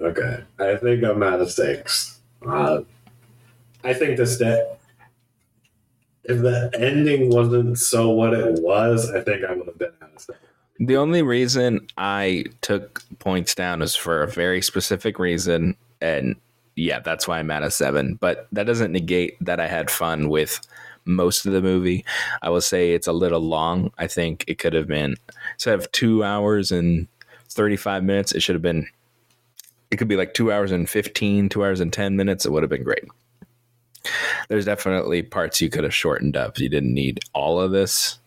Okay, 0.00 0.42
I 0.58 0.76
think 0.76 1.04
I'm 1.04 1.22
at 1.22 1.40
a 1.40 1.48
six. 1.48 2.20
Uh, 2.46 2.80
I 3.84 3.94
think 3.94 4.16
this 4.16 4.38
that 4.38 4.78
if 6.24 6.40
the 6.40 6.70
ending 6.78 7.30
wasn't 7.30 7.78
so 7.78 8.10
what 8.10 8.32
it 8.34 8.60
was, 8.62 9.10
I 9.10 9.20
think 9.20 9.44
I 9.44 9.52
would 9.54 9.66
have 9.66 9.78
been 9.78 9.92
at 10.00 10.10
a 10.16 10.20
six. 10.20 10.38
The 10.80 10.96
only 10.96 11.22
reason 11.22 11.86
I 11.96 12.44
took 12.62 13.02
points 13.20 13.54
down 13.54 13.82
is 13.82 13.94
for 13.94 14.22
a 14.22 14.28
very 14.28 14.60
specific 14.62 15.18
reason, 15.18 15.76
and 16.02 16.36
yeah, 16.76 17.00
that's 17.00 17.28
why 17.28 17.38
I'm 17.38 17.50
at 17.50 17.62
a 17.62 17.70
seven. 17.70 18.14
But 18.14 18.48
that 18.52 18.66
doesn't 18.66 18.92
negate 18.92 19.36
that 19.40 19.60
I 19.60 19.68
had 19.68 19.90
fun 19.90 20.28
with 20.28 20.60
most 21.04 21.46
of 21.46 21.52
the 21.52 21.62
movie. 21.62 22.04
I 22.42 22.50
will 22.50 22.60
say 22.60 22.92
it's 22.92 23.06
a 23.06 23.12
little 23.12 23.40
long. 23.40 23.92
I 23.98 24.06
think 24.06 24.44
it 24.46 24.58
could 24.58 24.72
have 24.72 24.88
been 24.88 25.16
instead 25.54 25.74
of 25.74 25.90
two 25.92 26.24
hours 26.24 26.72
and 26.72 27.08
thirty 27.48 27.76
five 27.76 28.04
minutes, 28.04 28.32
it 28.32 28.42
should 28.42 28.54
have 28.54 28.62
been. 28.62 28.88
It 29.90 29.96
could 29.96 30.08
be 30.08 30.16
like 30.16 30.32
two 30.32 30.50
hours 30.50 30.72
and 30.72 30.88
15, 30.88 31.50
two 31.50 31.62
hours 31.62 31.78
and 31.78 31.92
10 31.92 32.16
minutes. 32.16 32.46
It 32.46 32.50
would 32.50 32.62
have 32.62 32.70
been 32.70 32.82
great. 32.82 33.04
There's 34.48 34.64
definitely 34.64 35.22
parts 35.22 35.60
you 35.60 35.68
could 35.68 35.84
have 35.84 35.94
shortened 35.94 36.34
up. 36.34 36.58
You 36.58 36.70
didn't 36.70 36.94
need 36.94 37.20
all 37.34 37.60
of 37.60 37.72
this. 37.72 38.18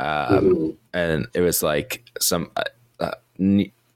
Um, 0.00 0.76
and 0.92 1.28
it 1.34 1.40
was 1.40 1.62
like 1.62 2.02
some 2.18 2.50
uh, 2.56 2.64
uh, 2.98 3.12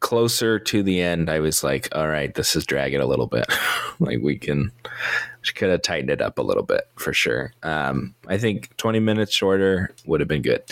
closer 0.06 0.56
to 0.60 0.84
the 0.84 1.00
end 1.00 1.28
i 1.28 1.40
was 1.40 1.64
like 1.64 1.88
all 1.90 2.06
right 2.06 2.36
this 2.36 2.54
is 2.54 2.64
dragging 2.64 3.00
a 3.00 3.06
little 3.06 3.26
bit. 3.26 3.44
Like 3.98 4.18
we 4.22 4.38
can 4.38 4.70
we 4.86 5.52
could 5.54 5.70
have 5.70 5.82
tightened 5.82 6.10
it 6.10 6.20
up 6.20 6.38
a 6.38 6.42
little 6.42 6.62
bit 6.62 6.82
for 6.96 7.12
sure. 7.12 7.54
Um 7.64 8.14
i 8.28 8.38
think 8.38 8.76
20 8.76 9.00
minutes 9.00 9.34
shorter 9.34 9.90
would 10.04 10.20
have 10.20 10.28
been 10.28 10.42
good. 10.42 10.62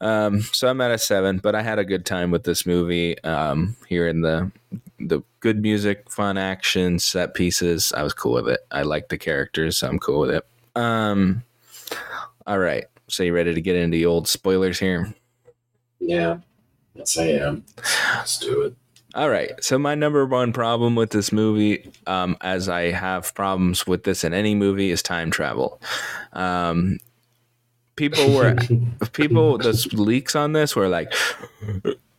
Um 0.00 0.42
so 0.42 0.68
i'm 0.68 0.80
at 0.80 0.92
a 0.92 0.98
seven 0.98 1.38
but 1.38 1.56
i 1.56 1.62
had 1.62 1.80
a 1.80 1.84
good 1.84 2.06
time 2.06 2.30
with 2.30 2.44
this 2.44 2.66
movie. 2.66 3.18
Um 3.24 3.74
in 3.90 4.20
the 4.20 4.52
the 5.00 5.22
good 5.40 5.60
music 5.60 6.08
fun 6.08 6.38
action 6.38 7.00
set 7.00 7.34
pieces 7.34 7.92
i 7.96 8.02
was 8.04 8.14
cool 8.14 8.34
with 8.34 8.48
it. 8.48 8.60
I 8.70 8.82
like 8.82 9.08
the 9.08 9.18
characters 9.18 9.78
so 9.78 9.88
i'm 9.88 9.98
cool 9.98 10.20
with 10.20 10.30
it. 10.30 10.46
Um 10.76 11.42
all 12.46 12.60
right. 12.60 12.84
So 13.08 13.24
you 13.24 13.34
ready 13.34 13.54
to 13.54 13.60
get 13.60 13.76
into 13.76 13.96
the 13.96 14.06
old 14.06 14.28
spoilers 14.28 14.78
here? 14.78 15.12
Yeah, 15.98 16.38
yes, 16.94 17.18
I 17.18 17.24
am. 17.24 17.64
Let's 18.14 18.38
do 18.38 18.62
it. 18.62 18.74
All 19.14 19.30
right. 19.30 19.52
So 19.62 19.78
my 19.78 19.94
number 19.94 20.26
one 20.26 20.52
problem 20.52 20.96
with 20.96 21.10
this 21.10 21.30
movie, 21.30 21.88
um, 22.08 22.36
as 22.40 22.68
I 22.68 22.90
have 22.90 23.32
problems 23.34 23.86
with 23.86 24.02
this 24.02 24.24
in 24.24 24.34
any 24.34 24.56
movie, 24.56 24.90
is 24.90 25.02
time 25.02 25.30
travel. 25.30 25.80
Um, 26.32 26.98
people 27.96 28.34
were 28.34 28.56
people 29.12 29.58
the 29.58 29.88
leaks 29.92 30.34
on 30.34 30.52
this 30.52 30.74
were 30.74 30.88
like 30.88 31.12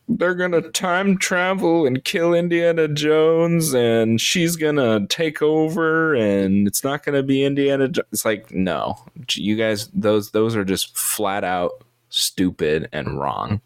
they're 0.08 0.34
gonna 0.34 0.62
time 0.70 1.18
travel 1.18 1.86
and 1.86 2.04
kill 2.04 2.32
Indiana 2.32 2.88
Jones 2.88 3.74
and 3.74 4.20
she's 4.20 4.56
gonna 4.56 5.06
take 5.08 5.42
over 5.42 6.14
and 6.14 6.66
it's 6.66 6.84
not 6.84 7.04
gonna 7.04 7.22
be 7.22 7.44
Indiana 7.44 7.88
jo-. 7.88 8.02
it's 8.12 8.24
like 8.24 8.50
no 8.52 8.96
you 9.32 9.56
guys 9.56 9.88
those 9.88 10.30
those 10.30 10.54
are 10.56 10.64
just 10.64 10.96
flat 10.96 11.44
out 11.44 11.82
stupid 12.08 12.88
and 12.92 13.18
wrong 13.20 13.60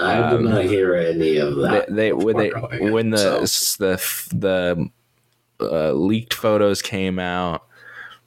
I 0.00 0.16
did 0.30 0.38
Um, 0.40 0.44
not 0.44 0.64
hear 0.64 0.94
any 0.94 1.36
of 1.38 1.56
that. 1.56 1.86
they 1.94 2.12
when 2.12 2.36
they 2.36 2.50
going 2.50 2.92
when 2.92 3.10
the 3.10 3.46
so- 3.46 3.84
the 3.84 3.96
the 4.34 4.90
uh, 5.60 5.92
leaked 5.92 6.34
photos 6.34 6.80
came 6.82 7.18
out 7.18 7.64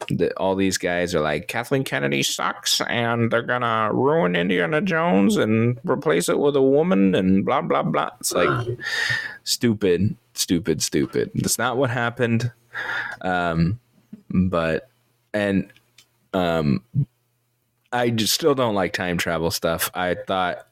the, 0.10 0.32
all 0.38 0.56
these 0.56 0.78
guys 0.78 1.16
are 1.16 1.22
like 1.22 1.48
Kathleen 1.48 1.84
Kennedy 1.86 2.22
sucks 2.22 2.82
and 2.82 3.32
they're 3.32 3.42
gonna 3.42 3.90
ruin 3.94 4.36
Indiana 4.36 4.82
Jones 4.82 5.38
and 5.38 5.80
replace 5.86 6.28
it 6.28 6.38
with 6.38 6.56
a 6.58 6.62
woman 6.62 7.16
and 7.16 7.46
blah 7.46 7.62
blah 7.62 7.82
blah. 7.82 8.10
It's 8.20 8.34
like 8.34 8.78
stupid, 9.46 10.16
stupid, 10.34 10.82
stupid. 10.82 11.32
That's 11.34 11.58
not 11.58 11.78
what 11.78 11.90
happened. 11.90 12.52
Um, 13.22 13.80
but 14.30 14.90
and 15.34 15.72
um, 16.34 16.84
I 17.96 18.10
just 18.10 18.34
still 18.34 18.56
don't 18.56 18.76
like 18.76 18.94
time 18.94 19.18
travel 19.18 19.52
stuff. 19.52 19.90
I 19.94 20.16
thought, 20.16 20.68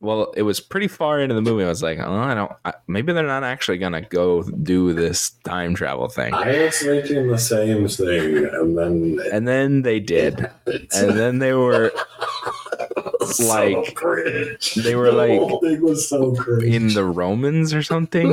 well, 0.00 0.32
it 0.36 0.42
was 0.42 0.60
pretty 0.60 0.86
far 0.86 1.20
into 1.20 1.34
the 1.34 1.42
movie. 1.42 1.64
I 1.64 1.68
was 1.68 1.82
like, 1.82 1.98
oh, 1.98 2.12
I 2.12 2.34
don't. 2.34 2.52
I, 2.64 2.74
maybe 2.86 3.12
they're 3.12 3.26
not 3.26 3.42
actually 3.42 3.78
gonna 3.78 4.02
go 4.02 4.42
do 4.42 4.92
this 4.92 5.30
time 5.44 5.74
travel 5.74 6.08
thing. 6.08 6.34
I 6.34 6.64
was 6.64 6.78
thinking 6.78 7.28
the 7.28 7.38
same 7.38 7.88
thing, 7.88 8.44
and 8.52 8.76
then 8.78 9.18
it 9.24 9.32
And 9.32 9.48
then 9.48 9.82
they 9.82 9.98
did. 9.98 10.48
And 10.66 11.18
then 11.18 11.38
they 11.38 11.52
were 11.54 11.90
like- 13.40 13.94
cringe. 13.94 14.74
they 14.74 14.94
were 14.94 15.10
The 15.10 15.16
like 15.16 15.30
whole 15.40 15.60
thing 15.60 15.80
was 15.82 16.08
so 16.08 16.34
cringe. 16.34 16.64
in 16.74 16.88
the 16.94 17.04
Romans 17.04 17.74
or 17.74 17.82
something. 17.82 18.32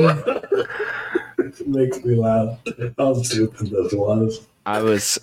it 1.38 1.66
makes 1.66 2.04
me 2.04 2.14
laugh 2.16 2.58
how 2.98 3.14
stupid 3.14 3.70
this 3.70 3.92
was. 3.92 4.40
I 4.66 4.82
was. 4.82 5.18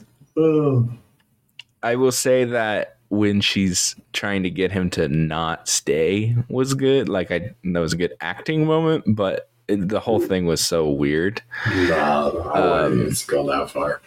I 1.85 1.95
will 1.95 2.11
say 2.11 2.45
that 2.45 2.92
when 3.13 3.41
she's 3.41 3.95
trying 4.11 4.41
to 4.41 4.49
get 4.49 4.71
him 4.71 4.89
to 4.89 5.07
not 5.07 5.67
stay 5.67 6.35
was 6.49 6.73
good. 6.73 7.07
Like 7.07 7.29
I 7.29 7.53
that 7.63 7.79
was 7.79 7.93
a 7.93 7.97
good 7.97 8.13
acting 8.21 8.65
moment, 8.65 9.03
but 9.07 9.49
it, 9.67 9.87
the 9.87 9.99
whole 9.99 10.19
thing 10.19 10.47
was 10.47 10.65
so 10.65 10.89
weird. 10.89 11.41
no, 11.69 12.51
I 12.53 12.59
Um, 12.59 12.97
wouldn't 12.97 13.25
go 13.27 13.45
that 13.47 13.69
far. 13.69 14.01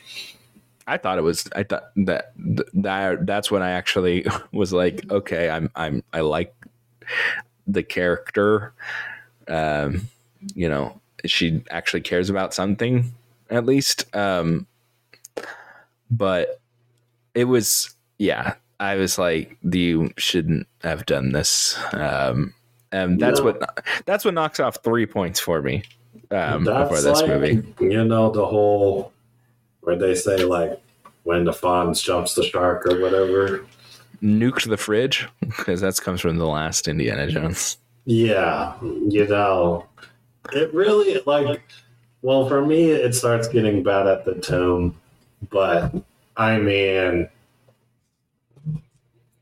I 0.89 0.97
thought 0.99 1.19
it 1.19 1.23
was. 1.23 1.49
I 1.55 1.63
thought 1.63 1.85
that 1.97 2.33
that 2.75 3.27
that's 3.27 3.49
when 3.51 3.63
I 3.63 3.71
actually 3.71 4.27
was 4.53 4.73
like, 4.73 5.09
okay, 5.11 5.51
I'm 5.51 5.71
I'm 5.77 6.03
I 6.13 6.21
like 6.21 6.53
the 7.67 7.85
character. 7.85 8.73
Um, 9.47 10.09
you 10.55 10.69
know, 10.69 11.01
she 11.25 11.63
actually 11.71 12.01
cares 12.03 12.29
about 12.29 12.55
something 12.55 13.13
at 13.51 13.65
least. 13.67 14.05
Um, 14.17 14.67
but 16.11 16.61
it 17.35 17.45
was 17.45 17.95
yeah. 18.19 18.55
I 18.81 18.97
was 18.97 19.19
like, 19.19 19.57
you 19.63 20.11
shouldn't 20.17 20.67
have 20.83 21.07
done 21.07 21.33
this. 21.33 21.79
Um, 21.93 22.55
and 22.93 23.19
that's 23.21 23.41
No. 23.41 23.47
what 23.47 23.85
that's 24.07 24.25
what 24.25 24.35
knocks 24.35 24.61
off 24.61 24.79
three 24.85 25.07
points 25.07 25.41
for 25.41 25.61
me 25.63 25.83
um, 26.31 26.65
for 26.65 27.01
this 27.01 27.21
like, 27.23 27.29
movie. 27.29 27.63
You 27.81 28.05
know 28.05 28.31
the 28.31 28.47
whole 28.47 29.13
where 29.81 29.97
they 29.97 30.15
say 30.15 30.45
like 30.45 30.81
when 31.25 31.45
the 31.45 31.53
Fonz 31.53 32.03
jumps 32.03 32.35
the 32.35 32.45
shark 32.45 32.87
or 32.87 33.01
whatever. 33.01 33.65
Nuke 34.23 34.69
the 34.69 34.77
fridge 34.77 35.29
because 35.41 35.81
that 35.81 35.97
comes 36.01 36.21
from 36.21 36.37
the 36.39 36.47
last 36.47 36.89
Indiana 36.89 37.27
Jones. 37.27 37.79
Yeah, 38.05 38.75
you 38.83 39.27
know, 39.27 39.87
it 40.53 40.73
really 40.73 41.21
like. 41.27 41.63
Well, 42.23 42.49
for 42.49 42.65
me, 42.65 42.91
it 42.91 43.15
starts 43.15 43.47
getting 43.47 43.83
bad 43.83 44.07
at 44.07 44.25
the 44.25 44.35
tomb, 44.35 44.97
but 45.51 45.93
I 46.37 46.59
mean, 46.59 47.29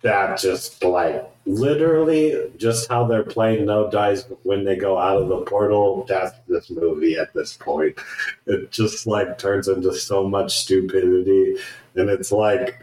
that 0.05 0.39
just 0.39 0.85
like 0.85 1.29
literally 1.47 2.51
just 2.57 2.89
how 2.89 3.07
they're 3.07 3.23
playing 3.25 3.65
no 3.67 3.91
dice 3.91 4.25
when 4.45 4.65
they 4.65 4.77
go 4.77 4.99
out 4.99 5.21
of 5.21 5.29
the 5.29 5.39
portal. 5.43 6.05
That's 6.09 6.37
this 6.47 6.71
movie 6.71 7.17
at 7.17 7.33
this 7.35 7.57
point. 7.57 7.99
It 8.47 8.71
just 8.71 9.07
like 9.07 9.39
turns 9.39 9.67
into 9.67 9.93
so 9.95 10.29
much 10.29 10.59
stupidity, 10.59 11.57
and 11.97 12.09
it's 12.11 12.31
like, 12.31 12.83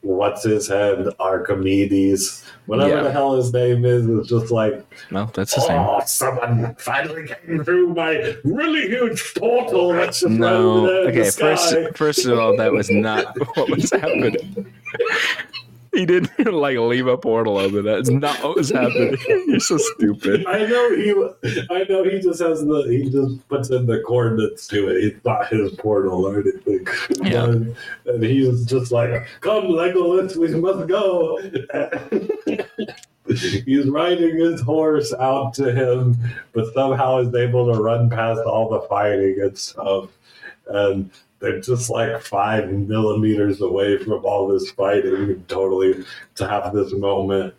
what's 0.00 0.42
his 0.44 0.66
head, 0.66 1.06
Archimedes, 1.20 2.42
whatever 2.64 2.96
Yeah. 2.96 3.02
the 3.02 3.12
hell 3.12 3.36
his 3.36 3.52
name 3.52 3.84
is, 3.84 4.06
it's 4.08 4.28
just 4.28 4.50
like. 4.50 4.82
Well, 5.10 5.30
that's 5.34 5.54
the 5.54 5.60
same. 5.60 5.78
Oh, 5.78 6.00
someone 6.06 6.74
finally 6.78 7.28
came 7.28 7.62
through 7.64 7.88
my 7.94 8.34
really 8.44 8.88
huge 8.88 9.34
portal 9.34 9.92
that's 9.92 10.22
No. 10.22 10.78
over 10.78 10.86
there 10.86 11.02
in 11.02 11.08
Okay. 11.18 11.30
First, 11.30 11.74
first 11.96 12.24
of 12.26 12.38
all, 12.38 12.56
that 12.56 12.72
was 12.72 12.88
not 12.90 13.36
what 13.56 13.68
was 13.68 13.90
happening. 13.90 14.72
He 16.00 16.06
didn't 16.06 16.30
like 16.52 16.78
leave 16.78 17.08
a 17.08 17.18
portal 17.18 17.58
open. 17.58 17.84
That's 17.84 18.10
not 18.10 18.42
what 18.44 18.56
was 18.56 18.70
happening. 18.70 19.16
You're 19.28 19.58
so 19.58 19.76
stupid. 19.76 20.46
I 20.46 20.64
know 20.66 20.94
he. 20.94 21.64
I 21.68 21.84
know 21.88 22.04
he 22.04 22.20
just 22.20 22.40
has 22.40 22.64
the. 22.64 22.82
He 22.88 23.10
just 23.10 23.48
puts 23.48 23.70
in 23.70 23.86
the 23.86 24.00
coordinates 24.06 24.68
to 24.68 24.88
it. 24.88 25.04
It's 25.04 25.24
not 25.24 25.48
his 25.48 25.72
portal 25.72 26.26
or 26.26 26.40
anything. 26.40 26.86
Yeah. 27.22 27.44
And, 27.44 27.76
and 28.06 28.22
he's 28.22 28.64
just 28.66 28.92
like, 28.92 29.26
"Come, 29.40 29.64
Legolas, 29.64 30.36
we 30.36 30.54
must 30.54 30.86
go." 30.86 31.40
he's 33.26 33.88
riding 33.88 34.38
his 34.38 34.60
horse 34.60 35.12
out 35.14 35.54
to 35.54 35.72
him, 35.72 36.16
but 36.52 36.72
somehow 36.72 37.18
is 37.18 37.34
able 37.34 37.72
to 37.72 37.80
run 37.80 38.10
past 38.10 38.40
all 38.42 38.68
the 38.68 38.80
fighting 38.82 39.40
and 39.40 39.58
stuff. 39.58 40.08
And 40.68 41.10
they're 41.40 41.60
just 41.60 41.90
like 41.90 42.20
five 42.20 42.70
millimeters 42.70 43.60
away 43.60 43.98
from 43.98 44.24
all 44.24 44.46
this 44.46 44.70
fighting, 44.70 45.44
totally 45.48 46.04
to 46.36 46.46
have 46.46 46.72
this 46.74 46.92
moment. 46.92 47.54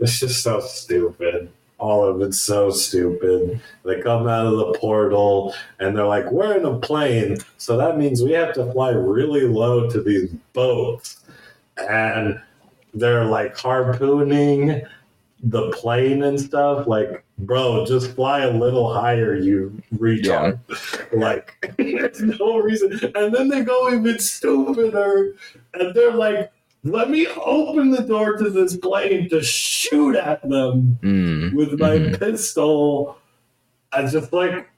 It's 0.00 0.18
just 0.18 0.42
so 0.42 0.60
stupid. 0.60 1.50
All 1.78 2.04
of 2.04 2.20
it's 2.20 2.42
so 2.42 2.70
stupid. 2.70 3.60
They 3.84 4.02
come 4.02 4.28
out 4.28 4.46
of 4.46 4.58
the 4.58 4.78
portal 4.78 5.54
and 5.78 5.96
they're 5.96 6.06
like, 6.06 6.30
We're 6.30 6.58
in 6.58 6.64
a 6.66 6.78
plane, 6.78 7.38
so 7.56 7.76
that 7.78 7.96
means 7.96 8.22
we 8.22 8.32
have 8.32 8.52
to 8.54 8.70
fly 8.72 8.90
really 8.90 9.42
low 9.42 9.88
to 9.88 10.02
these 10.02 10.30
boats. 10.52 11.20
And 11.88 12.38
they're 12.92 13.24
like 13.24 13.56
harpooning 13.56 14.82
the 15.42 15.70
plane 15.70 16.22
and 16.22 16.38
stuff. 16.38 16.86
Like, 16.86 17.24
bro, 17.40 17.84
just 17.86 18.12
fly 18.14 18.40
a 18.40 18.50
little 18.52 18.92
higher, 18.92 19.34
you 19.34 19.80
retard. 19.94 20.58
Like, 21.12 21.74
there's 21.78 22.20
no 22.22 22.58
reason. 22.58 22.98
And 23.14 23.34
then 23.34 23.48
they 23.48 23.62
go 23.62 23.92
even 23.92 24.18
stupider 24.18 25.34
and 25.74 25.94
they're 25.94 26.12
like, 26.14 26.52
let 26.84 27.10
me 27.10 27.26
open 27.44 27.90
the 27.90 28.02
door 28.02 28.36
to 28.38 28.48
this 28.50 28.76
plane 28.76 29.28
to 29.30 29.42
shoot 29.42 30.16
at 30.16 30.48
them 30.48 30.98
Mm. 31.02 31.52
with 31.54 31.78
my 31.78 31.98
Mhm. 31.98 32.18
pistol. 32.18 33.18
I 33.92 34.06
just 34.06 34.32
like 34.32 34.68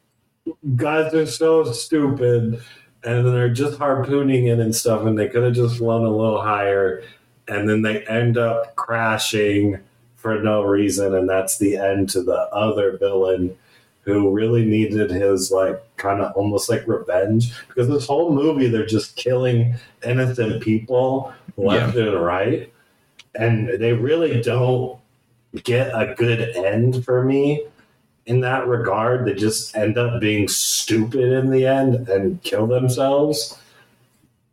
guys 0.75 1.15
are 1.15 1.27
so 1.27 1.63
stupid 1.65 2.61
and 3.05 3.27
then 3.27 3.33
they're 3.33 3.49
just 3.49 3.79
harpooning 3.79 4.47
it 4.49 4.59
and 4.59 4.75
stuff 4.75 5.03
and 5.07 5.17
they 5.17 5.29
could 5.29 5.45
have 5.45 5.53
just 5.55 5.77
flown 5.77 6.05
a 6.05 6.11
little 6.11 6.41
higher 6.41 7.03
and 7.47 7.69
then 7.69 7.83
they 7.83 8.05
end 8.07 8.37
up 8.39 8.75
crashing 8.75 9.79
for 10.23 10.41
no 10.41 10.63
reason 10.63 11.15
and 11.15 11.29
that's 11.29 11.59
the 11.59 11.77
end 11.77 12.09
to 12.09 12.23
the 12.23 12.49
other 12.53 12.97
villain 12.97 13.57
who 14.03 14.31
really 14.31 14.65
needed 14.65 15.11
his 15.11 15.51
like 15.51 15.81
kind 15.97 16.21
of 16.21 16.33
almost 16.37 16.69
like 16.69 16.87
revenge 16.87 17.53
because 17.69 17.89
this 17.89 18.07
whole 18.07 18.33
movie 18.33 18.69
they're 18.69 18.87
just 18.87 19.17
killing 19.17 19.75
innocent 20.05 20.63
people 20.63 21.33
left 21.57 21.97
and 21.97 22.21
right 22.21 22.73
and 23.35 23.69
they 23.69 23.93
really 23.93 24.41
don't 24.43 24.99
get 25.65 25.89
a 25.89 26.15
good 26.15 26.57
end 26.57 27.05
for 27.05 27.25
me 27.25 27.67
in 28.27 28.41
that 28.41 28.67
regard. 28.67 29.25
They 29.25 29.35
just 29.35 29.77
end 29.77 29.99
up 29.99 30.21
being 30.21 30.49
stupid 30.49 31.33
in 31.33 31.51
the 31.51 31.67
end 31.67 32.09
and 32.09 32.43
kill 32.43 32.67
themselves. 32.67 33.59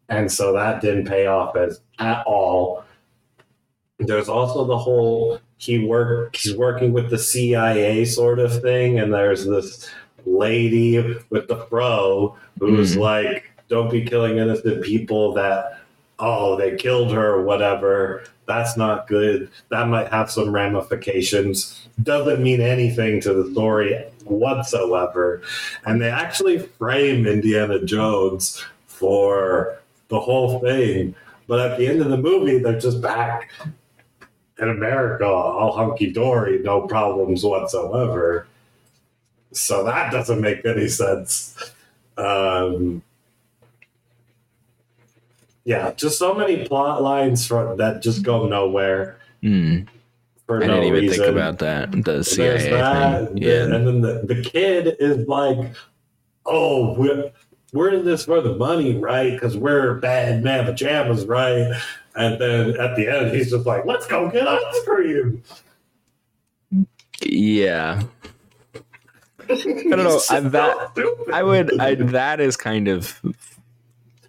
And 0.07 0.31
so 0.31 0.53
that 0.53 0.81
didn't 0.81 1.05
pay 1.05 1.27
off 1.27 1.55
as 1.55 1.81
at 1.99 2.25
all. 2.25 2.83
There's 3.99 4.29
also 4.29 4.65
the 4.65 4.77
whole 4.77 5.39
he 5.59 5.77
work 5.85 6.35
he's 6.35 6.55
working 6.55 6.91
with 6.93 7.11
the 7.11 7.19
CIA 7.19 8.03
sort 8.05 8.39
of 8.39 8.61
thing, 8.63 8.97
and 8.99 9.13
there's 9.13 9.45
this 9.45 9.87
lady 10.25 10.97
with 11.29 11.47
the 11.47 11.57
fro 11.69 12.35
who's 12.59 12.95
Mhm. 12.95 12.99
like, 13.01 13.43
Don't 13.69 13.91
be 13.91 14.01
killing 14.01 14.39
innocent 14.39 14.81
people 14.83 15.33
that 15.33 15.75
oh, 16.21 16.57
they 16.57 16.75
killed 16.75 17.13
her 17.13 17.35
or 17.35 17.43
whatever. 17.43 18.23
That's 18.45 18.75
not 18.75 19.07
good. 19.07 19.49
That 19.69 19.87
might 19.87 20.09
have 20.09 20.29
some 20.31 20.51
ramifications. 20.51 21.87
Doesn't 22.03 22.41
mean 22.43 22.59
anything 22.61 23.21
to 23.21 23.33
the 23.33 23.49
story 23.51 24.03
whatsoever. 24.25 25.41
And 25.85 26.01
they 26.01 26.09
actually 26.09 26.59
frame 26.59 27.25
Indiana 27.25 27.79
Jones 27.85 28.61
for 28.87 29.77
the 30.09 30.19
whole 30.19 30.59
thing. 30.59 31.15
But 31.47 31.59
at 31.71 31.77
the 31.77 31.87
end 31.87 32.01
of 32.01 32.09
the 32.09 32.17
movie, 32.17 32.57
they're 32.59 32.79
just 32.79 33.01
back 33.01 33.49
in 34.61 34.69
America, 34.69 35.25
all 35.25 35.71
hunky 35.71 36.11
dory, 36.11 36.59
no 36.63 36.81
problems 36.87 37.43
whatsoever. 37.43 38.47
So 39.51 39.83
that 39.85 40.11
doesn't 40.11 40.41
make 40.41 40.65
any 40.65 40.87
sense. 40.87 41.55
Um, 42.17 43.01
yeah, 45.65 45.91
just 45.93 46.17
so 46.17 46.33
many 46.33 46.65
plot 46.67 47.01
lines 47.01 47.45
from, 47.45 47.77
that 47.77 48.01
just 48.01 48.23
go 48.23 48.47
nowhere 48.47 49.17
Mm. 49.43 49.87
for 50.45 50.61
I 50.61 50.67
no 50.67 50.73
didn't 50.75 50.87
even 50.87 50.99
reason. 51.01 51.23
think 51.23 51.31
about 51.31 51.59
that. 51.59 51.91
The 52.03 52.23
CIA 52.25 52.69
that, 52.71 53.27
thing. 53.29 53.37
Yeah. 53.37 53.63
and 53.63 53.87
then 53.87 54.01
the, 54.01 54.21
the 54.25 54.41
kid 54.41 54.97
is 54.99 55.25
like, 55.29 55.57
"Oh, 56.45 56.93
we're 56.95 57.31
we're 57.71 57.89
in 57.93 58.03
this 58.03 58.25
for 58.25 58.41
the 58.41 58.55
money, 58.55 58.97
right? 58.97 59.31
Because 59.31 59.55
we're 59.55 59.93
bad 59.95 60.43
man 60.43 60.65
pajamas, 60.65 61.25
right?" 61.25 61.71
And 62.19 62.39
then 62.39 62.79
at 62.79 62.95
the 62.97 63.07
end, 63.07 63.33
he's 63.35 63.49
just 63.49 63.65
like, 63.65 63.85
"Let's 63.85 64.05
go 64.05 64.29
get 64.29 64.47
ice 64.47 64.83
cream." 64.85 65.41
Yeah. 67.23 68.03
I 68.71 69.55
don't 69.55 69.89
know, 70.03 70.21
I- 70.29 70.39
that- 70.55 71.27
I 71.33 71.41
would. 71.43 71.79
I, 71.79 71.95
that 71.95 72.39
is 72.39 72.55
kind 72.55 72.87
of. 72.87 73.19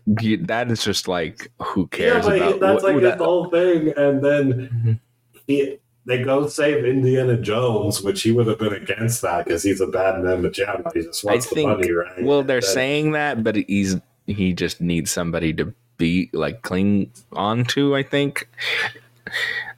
That 0.07 0.71
is 0.71 0.83
just 0.83 1.07
like 1.09 1.51
who 1.61 1.89
Yeah, 1.93 1.99
cares 1.99 2.27
but 2.27 2.37
about 2.37 2.61
that's 2.61 2.83
what- 2.83 2.95
like 2.95 3.03
that- 3.03 3.13
his 3.19 3.21
whole 3.23 3.51
thing. 3.51 3.93
And 3.97 4.25
then 4.25 4.53
Mhm. 4.53 5.01
he, 5.47 5.79
they 6.07 6.23
go 6.23 6.49
save 6.49 6.85
Indiana 6.85 7.37
Jones, 7.37 8.03
which 8.03 8.23
he 8.23 8.33
would 8.33 8.47
have 8.47 8.59
been 8.59 8.73
against 8.73 9.21
that 9.23 9.45
because 9.45 9.63
he's 9.63 9.81
a 9.81 9.87
bad 9.87 10.23
man 10.23 10.43
pajama. 10.43 10.91
He 10.95 11.03
just 11.03 11.23
wants 11.23 11.53
I 11.53 11.55
the 11.55 11.67
money, 11.67 11.91
right? 11.93 12.23
Well, 12.25 12.43
they're 12.43 12.61
then- 12.61 12.71
saying 12.71 13.13
that, 13.13 13.45
but 13.45 13.57
he's 13.57 13.97
he 14.27 14.53
just 14.53 14.81
needs 14.81 15.11
somebody 15.11 15.53
to 15.55 15.75
be 16.01 16.29
like 16.33 16.63
cling 16.63 17.13
on 17.33 17.65
to. 17.67 17.95
I 17.95 18.03
think. 18.03 18.49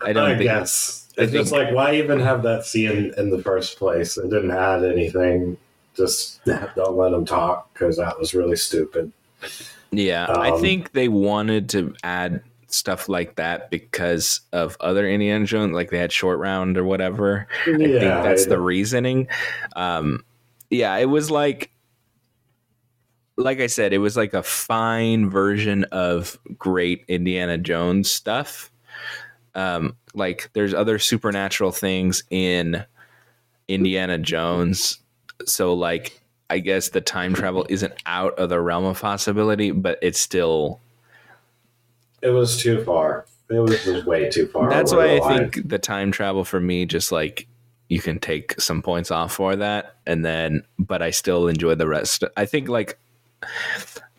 I 0.00 0.12
don't 0.14 0.30
I 0.30 0.34
think. 0.38 0.44
guess. 0.44 1.08
I 1.18 1.22
It's 1.24 1.32
just 1.32 1.50
think- 1.50 1.64
like, 1.66 1.74
why 1.74 1.94
even 1.96 2.20
have 2.20 2.42
that 2.44 2.64
scene 2.64 3.12
in 3.18 3.28
the 3.28 3.42
first 3.42 3.78
place? 3.78 4.16
It 4.16 4.30
didn't 4.30 4.50
add 4.52 4.82
anything. 4.84 5.58
Just 5.94 6.42
don't 6.46 6.96
let 6.96 7.10
them 7.10 7.26
talk 7.26 7.70
because 7.74 7.98
that 7.98 8.18
was 8.18 8.32
really 8.32 8.56
stupid. 8.56 9.12
Yeah, 9.90 10.24
I 10.26 10.52
Um, 10.52 10.60
think 10.62 10.92
they 10.92 11.08
wanted 11.08 11.68
to 11.70 11.94
add 12.02 12.40
stuff 12.68 13.10
like 13.10 13.34
that 13.36 13.68
because 13.68 14.40
of 14.54 14.74
other 14.80 15.06
Indiana 15.06 15.44
Jones, 15.44 15.74
like 15.74 15.90
they 15.90 15.98
had 15.98 16.10
Short 16.10 16.38
Round 16.38 16.78
or 16.78 16.84
whatever. 16.84 17.46
Yeah, 17.66 17.74
I 17.74 17.76
think 17.76 18.00
that's 18.24 18.46
the 18.46 18.58
reasoning. 18.58 19.28
Um, 19.76 20.24
yeah, 20.70 20.96
it 20.96 21.10
was 21.10 21.30
like, 21.30 21.70
like 23.36 23.60
I 23.60 23.66
said, 23.66 23.92
it 23.92 23.98
was 23.98 24.16
like 24.16 24.34
a 24.34 24.42
fine 24.42 25.30
version 25.30 25.84
of 25.84 26.38
great 26.58 27.04
Indiana 27.08 27.58
Jones 27.58 28.10
stuff. 28.10 28.70
Um, 29.54 29.96
like 30.14 30.50
there's 30.52 30.74
other 30.74 30.98
supernatural 30.98 31.72
things 31.72 32.24
in 32.30 32.84
Indiana 33.68 34.18
Jones, 34.18 34.98
so 35.46 35.74
like 35.74 36.22
I 36.50 36.58
guess 36.58 36.90
the 36.90 37.00
time 37.00 37.34
travel 37.34 37.66
isn't 37.68 37.94
out 38.06 38.38
of 38.38 38.50
the 38.50 38.60
realm 38.60 38.84
of 38.84 39.00
possibility, 39.00 39.70
but 39.70 39.98
it's 40.02 40.20
still. 40.20 40.80
it 42.20 42.30
was 42.30 42.58
too 42.58 42.84
far. 42.84 43.26
It 43.48 43.58
was 43.58 43.84
just 43.84 44.06
way 44.06 44.30
too 44.30 44.46
far. 44.46 44.70
That's 44.70 44.92
why 44.92 45.16
I 45.16 45.18
line. 45.18 45.50
think 45.50 45.68
the 45.68 45.78
time 45.78 46.10
travel 46.10 46.44
for 46.44 46.60
me 46.60 46.86
just 46.86 47.12
like 47.12 47.46
you 47.88 48.00
can 48.00 48.18
take 48.18 48.58
some 48.58 48.80
points 48.80 49.10
off 49.10 49.34
for 49.34 49.54
that 49.56 49.96
and 50.06 50.24
then 50.24 50.62
but 50.78 51.02
I 51.02 51.10
still 51.10 51.48
enjoy 51.48 51.74
the 51.74 51.86
rest. 51.86 52.24
I 52.36 52.46
think 52.46 52.68
like 52.68 52.98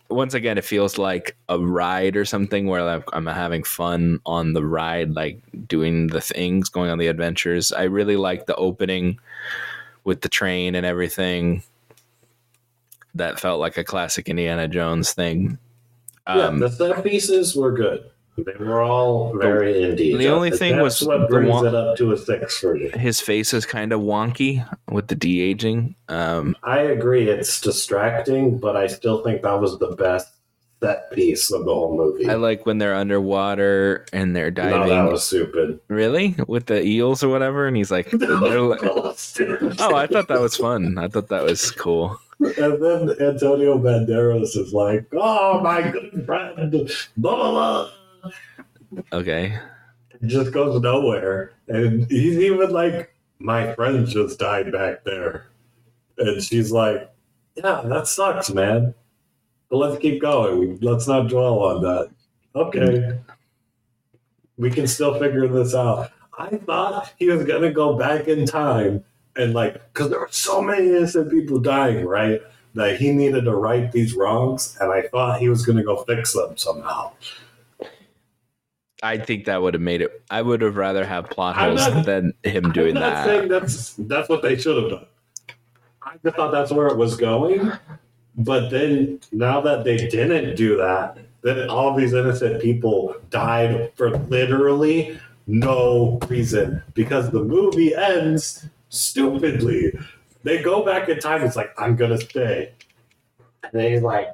once 0.09 0.33
again 0.33 0.57
it 0.57 0.65
feels 0.65 0.97
like 0.97 1.35
a 1.49 1.59
ride 1.59 2.15
or 2.15 2.25
something 2.25 2.67
where 2.67 2.83
like 2.83 3.03
I'm 3.13 3.25
having 3.25 3.63
fun 3.63 4.19
on 4.25 4.53
the 4.53 4.63
ride 4.63 5.11
like 5.11 5.39
doing 5.67 6.07
the 6.07 6.21
things, 6.21 6.69
going 6.69 6.91
on 6.91 6.97
the 6.97 7.07
adventures. 7.07 7.71
I 7.71 7.83
really 7.83 8.15
like 8.15 8.45
the 8.45 8.55
opening 8.55 9.19
with 10.03 10.21
the 10.21 10.29
train 10.29 10.75
and 10.75 10.85
everything. 10.85 11.63
That 13.15 13.39
felt 13.39 13.59
like 13.59 13.77
a 13.77 13.83
classic 13.83 14.27
Indiana 14.27 14.67
Jones 14.67 15.13
thing. 15.13 15.57
yeah, 16.27 16.47
Um, 16.47 16.59
the 16.59 16.69
set 16.69 17.03
pieces 17.03 17.55
were 17.55 17.71
good. 17.71 18.09
They 18.37 18.53
were 18.59 18.81
all 18.81 19.37
very 19.37 19.73
indie. 19.73 20.17
the 20.17 20.27
only 20.29 20.49
thing 20.49 20.79
was 20.79 21.01
what 21.03 21.29
brings 21.29 21.51
one- 21.51 21.67
it 21.67 21.75
up 21.75 21.97
to 21.97 22.11
a 22.13 22.17
six 22.17 22.57
for 22.57 22.73
me. 22.73 22.89
his 22.89 23.19
face 23.21 23.53
is 23.53 23.65
kind 23.65 23.93
of 23.93 24.01
wonky 24.01 24.67
with 24.89 25.07
the 25.07 25.15
de 25.15 25.39
aging. 25.41 25.95
Um, 26.09 26.55
I 26.63 26.79
agree, 26.79 27.29
it's 27.29 27.61
distracting, 27.61 28.57
but 28.57 28.75
I 28.75 28.87
still 28.87 29.23
think 29.23 29.43
that 29.43 29.59
was 29.61 29.77
the 29.77 29.95
best 29.95 30.29
set 30.81 31.11
piece 31.11 31.51
of 31.51 31.63
the 31.65 31.73
whole 31.73 31.95
movie. 31.95 32.27
I 32.27 32.33
like 32.33 32.65
when 32.65 32.77
they're 32.79 32.95
underwater 32.95 34.05
and 34.11 34.35
they're 34.35 34.51
no, 34.51 34.63
diving. 34.69 34.89
that 34.89 35.11
was 35.11 35.23
stupid. 35.23 35.79
Really, 35.87 36.35
with 36.47 36.65
the 36.65 36.83
eels 36.83 37.23
or 37.23 37.29
whatever, 37.29 37.67
and 37.67 37.77
he's 37.77 37.91
like, 37.91 38.11
like 38.13 38.31
"Oh, 38.83 39.13
I 39.95 40.07
thought 40.07 40.27
that 40.27 40.41
was 40.41 40.57
fun. 40.57 40.97
I 40.97 41.07
thought 41.07 41.29
that 41.29 41.43
was 41.43 41.71
cool." 41.71 42.19
And 42.39 42.81
then 42.83 43.15
Antonio 43.21 43.77
Banderas 43.77 44.57
is 44.57 44.73
like, 44.73 45.05
"Oh, 45.13 45.61
my 45.61 45.83
good 45.89 46.25
friend, 46.25 46.71
blah 47.15 47.35
blah 47.35 47.51
blah." 47.51 47.89
Okay, 49.11 49.57
It 50.21 50.27
just 50.27 50.51
goes 50.51 50.79
nowhere, 50.81 51.53
and 51.67 52.09
he's 52.09 52.37
even 52.37 52.71
like, 52.71 53.13
"My 53.39 53.73
friend 53.75 54.05
just 54.07 54.39
died 54.39 54.71
back 54.71 55.03
there," 55.03 55.47
and 56.17 56.41
she's 56.41 56.71
like, 56.71 57.09
"Yeah, 57.55 57.81
that 57.85 58.07
sucks, 58.07 58.49
man. 58.51 58.93
But 59.69 59.77
let's 59.77 59.99
keep 60.01 60.21
going. 60.21 60.79
Let's 60.81 61.07
not 61.07 61.27
dwell 61.29 61.59
on 61.59 61.81
that." 61.83 62.09
Okay, 62.55 63.19
we 64.57 64.69
can 64.69 64.87
still 64.87 65.17
figure 65.19 65.47
this 65.47 65.73
out. 65.75 66.11
I 66.37 66.49
thought 66.57 67.13
he 67.17 67.27
was 67.29 67.43
gonna 67.45 67.71
go 67.71 67.97
back 67.97 68.27
in 68.27 68.45
time 68.45 69.03
and 69.35 69.53
like, 69.53 69.73
because 69.93 70.09
there 70.09 70.19
were 70.19 70.27
so 70.31 70.61
many 70.61 70.87
innocent 70.87 71.31
people 71.31 71.59
dying, 71.59 72.05
right? 72.05 72.41
That 72.75 72.97
he 72.97 73.11
needed 73.11 73.45
to 73.45 73.55
right 73.55 73.91
these 73.91 74.13
wrongs, 74.15 74.77
and 74.81 74.91
I 74.91 75.03
thought 75.03 75.39
he 75.39 75.49
was 75.49 75.65
gonna 75.65 75.83
go 75.83 75.97
fix 76.03 76.33
them 76.33 76.57
somehow. 76.57 77.11
I 79.03 79.17
think 79.17 79.45
that 79.45 79.61
would 79.61 79.73
have 79.73 79.81
made 79.81 80.01
it. 80.01 80.23
I 80.31 80.41
would 80.41 80.61
have 80.61 80.77
rather 80.77 81.05
have 81.05 81.29
plot 81.29 81.55
holes 81.57 81.85
not- 81.87 82.05
than 82.05 82.33
him 82.43 82.71
doing 82.71 82.95
I'm 82.97 83.01
not 83.03 83.13
that. 83.13 83.25
saying 83.25 83.47
that's 83.49 83.93
that's 83.99 84.29
what 84.29 84.41
they 84.41 84.55
should 84.57 84.81
have 84.81 84.91
done. 84.91 85.05
I 86.01 86.29
thought 86.31 86.51
that's 86.51 86.71
where 86.71 86.87
it 86.87 86.97
was 86.97 87.15
going, 87.17 87.71
but 88.37 88.69
then 88.69 89.19
now 89.31 89.61
that 89.61 89.83
they 89.83 89.97
didn't 89.97 90.55
do 90.55 90.77
that, 90.77 91.17
then 91.41 91.69
all 91.69 91.95
these 91.95 92.13
innocent 92.13 92.61
people 92.61 93.15
died 93.29 93.91
for 93.95 94.11
literally 94.11 95.19
no 95.47 96.19
reason 96.29 96.81
because 96.93 97.29
the 97.31 97.43
movie 97.43 97.93
ends 97.95 98.65
stupidly. 98.89 99.91
They 100.43 100.61
go 100.61 100.85
back 100.85 101.09
in 101.09 101.19
time. 101.19 101.41
It's 101.43 101.55
like 101.57 101.73
I'm 101.77 101.95
gonna 101.95 102.17
stay, 102.19 102.71
and 103.63 103.71
then 103.73 103.91
he's 103.91 104.01
like, 104.01 104.27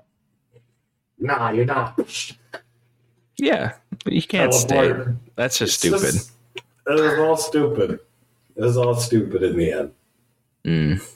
"Nah, 1.17 1.49
you're 1.51 1.65
not." 1.65 1.99
Yeah, 3.37 3.73
you 4.05 4.21
can't 4.21 4.53
stay. 4.53 4.93
That's 5.35 5.57
just 5.57 5.83
It's 5.85 5.95
stupid. 5.95 6.13
just- 6.13 6.31
it 6.87 6.93
was 7.01 7.19
all 7.19 7.37
stupid. 7.37 7.99
It 8.55 8.61
was 8.63 8.77
all 8.77 8.95
stupid 8.95 9.43
in 9.43 9.57
the 9.57 9.71
end. 9.71 9.91
Mm. 10.65 11.07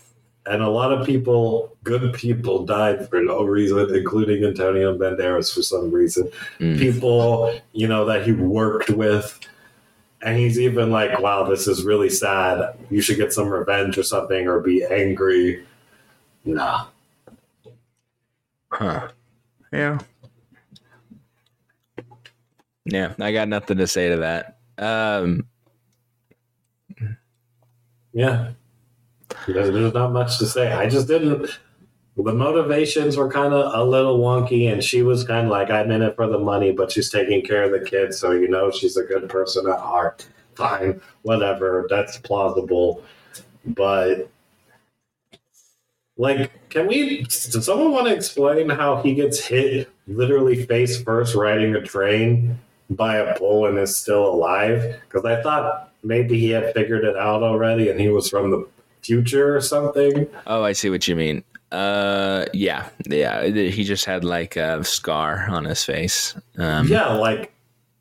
And 0.46 0.62
a 0.62 0.70
lot 0.70 0.92
of 0.92 1.06
people, 1.06 1.76
good 1.84 2.14
people, 2.14 2.66
died 2.66 3.10
for 3.10 3.22
no 3.22 3.44
reason, 3.44 3.96
including 3.96 4.44
Antonio 4.44 4.98
Banderas 4.98 5.54
for 5.54 5.62
some 5.62 5.90
reason. 5.92 6.30
Mm. 6.60 6.78
People, 6.78 7.60
you 7.72 7.88
know, 7.88 8.06
that 8.06 8.26
he 8.26 8.34
worked 8.34 8.90
with. 8.90 9.40
And 10.22 10.38
he's 10.38 10.60
even 10.60 10.90
like, 10.92 11.20
wow, 11.20 11.44
this 11.44 11.68
is 11.68 11.84
really 11.84 12.10
sad. 12.10 12.78
You 12.90 13.02
should 13.02 13.18
get 13.18 13.34
some 13.34 13.50
revenge 13.50 13.98
or 13.98 14.04
something 14.04 14.48
or 14.48 14.60
be 14.62 14.84
angry. 14.86 15.66
Nah. 16.46 16.86
Huh. 18.70 19.10
Yeah. 19.72 20.00
Yeah, 22.86 23.14
I 23.20 23.32
got 23.32 23.48
nothing 23.48 23.78
to 23.78 23.88
say 23.88 24.10
to 24.10 24.18
that. 24.18 24.58
Um, 24.78 25.46
Yeah. 28.14 28.52
There's, 29.48 29.94
not 29.94 30.14
much 30.14 30.38
to 30.38 30.46
say. 30.46 30.72
I 30.72 30.88
just 30.88 31.08
didn't. 31.08 31.60
The 32.16 32.34
motivations 32.34 33.18
were 33.18 33.30
kind 33.30 33.54
of 33.54 33.74
a 33.74 33.84
little 33.84 34.20
wonky, 34.20 34.72
and 34.72 34.84
she 34.84 35.02
was 35.02 35.24
kind 35.24 35.48
of 35.48 35.52
like, 35.52 35.72
I'm 35.72 35.90
in 35.90 36.04
it 36.04 36.16
for 36.16 36.28
the 36.28 36.38
money, 36.38 36.72
but 36.72 36.92
she's 36.92 37.10
taking 37.10 37.44
care 37.44 37.64
of 37.64 37.72
the 37.72 37.90
kids, 37.90 38.20
so 38.20 38.32
you 38.32 38.48
know 38.48 38.70
she's 38.70 38.96
a 38.98 39.04
good 39.04 39.28
person 39.28 39.68
at 39.68 39.80
heart. 39.80 40.28
Fine, 40.56 41.02
whatever. 41.24 41.88
That's 41.90 42.20
plausible. 42.20 43.04
But, 43.66 44.30
like, 46.16 46.70
can 46.70 46.86
we. 46.86 47.24
Does 47.24 47.66
someone 47.66 47.92
want 47.92 48.08
to 48.08 48.14
explain 48.14 48.70
how 48.70 49.02
he 49.02 49.16
gets 49.16 49.44
hit 49.44 49.90
literally 50.06 50.66
face 50.66 51.02
first 51.02 51.34
riding 51.34 51.76
a 51.76 51.82
train 51.82 52.60
by 52.90 53.18
a 53.18 53.38
pole 53.38 53.68
and 53.68 53.78
is 53.78 53.96
still 53.96 54.26
alive? 54.26 55.00
Because 55.08 55.26
I 55.26 55.42
thought 55.42 55.92
maybe 56.04 56.40
he 56.40 56.50
had 56.50 56.74
figured 56.74 57.04
it 57.04 57.16
out 57.16 57.44
already 57.44 57.90
and 57.90 58.00
he 58.00 58.10
was 58.10 58.30
from 58.30 58.52
the 58.52 58.68
future 59.02 59.56
or 59.56 59.62
something. 59.62 60.28
oh, 60.48 60.64
I 60.64 60.74
see 60.74 60.90
what 60.90 61.08
you 61.08 61.16
mean. 61.16 61.44
Uh, 61.72 62.46
yeah, 62.54 62.90
yeah. 63.08 63.46
He 63.48 63.84
just 63.84 64.06
had 64.06 64.24
like 64.24 64.56
a 64.56 64.84
scar 64.84 65.48
on 65.50 65.66
his 65.66 65.84
face. 65.84 66.36
Um, 66.58 66.88
yeah, 66.88 67.14
like 67.14 67.52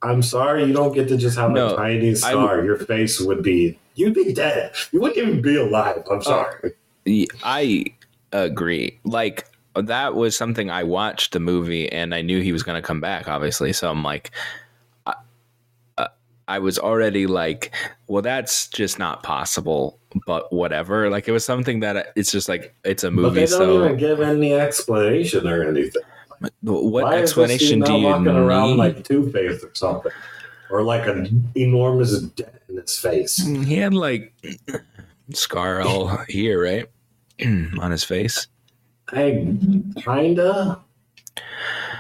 I'm 0.03 0.21
sorry, 0.21 0.65
you 0.65 0.73
don't 0.73 0.93
get 0.93 1.09
to 1.09 1.17
just 1.17 1.39
have 1.39 1.53
No, 1.53 1.73
a 1.73 1.77
tiny 1.77 2.15
scar. 2.15 2.63
Your 2.65 2.77
face 2.77 3.21
would 3.21 3.43
be 3.43 3.79
you'd 3.95 4.15
be 4.15 4.33
dead. 4.35 4.73
You 4.93 5.01
wouldn't 5.01 5.19
even 5.19 5.41
be 5.43 5.57
alive. 5.57 6.03
Oh. 6.07 6.15
I'm 6.17 6.23
sorry. 6.23 6.73
I 7.43 7.85
agree. 8.33 8.99
Like 9.05 9.49
that 9.75 10.15
was 10.15 10.37
something 10.37 10.71
I 10.71 10.83
watched 10.83 11.33
the 11.33 11.41
movie 11.41 11.91
and 11.91 12.15
I 12.15 12.21
knew 12.21 12.43
he 12.43 12.53
was 12.53 12.63
going 12.63 12.81
to 12.81 12.87
come 12.87 13.01
back 13.01 13.27
obviously. 13.29 13.73
So 13.73 13.91
I'm 13.91 14.03
like 14.03 14.31
uh, 14.35 14.41
I 16.53 16.59
was 16.59 16.79
already 16.79 17.27
like, 17.27 17.73
well 18.09 18.21
that's 18.21 18.69
just 18.69 18.99
not 18.99 19.23
possible, 19.23 19.99
but 20.27 20.53
whatever. 20.53 21.09
Like 21.09 21.27
it 21.27 21.33
was 21.33 21.47
something 21.47 21.81
that 21.81 22.13
it's 22.15 22.31
just 22.31 22.47
like 22.47 22.75
it's 22.85 23.05
a 23.05 23.11
but 23.11 23.15
movie 23.15 23.41
they 23.41 23.47
don't 23.47 23.59
so 23.59 23.85
even 23.87 23.97
give 23.97 24.21
any 24.21 24.53
explanation 24.53 25.47
or 25.49 25.65
anything. 25.67 26.03
what 26.61 27.05
Why 27.05 27.15
explanation 27.17 27.81
do 27.81 27.95
you 27.95 28.05
walking 28.05 28.25
need? 28.25 28.37
around 28.37 28.77
like 28.77 29.03
Two 29.03 29.31
Face 29.33 29.65
or 29.65 29.71
something, 29.75 30.13
or 30.71 30.83
like 30.83 31.07
an 31.07 31.51
enormous 31.57 32.21
dent 32.21 32.53
in 32.69 32.77
his 32.77 32.99
face? 32.99 33.43
Mm, 33.43 33.65
he 33.65 33.77
had 33.79 33.95
like 33.95 34.35
scar 35.33 35.81
all 35.81 36.19
here, 36.29 36.63
right? 36.63 36.87
on 37.81 37.91
his 37.91 38.05
face. 38.05 38.47
I 39.09 39.57
kinda 40.05 40.81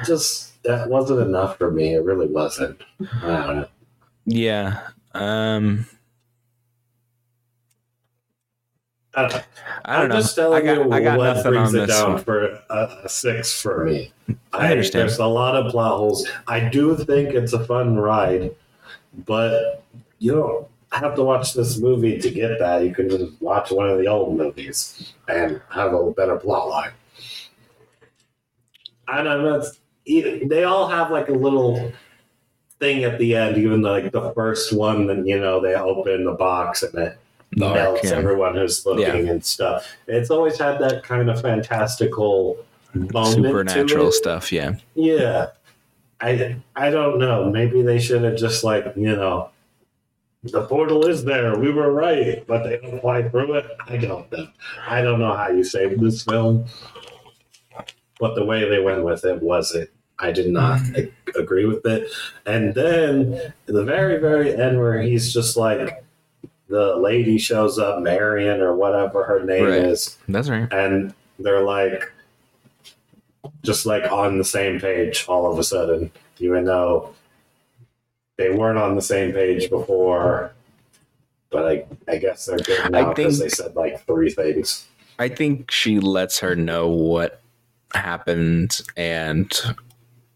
just 0.06 0.62
that 0.64 0.90
wasn't 0.90 1.20
enough 1.20 1.56
for 1.56 1.70
me. 1.70 1.94
It 1.94 2.04
really 2.04 2.26
wasn't. 2.26 2.82
I 3.22 3.26
don't 3.46 3.56
know. 3.56 3.68
Yeah. 4.24 4.88
Um 5.14 5.86
I 9.14 9.22
don't 9.22 9.32
know. 9.32 9.42
I 9.84 9.92
don't 9.96 10.02
am 10.04 10.08
know. 10.08 10.16
just 10.16 10.34
telling 10.34 10.62
I 10.68 10.74
got, 10.74 10.86
you 10.86 10.92
I 10.92 11.00
got 11.02 11.18
what 11.18 11.24
nothing 11.36 11.52
brings 11.52 11.74
on 11.74 11.80
it 11.82 11.86
this 11.86 11.96
down 11.98 12.12
one. 12.14 12.22
for 12.24 12.44
a, 12.70 13.00
a 13.04 13.08
six 13.08 13.60
for 13.60 13.84
me. 13.84 14.10
I 14.54 14.70
understand. 14.70 15.02
There's 15.08 15.18
a 15.18 15.26
lot 15.26 15.54
of 15.54 15.70
plot 15.70 15.98
holes. 15.98 16.26
I 16.48 16.60
do 16.60 16.96
think 16.96 17.34
it's 17.34 17.52
a 17.52 17.62
fun 17.64 17.96
ride, 17.96 18.54
but 19.26 19.84
you 20.18 20.32
don't 20.32 20.66
have 20.92 21.14
to 21.16 21.22
watch 21.24 21.52
this 21.52 21.78
movie 21.78 22.18
to 22.20 22.30
get 22.30 22.58
that. 22.58 22.84
You 22.84 22.94
can 22.94 23.10
just 23.10 23.40
watch 23.42 23.70
one 23.70 23.90
of 23.90 23.98
the 23.98 24.06
old 24.06 24.34
movies 24.36 25.12
and 25.28 25.60
have 25.70 25.92
a 25.92 26.10
better 26.12 26.36
plot 26.36 26.68
line. 26.70 26.92
And 29.08 29.28
I'm 29.28 29.42
not. 29.44 29.64
e- 30.06 30.44
they 30.46 30.64
all 30.64 30.88
have 30.88 31.10
like 31.10 31.28
a 31.28 31.32
little 31.32 31.92
thing 32.82 33.04
at 33.04 33.18
the 33.18 33.36
end. 33.36 33.56
Even 33.56 33.80
like 33.80 34.12
the 34.12 34.32
first 34.32 34.72
one, 34.72 35.06
then 35.06 35.24
you 35.24 35.38
know 35.38 35.60
they 35.60 35.74
open 35.74 36.24
the 36.24 36.32
box 36.32 36.82
and 36.82 36.94
it 36.98 37.18
The 37.52 37.72
melts 37.72 38.10
yeah. 38.10 38.16
everyone 38.16 38.54
who's 38.54 38.84
looking 38.84 39.28
and 39.28 39.44
stuff. 39.44 39.86
It's 40.06 40.30
always 40.30 40.58
had 40.58 40.78
that 40.80 41.04
kind 41.04 41.30
of 41.30 41.40
fantastical 41.40 42.58
supernatural 42.92 44.08
it. 44.08 44.12
stuff. 44.12 44.52
Yeah, 44.52 44.74
Yeah. 44.94 45.46
I 46.20 46.56
I 46.76 46.90
don't 46.90 47.18
know. 47.18 47.50
Maybe 47.50 47.82
they 47.82 47.98
should 47.98 48.22
have 48.22 48.36
just 48.36 48.62
like, 48.62 48.92
you 48.96 49.16
know, 49.16 49.50
the 50.44 50.62
portal 50.66 51.06
is 51.06 51.24
there. 51.24 51.58
We 51.58 51.72
were 51.72 51.92
right, 51.92 52.44
but 52.46 52.62
they 52.64 52.78
don't 52.78 53.00
fly 53.00 53.28
through 53.28 53.54
it. 53.54 53.66
I 53.88 53.96
don't 53.96 54.30
know. 54.30 54.48
I 54.86 55.02
don't 55.02 55.18
know 55.18 55.36
how 55.36 55.48
you 55.48 55.64
save 55.64 56.00
this 56.00 56.22
film. 56.22 56.66
But 58.20 58.36
the 58.36 58.44
way 58.44 58.68
they 58.68 58.78
went 58.78 59.02
with 59.02 59.24
it 59.24 59.42
wasn't 59.42 59.90
I 60.22 60.32
did 60.32 60.48
not 60.48 60.80
mm. 60.80 61.12
a- 61.36 61.38
agree 61.38 61.66
with 61.66 61.84
it. 61.84 62.10
And 62.46 62.74
then 62.74 63.52
the 63.66 63.84
very, 63.84 64.18
very 64.18 64.54
end 64.54 64.78
where 64.78 65.02
he's 65.02 65.32
just 65.34 65.56
like 65.56 66.02
the 66.68 66.96
lady 66.96 67.36
shows 67.36 67.78
up, 67.78 68.00
Marion 68.00 68.60
or 68.62 68.74
whatever 68.74 69.24
her 69.24 69.44
name 69.44 69.64
Right. 69.64 69.84
is, 69.84 70.16
that's 70.28 70.48
right. 70.48 70.72
and 70.72 71.12
they're 71.38 71.62
like 71.64 72.10
just 73.64 73.84
like 73.84 74.10
on 74.12 74.38
the 74.38 74.44
same 74.44 74.78
page 74.80 75.24
all 75.28 75.50
of 75.50 75.58
a 75.58 75.64
sudden 75.64 76.10
even 76.38 76.64
though 76.64 77.12
they 78.38 78.50
weren't 78.50 78.78
on 78.78 78.94
the 78.94 79.02
same 79.02 79.32
page 79.32 79.68
before 79.68 80.52
but 81.50 81.66
i, 81.66 81.84
I 82.12 82.16
guess 82.18 82.46
they're 82.46 82.58
good 82.58 82.90
now 82.92 83.12
because 83.12 83.38
think- 83.38 83.50
they 83.50 83.54
said 83.54 83.74
like 83.74 84.04
three 84.06 84.30
things 84.30 84.86
I 85.18 85.28
think 85.28 85.70
she 85.70 85.98
lets 86.00 86.38
her 86.40 86.54
know 86.56 86.88
what 86.88 87.40
happened 87.94 88.80
and 88.96 89.52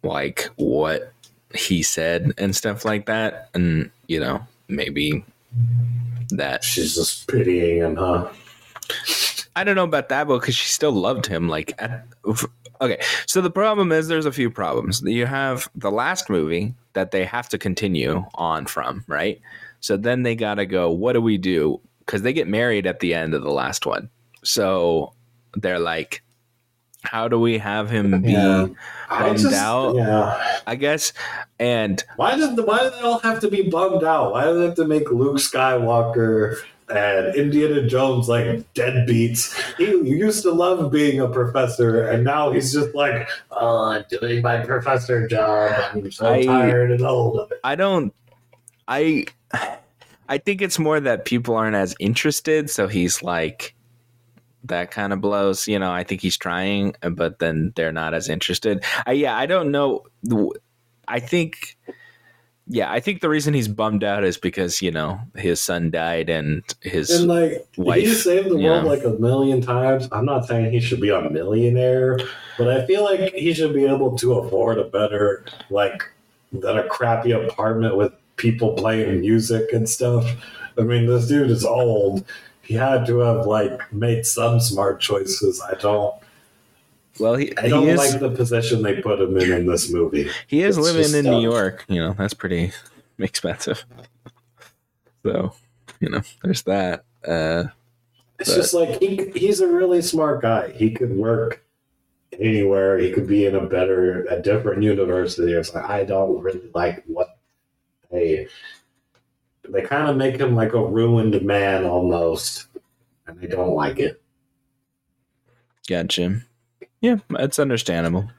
like 0.06 0.48
what 0.56 1.12
he 1.54 1.82
said 1.82 2.32
and 2.38 2.54
stuff 2.54 2.84
like 2.84 3.06
that, 3.06 3.50
and 3.54 3.90
you 4.06 4.20
know 4.20 4.46
maybe 4.68 5.24
that 6.30 6.64
she's 6.64 6.94
just 6.94 7.28
pitying 7.28 7.78
him 7.78 7.96
huh 7.96 8.28
I 9.56 9.64
don't 9.64 9.74
know 9.74 9.84
about 9.84 10.10
that, 10.10 10.28
but 10.28 10.40
because 10.40 10.54
she 10.54 10.68
still 10.68 10.92
loved 10.92 11.26
him. 11.26 11.48
Like, 11.48 11.74
at, 11.78 12.06
okay. 12.82 13.00
So 13.24 13.40
the 13.40 13.50
problem 13.50 13.90
is 13.90 14.06
there's 14.06 14.26
a 14.26 14.32
few 14.32 14.50
problems. 14.50 15.00
You 15.02 15.24
have 15.24 15.68
the 15.74 15.90
last 15.90 16.28
movie 16.28 16.74
that 16.92 17.10
they 17.10 17.24
have 17.24 17.48
to 17.48 17.58
continue 17.58 18.24
on 18.34 18.66
from, 18.66 19.02
right? 19.06 19.40
So 19.80 19.96
then 19.96 20.24
they 20.24 20.36
got 20.36 20.54
to 20.54 20.66
go, 20.66 20.90
what 20.90 21.14
do 21.14 21.22
we 21.22 21.38
do? 21.38 21.80
Because 22.00 22.20
they 22.20 22.34
get 22.34 22.46
married 22.46 22.86
at 22.86 23.00
the 23.00 23.14
end 23.14 23.32
of 23.32 23.42
the 23.42 23.50
last 23.50 23.86
one. 23.86 24.10
So 24.44 25.14
they're 25.54 25.78
like, 25.78 26.22
how 27.06 27.28
do 27.28 27.38
we 27.38 27.58
have 27.58 27.88
him 27.90 28.22
be, 28.22 28.32
Yeah. 28.32 28.66
Bummed 29.08 29.38
just 29.38 29.54
out. 29.54 29.94
yeah 29.96 30.58
I 30.66 30.74
guess, 30.74 31.12
and 31.58 32.02
why 32.16 32.36
the, 32.36 32.62
why 32.64 32.80
do 32.84 32.90
they 32.90 33.00
all 33.00 33.20
have 33.20 33.40
to 33.40 33.48
be 33.50 33.62
bummed 33.70 34.02
out 34.04 34.32
why 34.32 34.44
do 34.44 34.58
they 34.58 34.66
have 34.66 34.74
to 34.76 34.84
make 34.86 35.10
luke 35.10 35.38
skywalker 35.38 36.56
and 36.88 37.34
Indiana 37.34 37.84
Jones 37.88 38.28
like 38.28 38.46
deadbeats. 38.74 39.52
He 39.76 39.86
used 39.86 40.42
to 40.44 40.52
love 40.52 40.92
being 40.92 41.18
a 41.20 41.26
professor, 41.26 42.06
and 42.08 42.22
now 42.22 42.52
he's 42.52 42.72
just 42.72 42.94
like, 42.94 43.28
"Oh, 43.50 43.86
I'm 43.86 44.04
doing 44.08 44.40
my 44.40 44.58
professor 44.64 45.26
job. 45.26 45.72
I'm 45.94 46.12
so 46.12 46.32
I- 46.32 46.44
tired 46.46 46.92
and 46.92 47.02
old 47.02 47.40
of 47.40 47.50
it." 47.50 47.58
I 47.64 47.74
don't 47.74 48.14
I 48.86 49.26
I 50.28 50.38
think 50.38 50.62
it's 50.62 50.78
more 50.78 51.00
that 51.00 51.24
people 51.24 51.56
aren't 51.56 51.74
as 51.76 51.94
interested, 51.98 52.70
so 52.70 52.86
he's 52.86 53.20
like 53.20 53.74
that 54.68 54.90
kind 54.90 55.12
of 55.12 55.20
blows, 55.20 55.66
you 55.66 55.78
know, 55.78 55.90
I 55.90 56.04
think 56.04 56.20
he's 56.20 56.36
trying 56.36 56.94
but 57.00 57.38
then 57.38 57.72
they're 57.76 57.92
not 57.92 58.14
as 58.14 58.28
interested. 58.28 58.84
I 59.06 59.12
yeah, 59.12 59.36
I 59.36 59.46
don't 59.46 59.70
know 59.70 60.04
I 61.08 61.20
think 61.20 61.76
yeah, 62.68 62.90
I 62.90 62.98
think 62.98 63.20
the 63.20 63.28
reason 63.28 63.54
he's 63.54 63.68
bummed 63.68 64.02
out 64.02 64.24
is 64.24 64.36
because, 64.36 64.82
you 64.82 64.90
know, 64.90 65.20
his 65.36 65.60
son 65.60 65.90
died 65.92 66.28
and 66.28 66.64
his 66.80 67.10
And 67.10 67.28
like, 67.28 67.64
he 67.74 67.82
wife, 67.82 68.16
saved 68.16 68.48
the 68.50 68.58
world 68.58 68.82
know. 68.82 68.88
like 68.88 69.04
a 69.04 69.10
million 69.10 69.60
times. 69.60 70.08
I'm 70.10 70.24
not 70.24 70.46
saying 70.46 70.72
he 70.72 70.80
should 70.80 71.00
be 71.00 71.10
a 71.10 71.30
millionaire, 71.30 72.18
but 72.58 72.68
I 72.68 72.84
feel 72.86 73.04
like 73.04 73.32
he 73.34 73.54
should 73.54 73.72
be 73.72 73.84
able 73.84 74.18
to 74.18 74.34
afford 74.34 74.78
a 74.78 74.84
better, 74.84 75.44
like, 75.70 76.02
than 76.52 76.76
a 76.76 76.88
crappy 76.88 77.30
apartment 77.30 77.96
with 77.96 78.12
people 78.34 78.72
playing 78.72 79.20
music 79.20 79.72
and 79.72 79.88
stuff. 79.88 80.28
I 80.76 80.82
mean, 80.82 81.06
this 81.06 81.28
dude 81.28 81.50
is 81.50 81.64
old. 81.64 82.24
He 82.66 82.74
had 82.74 83.06
to 83.06 83.18
have 83.20 83.46
like 83.46 83.92
made 83.92 84.26
some 84.26 84.60
smart 84.60 85.00
choices. 85.00 85.60
I 85.62 85.74
don't. 85.74 86.14
well 87.20 87.36
he, 87.36 87.56
I 87.58 87.68
don't 87.68 87.88
is 87.88 87.98
like 87.98 88.20
the 88.20 88.30
position 88.30 88.82
they 88.82 89.00
put 89.00 89.20
him 89.20 89.36
in 89.38 89.52
in 89.52 89.66
this 89.66 89.90
movie. 89.92 90.28
he 90.48 90.62
is 90.62 90.76
it's 90.76 90.86
living 90.86 91.14
in 91.24 91.30
New. 91.30 91.40
York, 91.40 91.84
you 91.88 92.00
know, 92.00 92.12
that's 92.18 92.34
pretty 92.34 92.72
expensive. 93.18 93.84
So, 95.24 95.52
you 96.00 96.08
know, 96.10 96.22
there's 96.42 96.62
that. 96.62 97.04
Uh 97.26 97.64
It's 98.38 98.50
But- 98.50 98.56
just 98.56 98.74
like 98.74 99.00
he 99.00 99.30
he's 99.34 99.60
a 99.60 99.68
really 99.68 100.02
smart 100.02 100.42
guy. 100.42 100.72
He 100.72 100.90
could 100.90 101.16
work 101.16 101.62
anywhere. 102.38 102.98
He 102.98 103.12
could 103.12 103.26
be 103.26 103.46
in 103.46 103.54
a 103.54 103.64
better, 103.66 104.24
a 104.28 104.40
different 104.42 104.82
university. 104.82 105.52
It's 105.52 105.74
like 105.74 105.88
I 105.88 106.04
don't 106.04 106.40
really 106.42 106.68
like 106.74 107.02
what 107.06 107.38
they 108.10 108.48
they 109.70 109.82
kind 109.82 110.08
of 110.08 110.16
make 110.16 110.38
him 110.38 110.54
like 110.54 110.72
a 110.72 110.84
ruined 110.84 111.40
man 111.42 111.84
almost, 111.84 112.66
and 113.26 113.40
they 113.40 113.46
don't 113.46 113.74
like 113.74 113.98
it. 113.98 114.22
Gotcha. 115.88 116.42
Yeah, 117.00 117.16
it's 117.30 117.58
understandable. 117.58 118.30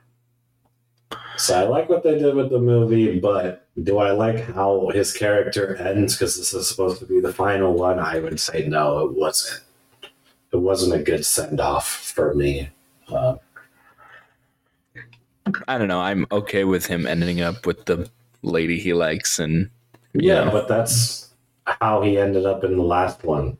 So 1.37 1.59
I 1.59 1.63
like 1.63 1.87
what 1.87 2.03
they 2.03 2.17
did 2.17 2.35
with 2.35 2.49
the 2.49 2.59
movie, 2.59 3.19
but 3.19 3.67
do 3.83 3.99
I 3.99 4.11
like 4.11 4.39
how 4.53 4.89
his 4.89 5.13
character 5.13 5.75
ends? 5.75 6.15
Because 6.15 6.35
this 6.35 6.53
is 6.53 6.67
supposed 6.67 6.99
to 6.99 7.05
be 7.05 7.19
the 7.19 7.31
final 7.31 7.73
one. 7.73 7.99
I 7.99 8.19
would 8.19 8.39
say 8.39 8.67
no, 8.67 9.05
it 9.05 9.13
wasn't. 9.13 9.63
It 10.51 10.57
wasn't 10.57 10.99
a 10.99 11.03
good 11.03 11.25
send 11.25 11.59
off 11.59 11.87
for 11.87 12.33
me. 12.33 12.69
Uh, 13.07 13.35
I 15.67 15.77
don't 15.77 15.87
know. 15.87 16.01
I'm 16.01 16.25
okay 16.31 16.63
with 16.63 16.85
him 16.87 17.05
ending 17.05 17.41
up 17.41 17.65
with 17.65 17.85
the 17.85 18.09
lady 18.41 18.79
he 18.79 18.93
likes, 18.93 19.39
and 19.39 19.69
Yeah, 20.19 20.45
Yeah. 20.45 20.51
but 20.51 20.67
that's 20.67 21.29
how 21.65 22.01
he 22.01 22.17
ended 22.17 22.45
up 22.45 22.63
in 22.63 22.77
the 22.77 22.83
last 22.83 23.23
one. 23.23 23.57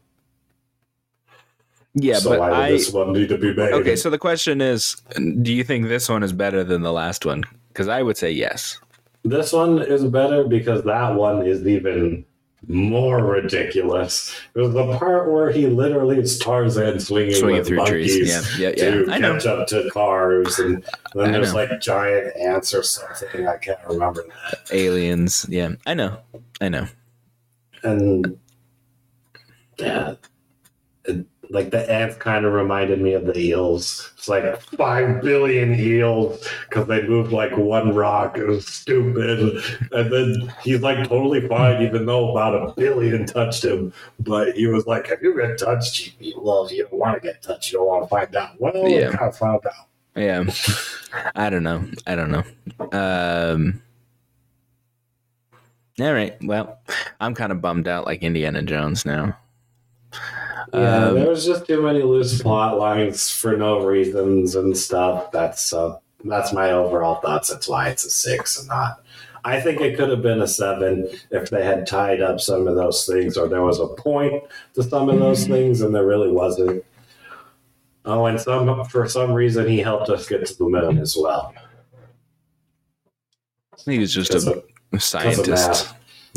yeah. 1.94 2.20
so 2.20 2.32
but 2.32 2.40
why 2.40 2.52
I 2.52 2.70
did 2.72 2.80
this 2.80 2.92
one 2.92 3.14
need 3.14 3.30
to 3.30 3.38
be 3.38 3.54
made? 3.54 3.74
okay. 3.74 3.96
So 3.96 4.10
the 4.10 4.18
question 4.20 4.62
is, 4.62 4.96
do 5.42 5.54
you 5.54 5.64
think 5.64 5.88
this 5.88 6.10
one 6.10 6.24
is 6.24 6.34
better 6.34 6.64
than 6.64 6.82
the 6.82 6.92
last 6.94 7.26
one? 7.26 7.44
Because 7.70 7.88
I 7.88 8.02
would 8.02 8.18
say 8.18 8.32
yes. 8.32 8.80
this 9.24 9.52
one 9.54 9.82
is 9.82 10.04
better 10.06 10.44
because 10.46 10.84
that 10.84 11.16
one 11.16 11.46
is 11.46 11.66
even 11.68 12.26
more 12.68 13.24
ridiculous. 13.24 14.36
It 14.54 14.60
was 14.60 14.74
the 14.74 14.98
part 14.98 15.32
where 15.32 15.52
he 15.52 15.68
literally 15.68 16.20
is 16.20 16.38
Tarzan 16.38 17.00
swinging, 17.00 17.36
Swinging 17.36 17.64
through 17.64 17.86
trees. 17.86 18.30
Yeah, 18.60 18.70
yeah, 18.70 18.74
yeah. 18.76 18.92
to 19.06 19.12
I 19.12 19.18
know. 19.18 19.34
catch 19.34 19.46
up 19.46 19.68
to 19.70 19.90
cars, 19.92 20.60
and 20.60 20.84
then 21.16 21.30
I 21.30 21.32
there's 21.32 21.54
know. 21.54 21.60
like 21.66 21.80
giant 21.80 22.36
ants 22.36 22.74
or 22.74 22.84
something. 22.84 23.48
I 23.48 23.58
can't 23.58 23.80
remember 23.88 24.26
that. 24.52 24.72
Aliens. 24.72 25.46
Yeah, 25.50 25.72
I 25.86 25.94
know. 25.94 26.18
I 26.60 26.70
know. 26.70 26.88
And 27.84 28.38
yeah, 29.78 30.16
like 31.50 31.72
the 31.72 31.90
ants 31.92 32.16
kind 32.18 32.46
of 32.46 32.54
reminded 32.54 33.02
me 33.02 33.14
of 33.14 33.26
the 33.26 33.38
eels. 33.38 34.12
It's 34.18 34.28
like 34.28 34.60
five 34.62 35.22
billion 35.22 35.74
eels 35.80 36.48
because 36.70 36.88
they 36.88 37.08
moved 37.08 37.32
like 37.32 37.56
one 37.56 37.94
rock. 37.96 38.38
It 38.38 38.46
was 38.46 38.68
stupid. 38.68 39.64
And 39.92 40.12
then 40.12 40.54
he's 40.62 40.82
like 40.82 41.08
totally 41.08 41.48
fine, 41.48 41.82
even 41.82 42.06
though 42.06 42.32
about 42.32 42.56
a 42.56 42.74
billion 42.74 43.26
touched 43.26 43.64
him. 43.64 43.94
But 44.20 44.56
he 44.56 44.68
was 44.68 44.86
like, 44.86 45.08
"Have 45.08 45.22
you 45.22 45.36
get 45.36 45.58
touched, 45.58 46.16
you, 46.20 46.34
well, 46.42 46.66
if 46.66 46.72
you 46.72 46.84
don't 46.84 47.00
want 47.00 47.22
to 47.22 47.26
get 47.26 47.42
touched, 47.42 47.72
you 47.72 47.78
don't 47.80 47.88
want 47.88 48.04
to 48.04 48.10
find 48.10 48.36
out. 48.36 48.60
Well, 48.60 48.88
Yeah. 48.88 49.10
I 49.10 49.16
kind 49.16 49.30
of 49.30 49.38
found 49.38 49.66
out. 49.66 49.88
Yeah. 50.16 50.44
I 51.36 51.50
don't 51.50 51.64
know. 51.64 51.86
I 52.06 52.16
don't 52.16 52.32
know. 52.32 52.44
Um. 52.92 53.82
All 56.00 56.14
right. 56.14 56.36
Well, 56.44 56.78
I'm 57.20 57.34
kind 57.34 57.52
of 57.52 57.62
bummed 57.62 57.88
out, 57.88 58.06
like 58.06 58.22
Indiana 58.22 58.62
Jones 58.62 59.06
now. 59.06 59.38
Yeah, 60.74 61.08
Um, 61.08 61.16
there 61.16 61.30
was 61.30 61.46
just 61.46 61.66
too 61.66 61.82
many 61.82 62.02
loose 62.02 62.42
plot 62.42 62.78
lines 62.78 63.32
for 63.32 63.56
no 63.56 63.86
reasons 63.86 64.56
and 64.56 64.76
stuff. 64.78 65.32
That's 65.32 65.72
uh, 65.74 65.98
that's 66.26 66.52
my 66.52 66.72
overall 66.72 67.16
thoughts. 67.22 67.50
That's 67.50 67.68
why 67.68 67.90
it's 67.90 68.06
a 68.06 68.10
six 68.10 68.60
and 68.60 68.68
not. 68.68 69.02
I 69.46 69.62
think 69.62 69.80
it 69.80 69.96
could 69.96 70.10
have 70.10 70.22
been 70.22 70.42
a 70.42 70.48
seven 70.48 71.08
if 71.32 71.50
they 71.50 71.64
had 71.64 71.88
tied 71.88 72.22
up 72.22 72.42
some 72.42 72.68
of 72.68 72.76
those 72.76 73.06
things, 73.06 73.38
or 73.38 73.48
there 73.48 73.64
was 73.64 73.80
a 73.80 73.88
point 73.88 74.44
to 74.74 74.84
some 74.84 75.08
of 75.10 75.20
those 75.20 75.48
things, 75.48 75.82
and 75.82 75.96
there 75.96 76.06
really 76.06 76.32
wasn't. 76.32 76.84
Oh, 78.04 78.26
and 78.26 78.40
some 78.40 78.84
for 78.86 79.08
some 79.08 79.32
reason 79.32 79.68
he 79.68 79.80
helped 79.80 80.10
us 80.10 80.28
get 80.28 80.46
to 80.46 80.58
the 80.58 80.66
moon 80.66 80.98
as 80.98 81.16
well. 81.18 81.54
he 83.86 84.00
was 84.00 84.14
just 84.14 84.32
Because 84.32 84.48
a 84.94 85.00
scientist 85.00 85.94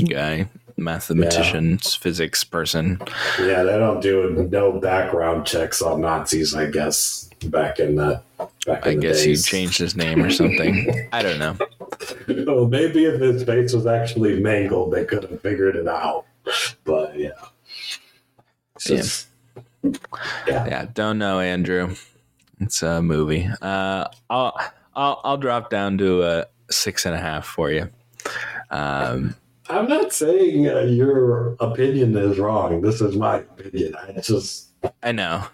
guy, 0.08 0.48
mathematician, 0.80 1.78
physics 1.78 2.42
person. 2.44 3.00
yeah, 3.38 3.62
they 3.62 3.78
don't 3.78 4.00
do 4.00 4.48
no 4.50 4.72
background 4.72 5.46
checks 5.46 5.80
on 5.82 6.00
Nazis, 6.00 6.54
I 6.54 6.70
guess, 6.70 7.30
back 7.44 7.78
in 7.78 7.96
the 7.96 8.22
Back 8.66 8.86
I 8.86 8.94
the 8.94 9.00
guess 9.00 9.22
he 9.22 9.36
changed 9.36 9.78
his 9.78 9.96
name 9.96 10.22
or 10.22 10.30
something. 10.30 11.08
I 11.12 11.22
don't 11.22 11.38
know. 11.38 11.56
Well, 12.46 12.66
maybe 12.66 13.04
if 13.04 13.20
his 13.20 13.42
face 13.42 13.72
was 13.72 13.86
actually 13.86 14.40
mangled, 14.40 14.92
they 14.92 15.04
could 15.04 15.24
have 15.24 15.40
figured 15.40 15.76
it 15.76 15.88
out. 15.88 16.24
But 16.84 17.18
yeah. 17.18 17.30
It's 18.76 19.26
Yeah. 19.82 19.92
yeah. 20.46 20.66
Yeah, 20.66 20.86
don't 20.92 21.18
know, 21.18 21.40
Andrew. 21.40 21.94
It's 22.60 22.82
a 22.82 23.00
movie. 23.02 23.48
Uh, 23.62 24.06
I'll 24.28 24.58
I'll 24.94 25.20
I'll 25.24 25.38
drop 25.38 25.70
down 25.70 25.96
to 25.98 26.22
a 26.22 26.46
six 26.70 27.06
and 27.06 27.14
a 27.14 27.18
half 27.18 27.46
for 27.46 27.70
you. 27.70 27.88
Um, 28.70 29.34
I'm 29.70 29.88
not 29.88 30.12
saying 30.12 30.68
uh, 30.68 30.80
your 30.80 31.56
opinion 31.60 32.16
is 32.16 32.38
wrong. 32.38 32.80
This 32.80 33.00
is 33.00 33.16
my 33.16 33.36
opinion. 33.38 33.94
I 33.96 34.20
just 34.20 34.70
I 35.02 35.12
know. 35.12 35.44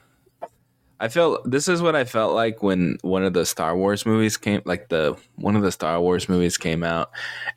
I 0.99 1.09
felt 1.09 1.49
this 1.51 1.69
is 1.69 1.83
what 1.83 1.95
I 1.95 2.05
felt 2.05 2.33
like 2.35 2.63
when 2.63 2.97
one 3.03 3.23
of 3.23 3.35
the 3.35 3.45
Star 3.45 3.77
Wars 3.77 4.07
movies 4.07 4.39
came, 4.39 4.63
like 4.65 4.89
the 4.89 5.15
one 5.35 5.55
of 5.55 5.63
the 5.63 5.71
Star 5.71 6.01
Wars 6.01 6.27
movies 6.27 6.57
came 6.57 6.83
out, 6.83 7.11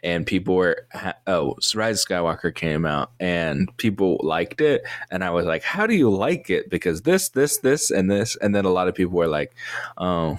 and 0.04 0.26
people 0.26 0.56
were 0.56 0.86
oh, 1.26 1.56
Rise 1.74 2.06
Skywalker 2.06 2.54
came 2.54 2.86
out, 2.86 3.12
and 3.22 3.76
people 3.78 4.20
liked 4.22 4.60
it, 4.60 4.84
and 5.10 5.24
I 5.24 5.30
was 5.30 5.46
like, 5.46 5.64
how 5.64 5.88
do 5.88 5.96
you 5.96 6.10
like 6.10 6.50
it? 6.50 6.70
Because 6.70 7.04
this, 7.04 7.30
this, 7.30 7.60
this, 7.60 7.92
and 7.92 8.12
this, 8.12 8.36
and 8.36 8.54
then 8.54 8.66
a 8.66 8.72
lot 8.72 8.90
of 8.90 8.96
people 8.96 9.18
were 9.18 9.28
like, 9.28 9.54
oh, 9.98 10.38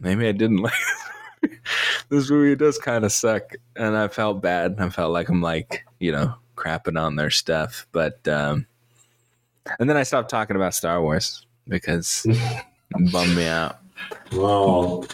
maybe 0.00 0.28
I 0.28 0.32
didn't 0.32 0.58
like 0.62 0.74
it. 0.74 1.15
this 2.08 2.30
movie. 2.30 2.56
Does 2.56 2.78
kind 2.78 3.04
of 3.04 3.12
suck, 3.12 3.54
and 3.74 3.96
I 3.96 4.08
felt 4.08 4.42
bad. 4.42 4.76
I 4.78 4.88
felt 4.90 5.12
like 5.12 5.28
I'm 5.28 5.42
like 5.42 5.84
you 5.98 6.12
know 6.12 6.34
crapping 6.56 7.00
on 7.00 7.16
their 7.16 7.30
stuff, 7.30 7.86
but 7.92 8.26
um, 8.28 8.66
and 9.78 9.88
then 9.88 9.96
I 9.96 10.02
stopped 10.02 10.30
talking 10.30 10.56
about 10.56 10.74
Star 10.74 11.00
Wars 11.00 11.46
because 11.68 12.24
it 12.28 13.12
bummed 13.12 13.36
me 13.36 13.46
out. 13.46 13.78
well, 14.32 15.06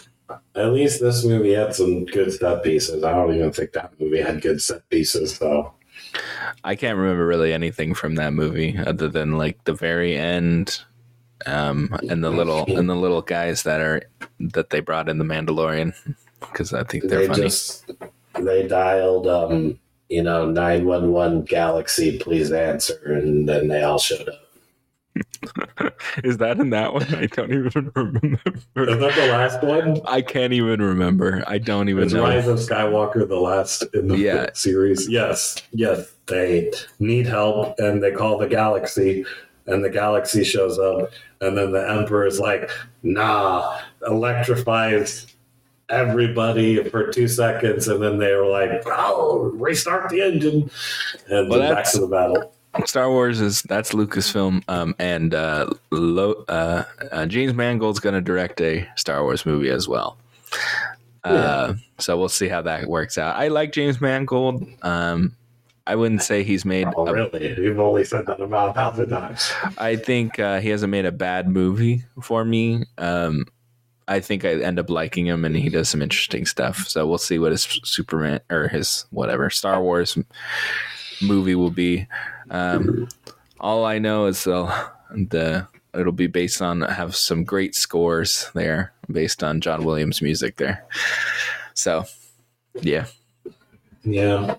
at 0.55 0.71
least 0.71 1.01
this 1.01 1.25
movie 1.25 1.53
had 1.53 1.75
some 1.75 2.05
good 2.05 2.33
set 2.33 2.63
pieces. 2.63 3.03
I 3.03 3.11
don't 3.11 3.33
even 3.33 3.51
think 3.51 3.73
that 3.73 3.99
movie 3.99 4.21
had 4.21 4.41
good 4.41 4.61
set 4.61 4.87
pieces 4.89 5.39
though. 5.39 5.73
I 6.63 6.75
can't 6.75 6.97
remember 6.97 7.25
really 7.25 7.53
anything 7.53 7.93
from 7.93 8.15
that 8.15 8.33
movie 8.33 8.77
other 8.77 9.07
than 9.07 9.37
like 9.37 9.63
the 9.63 9.73
very 9.73 10.15
end, 10.17 10.81
um, 11.45 11.95
and 12.09 12.23
the 12.23 12.29
little 12.29 12.65
and 12.67 12.89
the 12.89 12.95
little 12.95 13.21
guys 13.21 13.63
that 13.63 13.81
are 13.81 14.03
that 14.39 14.69
they 14.69 14.79
brought 14.79 15.09
in 15.09 15.17
the 15.17 15.25
Mandalorian 15.25 15.93
because 16.39 16.73
I 16.73 16.83
think 16.83 17.05
they're 17.07 17.19
They 17.19 17.27
funny. 17.27 17.41
just 17.43 17.91
they 18.39 18.67
dialed 18.67 19.27
um, 19.27 19.79
you 20.09 20.21
know, 20.21 20.45
nine 20.49 20.85
one 20.85 21.11
one 21.11 21.41
galaxy, 21.43 22.19
please 22.19 22.51
answer, 22.51 22.99
and 23.05 23.47
then 23.49 23.67
they 23.67 23.81
all 23.83 23.99
showed 23.99 24.29
up. 24.29 24.39
Is 26.23 26.37
that 26.37 26.59
in 26.59 26.69
that 26.71 26.93
one? 26.93 27.03
I 27.15 27.27
don't 27.27 27.51
even 27.53 27.91
remember. 27.95 28.39
Is 28.77 28.99
that 28.99 29.15
the 29.15 29.27
last 29.31 29.61
one? 29.63 30.01
I 30.05 30.21
can't 30.21 30.53
even 30.53 30.81
remember. 30.81 31.43
I 31.47 31.57
don't 31.59 31.89
even 31.89 32.05
Is 32.05 32.13
know. 32.13 32.23
Rise 32.23 32.47
of 32.47 32.57
Skywalker 32.57 33.27
the 33.27 33.39
last 33.39 33.83
in 33.93 34.07
the 34.07 34.17
Yeah. 34.17 34.49
series? 34.53 35.07
Yes, 35.09 35.55
yes. 35.71 36.11
They 36.27 36.71
need 36.99 37.27
help, 37.27 37.77
and 37.79 38.01
they 38.01 38.11
call 38.11 38.37
the 38.37 38.47
galaxy, 38.47 39.25
and 39.67 39.83
the 39.83 39.89
galaxy 39.89 40.43
shows 40.43 40.79
up, 40.79 41.11
and 41.41 41.57
then 41.57 41.71
the 41.71 41.89
Emperor 41.89 42.25
is 42.25 42.39
like, 42.39 42.69
"Nah," 43.01 43.79
electrifies 44.07 45.27
everybody 45.89 46.83
for 46.89 47.11
two 47.11 47.27
seconds, 47.27 47.87
and 47.87 48.01
then 48.01 48.17
they 48.17 48.33
were 48.33 48.47
like, 48.47 48.83
"Oh, 48.85 49.51
restart 49.55 50.09
the 50.09 50.21
engine," 50.21 50.69
and 51.29 51.49
Well, 51.49 51.73
back 51.73 51.89
to 51.91 51.99
the 51.99 52.07
battle. 52.07 52.53
Star 52.85 53.09
Wars 53.09 53.39
is 53.39 53.61
that's 53.63 53.93
Lucasfilm, 53.93 54.63
um, 54.67 54.95
and 54.97 55.33
uh, 55.33 55.69
Lo, 55.91 56.43
uh, 56.47 56.83
uh, 57.11 57.25
James 57.27 57.53
Mangold's 57.53 57.99
going 57.99 58.15
to 58.15 58.21
direct 58.21 58.59
a 58.61 58.87
Star 58.95 59.23
Wars 59.23 59.45
movie 59.45 59.69
as 59.69 59.87
well. 59.87 60.17
Uh, 61.23 61.75
so 61.99 62.17
we'll 62.17 62.27
see 62.29 62.49
how 62.49 62.61
that 62.61 62.87
works 62.87 63.17
out. 63.17 63.35
I 63.37 63.47
like 63.47 63.71
James 63.71 64.01
Mangold. 64.01 64.67
Um, 64.81 65.35
I 65.85 65.95
wouldn't 65.95 66.21
say 66.21 66.43
he's 66.43 66.63
made. 66.63 66.87
Oh, 66.95 67.07
A, 67.07 67.13
really? 67.13 67.59
You've 67.61 67.79
only 67.79 68.05
said 68.05 68.25
that 68.27 68.39
about 68.39 68.69
a 68.69 68.73
thousand 68.73 69.09
times. 69.09 69.51
I 69.77 69.97
think 69.97 70.39
uh, 70.39 70.59
he 70.59 70.69
hasn't 70.69 70.91
made 70.91 71.05
a 71.05 71.11
bad 71.11 71.49
movie 71.49 72.03
for 72.21 72.45
me. 72.45 72.85
Um, 72.97 73.45
I 74.07 74.19
think 74.19 74.45
I 74.45 74.61
end 74.61 74.79
up 74.79 74.89
liking 74.89 75.27
him, 75.27 75.43
and 75.45 75.55
he 75.55 75.69
does 75.69 75.89
some 75.89 76.01
interesting 76.01 76.45
stuff. 76.45 76.87
So 76.87 77.05
we'll 77.07 77.17
see 77.17 77.39
what 77.39 77.51
his 77.51 77.63
Superman 77.83 78.39
or 78.49 78.67
his 78.67 79.05
whatever 79.11 79.49
Star 79.49 79.81
Wars 79.81 80.17
movie 81.21 81.55
will 81.55 81.71
be. 81.71 82.07
Um, 82.49 83.09
all 83.59 83.85
I 83.85 83.99
know 83.99 84.25
is 84.27 84.47
uh, 84.47 84.89
the 85.11 85.67
it'll 85.93 86.11
be 86.11 86.27
based 86.27 86.61
on 86.61 86.81
have 86.81 87.15
some 87.15 87.43
great 87.43 87.75
scores 87.75 88.49
there, 88.53 88.93
based 89.11 89.43
on 89.43 89.61
John 89.61 89.83
Williams 89.83 90.21
music 90.21 90.57
there. 90.57 90.85
So, 91.73 92.05
yeah, 92.81 93.05
Yeah. 94.03 94.55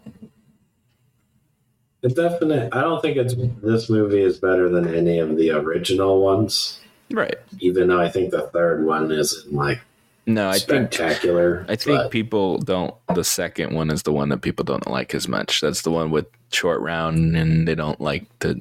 It 2.05 2.15
definitely. 2.15 2.69
I 2.71 2.83
don't 2.83 3.01
think 3.01 3.17
it's 3.17 3.35
this 3.63 3.89
movie 3.89 4.21
is 4.23 4.39
better 4.39 4.69
than 4.69 4.95
any 4.95 5.19
of 5.19 5.37
the 5.37 5.51
original 5.53 6.21
ones. 6.23 6.79
right. 7.11 7.37
Even 7.61 7.89
though 7.89 8.01
I 8.01 8.11
think 8.11 8.31
the 8.31 8.43
third 8.49 8.85
one 8.85 9.11
isn't 9.11 9.53
like 9.53 9.81
No, 10.27 10.49
I 10.51 10.59
think 10.59 10.93
spectacular. 10.93 11.65
I 11.69 11.77
think 11.77 11.99
but- 11.99 12.11
people 12.11 12.59
don't. 12.59 12.95
The 13.15 13.25
second 13.25 13.75
one 13.75 13.91
is 13.91 14.03
the 14.03 14.13
one 14.13 14.29
that 14.29 14.43
people 14.43 14.65
don't 14.65 14.87
like 14.87 15.15
as 15.15 15.29
much. 15.29 15.61
That's 15.63 15.83
the 15.83 15.91
one 15.91 16.11
with 16.11 16.27
short 16.53 16.81
round, 16.83 17.37
and 17.37 17.67
they 17.67 17.75
don't 17.75 18.01
like 18.01 18.27
the, 18.41 18.61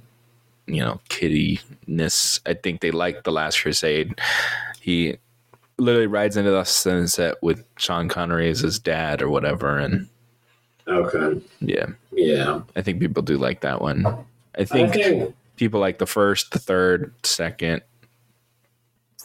you 0.65 0.79
know, 0.81 0.99
kiddiness. 1.09 2.39
I 2.45 2.53
think 2.53 2.79
they 2.81 2.91
like 2.91 3.23
the 3.23 3.31
Last 3.31 3.61
Crusade. 3.61 4.19
He 4.79 5.17
literally 5.77 6.07
rides 6.07 6.37
into 6.37 6.51
the 6.51 6.63
sunset 6.63 7.35
with 7.41 7.65
Sean 7.77 8.07
Connery 8.07 8.49
as 8.49 8.59
his 8.61 8.79
dad 8.79 9.21
or 9.21 9.29
whatever, 9.29 9.77
and 9.79 10.07
okay. 10.87 11.41
yeah, 11.59 11.87
Yeah. 12.15 12.61
I 12.75 12.81
think 12.81 12.99
people 12.99 13.23
do 13.23 13.37
like 13.37 13.61
that 13.61 13.81
one. 13.81 14.05
I 14.05 14.15
I 14.59 14.65
think 14.65 14.93
think. 14.93 15.35
people 15.55 15.79
like 15.79 15.97
the 15.99 16.05
first, 16.05 16.51
the 16.51 16.59
third, 16.59 17.13
second, 17.23 17.81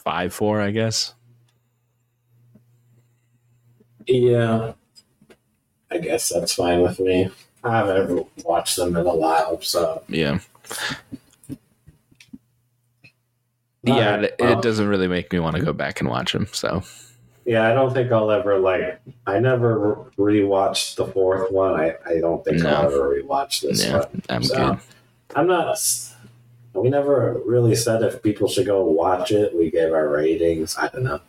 five, 0.03 0.33
four, 0.33 0.61
I 0.61 0.71
guess. 0.71 1.13
Yeah. 4.07 4.73
I 5.91 5.97
guess 5.99 6.29
that's 6.29 6.53
fine 6.53 6.81
with 6.81 6.99
me. 6.99 7.29
I 7.63 7.77
haven't 7.77 7.97
ever 7.97 8.21
watched 8.43 8.77
them 8.77 8.95
in 8.95 9.05
a 9.05 9.15
while, 9.15 9.61
so 9.61 10.03
Yeah. 10.07 10.39
Yeah, 13.83 14.21
it, 14.21 14.35
it 14.39 14.61
doesn't 14.61 14.87
really 14.87 15.07
make 15.07 15.31
me 15.31 15.39
want 15.39 15.55
to 15.55 15.61
go 15.63 15.73
back 15.73 15.99
and 15.99 16.09
watch 16.09 16.33
them. 16.33 16.47
So 16.51 16.83
yeah, 17.49 17.67
I 17.67 17.73
don't 17.73 17.91
think 17.93 18.11
I'll 18.11 18.29
ever 18.29 18.59
like. 18.59 19.01
I 19.25 19.39
never 19.39 20.05
rewatched 20.17 20.95
the 20.95 21.07
fourth 21.07 21.51
one. 21.51 21.73
I, 21.79 21.95
I 22.05 22.19
don't 22.19 22.45
think 22.45 22.61
No. 22.61 22.69
I'll 22.69 22.85
ever 22.85 23.09
rewatch 23.19 23.61
this 23.61 23.83
yeah, 23.85 23.97
one. 23.99 24.21
I'm 24.29 24.43
So, 24.43 24.55
good. 24.55 24.79
I'm 25.35 25.47
not. 25.47 25.77
We 26.73 26.89
never 26.89 27.41
really 27.45 27.73
said 27.75 28.03
if 28.03 28.21
people 28.21 28.47
should 28.47 28.67
go 28.67 28.83
watch 28.85 29.31
it. 29.31 29.55
We 29.57 29.71
gave 29.71 29.91
our 29.91 30.07
ratings. 30.09 30.77
I 30.77 30.87
don't 30.89 31.03
know. 31.03 31.19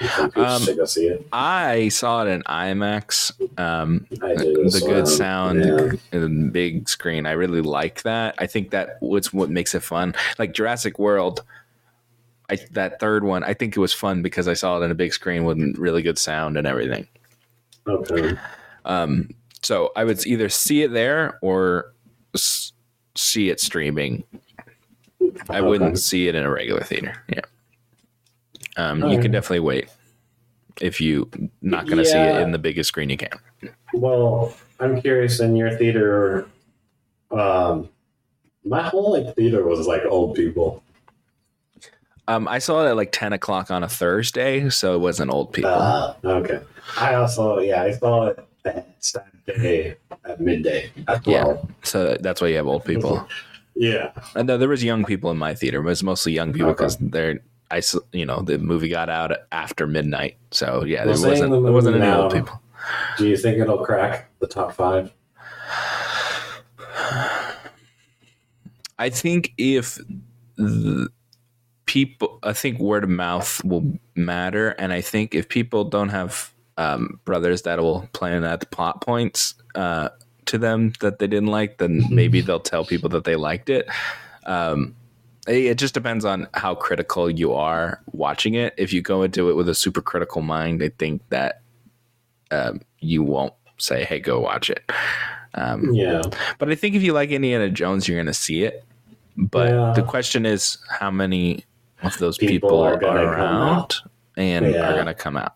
You 0.00 0.08
think 0.08 0.34
people 0.34 0.44
Um, 0.44 0.62
should 0.62 0.76
go 0.76 0.84
see 0.84 1.06
it? 1.06 1.26
I 1.32 1.88
saw 1.88 2.24
it 2.24 2.28
in 2.28 2.42
IMAX. 2.44 3.32
Um, 3.58 4.06
I 4.22 4.34
do. 4.36 4.68
the 4.70 4.80
good 4.80 4.88
well. 5.04 5.06
sound 5.06 5.64
Yeah. 5.64 5.90
and 6.12 6.22
the 6.22 6.50
big 6.50 6.88
screen. 6.88 7.26
I 7.26 7.32
really 7.32 7.62
like 7.62 8.02
that. 8.02 8.36
I 8.38 8.46
think 8.46 8.70
that 8.70 8.98
what's 9.00 9.32
what 9.32 9.50
makes 9.50 9.74
it 9.74 9.82
fun. 9.82 10.14
Like 10.38 10.52
Jurassic 10.54 10.98
World. 11.00 11.42
I, 12.50 12.58
that 12.72 13.00
third 13.00 13.24
one, 13.24 13.42
I 13.42 13.54
think 13.54 13.76
it 13.76 13.80
was 13.80 13.92
fun 13.92 14.22
because 14.22 14.46
I 14.46 14.54
saw 14.54 14.80
it 14.80 14.84
in 14.84 14.90
a 14.90 14.94
big 14.94 15.12
screen 15.12 15.44
with 15.44 15.58
really 15.76 16.02
good 16.02 16.18
sound 16.18 16.56
and 16.56 16.66
everything. 16.66 17.08
Okay. 17.86 18.36
Um, 18.84 19.30
so 19.62 19.90
I 19.96 20.04
would 20.04 20.24
either 20.26 20.48
see 20.48 20.82
it 20.82 20.92
there 20.92 21.38
or 21.42 21.92
s- 22.34 22.72
see 23.16 23.50
it 23.50 23.60
streaming. 23.60 24.22
I 25.50 25.60
wouldn't 25.60 25.98
see 25.98 26.28
it 26.28 26.34
in 26.34 26.44
a 26.44 26.50
regular 26.50 26.82
theater. 26.82 27.20
Yeah. 27.28 27.40
Um, 28.76 28.98
you 28.98 29.04
Alright. 29.06 29.22
can 29.22 29.32
definitely 29.32 29.60
wait 29.60 29.88
if 30.80 31.00
you 31.00 31.30
not 31.62 31.86
going 31.86 31.98
to 31.98 32.04
see 32.04 32.18
it 32.18 32.42
in 32.42 32.52
the 32.52 32.58
biggest 32.58 32.88
screen 32.88 33.10
you 33.10 33.16
can. 33.16 33.30
Well, 33.94 34.54
I'm 34.78 35.00
curious. 35.00 35.40
In 35.40 35.56
your 35.56 35.76
theater, 35.76 36.46
um, 37.30 37.88
my 38.64 38.82
whole 38.82 39.12
like 39.12 39.34
theater 39.34 39.64
was 39.64 39.86
like 39.86 40.02
old 40.04 40.36
people. 40.36 40.82
Um, 42.28 42.48
I 42.48 42.58
saw 42.58 42.84
it 42.84 42.90
at 42.90 42.96
like 42.96 43.12
ten 43.12 43.32
o'clock 43.32 43.70
on 43.70 43.82
a 43.82 43.88
Thursday, 43.88 44.68
so 44.70 44.94
it 44.94 44.98
wasn't 44.98 45.30
old 45.30 45.52
people. 45.52 45.70
Uh, 45.70 46.14
okay. 46.24 46.60
I 46.98 47.14
also, 47.14 47.58
yeah, 47.60 47.82
I 47.82 47.92
saw 47.92 48.26
it 48.26 48.46
at 48.64 48.86
Saturday 48.98 49.94
at 50.24 50.40
midday 50.40 50.90
at 51.06 51.24
Yeah. 51.26 51.56
so 51.84 52.16
that's 52.20 52.40
why 52.40 52.48
you 52.48 52.56
have 52.56 52.66
old 52.66 52.84
people. 52.84 53.26
Yeah. 53.78 54.12
And 54.34 54.48
then 54.48 54.58
there 54.58 54.70
was 54.70 54.82
young 54.82 55.04
people 55.04 55.30
in 55.30 55.36
my 55.36 55.54
theater, 55.54 55.82
but 55.82 55.90
it's 55.90 56.02
mostly 56.02 56.32
young 56.32 56.50
people 56.54 56.70
Okay. 56.70 56.78
because 56.84 56.96
they're. 56.96 57.40
I, 57.70 57.82
you 58.12 58.24
know, 58.24 58.40
the 58.40 58.56
movie 58.58 58.88
got 58.88 59.10
out 59.10 59.32
after 59.52 59.86
midnight, 59.86 60.38
so 60.50 60.82
yeah, 60.84 61.04
there 61.04 61.08
wasn't 61.12 61.50
the 61.50 61.60
there 61.60 61.72
wasn't 61.72 61.96
any 62.00 62.10
old 62.10 62.32
people. 62.32 62.58
Do 63.18 63.26
you 63.28 63.36
think 63.36 63.58
it'll 63.58 63.84
crack 63.84 64.30
the 64.38 64.46
top 64.46 64.72
five? 64.72 65.12
I 68.98 69.10
think 69.10 69.52
if 69.58 69.98
the, 70.56 71.08
people 71.86 72.38
i 72.42 72.52
think 72.52 72.78
word 72.80 73.04
of 73.04 73.10
mouth 73.10 73.62
will 73.64 73.84
matter 74.14 74.70
and 74.70 74.92
i 74.92 75.00
think 75.00 75.34
if 75.34 75.48
people 75.48 75.84
don't 75.84 76.08
have 76.10 76.52
um, 76.78 77.18
brothers 77.24 77.62
that 77.62 77.78
will 77.80 78.06
plan 78.12 78.44
at 78.44 78.60
the 78.60 78.66
plot 78.66 79.00
points 79.00 79.54
uh, 79.76 80.10
to 80.44 80.58
them 80.58 80.92
that 81.00 81.18
they 81.18 81.26
didn't 81.26 81.48
like 81.48 81.78
then 81.78 82.02
maybe 82.10 82.40
they'll 82.42 82.60
tell 82.60 82.84
people 82.84 83.08
that 83.08 83.24
they 83.24 83.34
liked 83.36 83.70
it 83.70 83.88
um, 84.44 84.94
it 85.48 85.64
it 85.64 85.78
just 85.78 85.94
depends 85.94 86.24
on 86.24 86.48
how 86.54 86.74
critical 86.74 87.30
you 87.30 87.54
are 87.54 88.02
watching 88.12 88.54
it 88.54 88.74
if 88.76 88.92
you 88.92 89.00
go 89.00 89.22
into 89.22 89.48
it 89.48 89.54
with 89.54 89.68
a 89.68 89.74
super 89.74 90.02
critical 90.02 90.42
mind 90.42 90.82
i 90.82 90.90
think 90.98 91.22
that 91.30 91.62
um, 92.50 92.80
you 93.00 93.22
won't 93.22 93.54
say 93.78 94.04
hey 94.04 94.18
go 94.20 94.38
watch 94.40 94.68
it 94.70 94.82
um, 95.54 95.94
Yeah. 95.94 96.20
but 96.58 96.70
I 96.70 96.74
think 96.74 96.94
if 96.96 97.02
you 97.02 97.14
like 97.14 97.30
Indiana 97.30 97.70
Jones, 97.70 98.06
you're 98.06 98.18
going 98.18 98.26
to 98.26 98.34
see 98.34 98.64
it. 98.64 98.84
But 99.38 99.70
Yeah. 99.70 99.92
the 99.96 100.02
question 100.02 100.44
is, 100.44 100.76
how 100.90 101.10
many 101.10 101.64
of 102.02 102.18
those 102.18 102.38
People 102.38 102.68
people, 102.70 102.80
are 102.82 103.02
are, 103.04 103.34
around 103.34 103.94
and 104.36 104.66
Yeah. 104.66 104.90
are 104.90 104.94
going 104.94 105.06
to 105.06 105.14
come 105.14 105.36
out? 105.36 105.54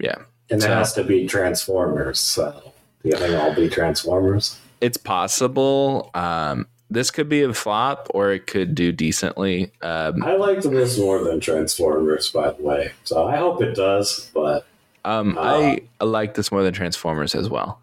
Yeah, 0.00 0.16
And 0.50 0.60
So- 0.60 0.70
it 0.70 0.74
has 0.74 0.92
to 0.94 1.04
be 1.04 1.26
Transformers. 1.26 2.18
So 2.20 2.72
do 3.02 3.08
you 3.08 3.16
think 3.16 3.34
I'll 3.34 3.54
be 3.54 3.68
Transformers? 3.68 4.58
it's 4.80 4.96
possible. 4.96 6.10
Um, 6.14 6.66
this 6.90 7.10
could 7.10 7.28
be 7.28 7.42
a 7.42 7.54
flop, 7.54 8.08
or 8.12 8.32
it 8.32 8.46
could 8.46 8.74
do 8.74 8.92
decently. 8.92 9.72
Um, 9.82 10.22
I 10.22 10.36
liked 10.36 10.62
this 10.62 10.98
more 10.98 11.22
than 11.24 11.40
Transformers, 11.40 12.28
by 12.30 12.50
the 12.50 12.62
way. 12.62 12.92
So 13.04 13.26
I 13.26 13.36
hope 13.36 13.62
it 13.62 13.74
does. 13.74 14.30
But 14.34 14.66
um, 15.04 15.36
I 15.40 15.80
like 16.00 16.34
this 16.34 16.52
more 16.52 16.62
than 16.62 16.74
Transformers 16.74 17.34
as 17.34 17.48
well, 17.48 17.80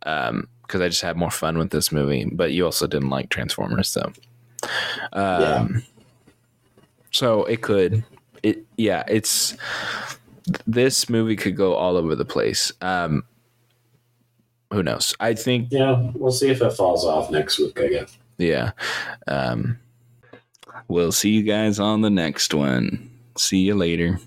because 0.00 0.80
I 0.80 0.88
just 0.88 1.02
had 1.02 1.16
more 1.16 1.30
fun 1.30 1.58
with 1.58 1.70
this 1.70 1.90
movie. 1.90 2.26
But 2.30 2.52
you 2.52 2.64
also 2.64 2.86
didn't 2.86 3.10
like 3.10 3.28
Transformers, 3.30 3.88
so 3.88 4.12
um, 5.12 5.42
Yeah. 5.42 5.66
So 7.14 7.44
it 7.44 7.62
could. 7.62 8.04
It 8.42 8.64
yeah, 8.76 9.04
it's 9.06 9.56
this 10.66 11.08
movie 11.08 11.36
could 11.36 11.56
go 11.56 11.74
all 11.74 11.96
over 11.96 12.16
the 12.16 12.24
place. 12.24 12.72
Um, 12.80 13.22
who 14.72 14.82
knows? 14.82 15.14
I 15.20 15.34
think 15.34 15.68
yeah, 15.70 16.10
we'll 16.14 16.32
see 16.32 16.50
if 16.50 16.60
it 16.60 16.72
falls 16.72 17.04
off 17.04 17.30
next 17.30 17.58
week 17.58 17.80
I 17.80 17.86
guess. 17.88 18.18
yeah. 18.36 18.72
Um, 19.28 19.78
we'll 20.88 21.12
see 21.12 21.30
you 21.30 21.44
guys 21.44 21.78
on 21.78 22.00
the 22.00 22.10
next 22.10 22.52
one. 22.52 23.10
See 23.38 23.58
you 23.58 23.74
later. 23.76 24.18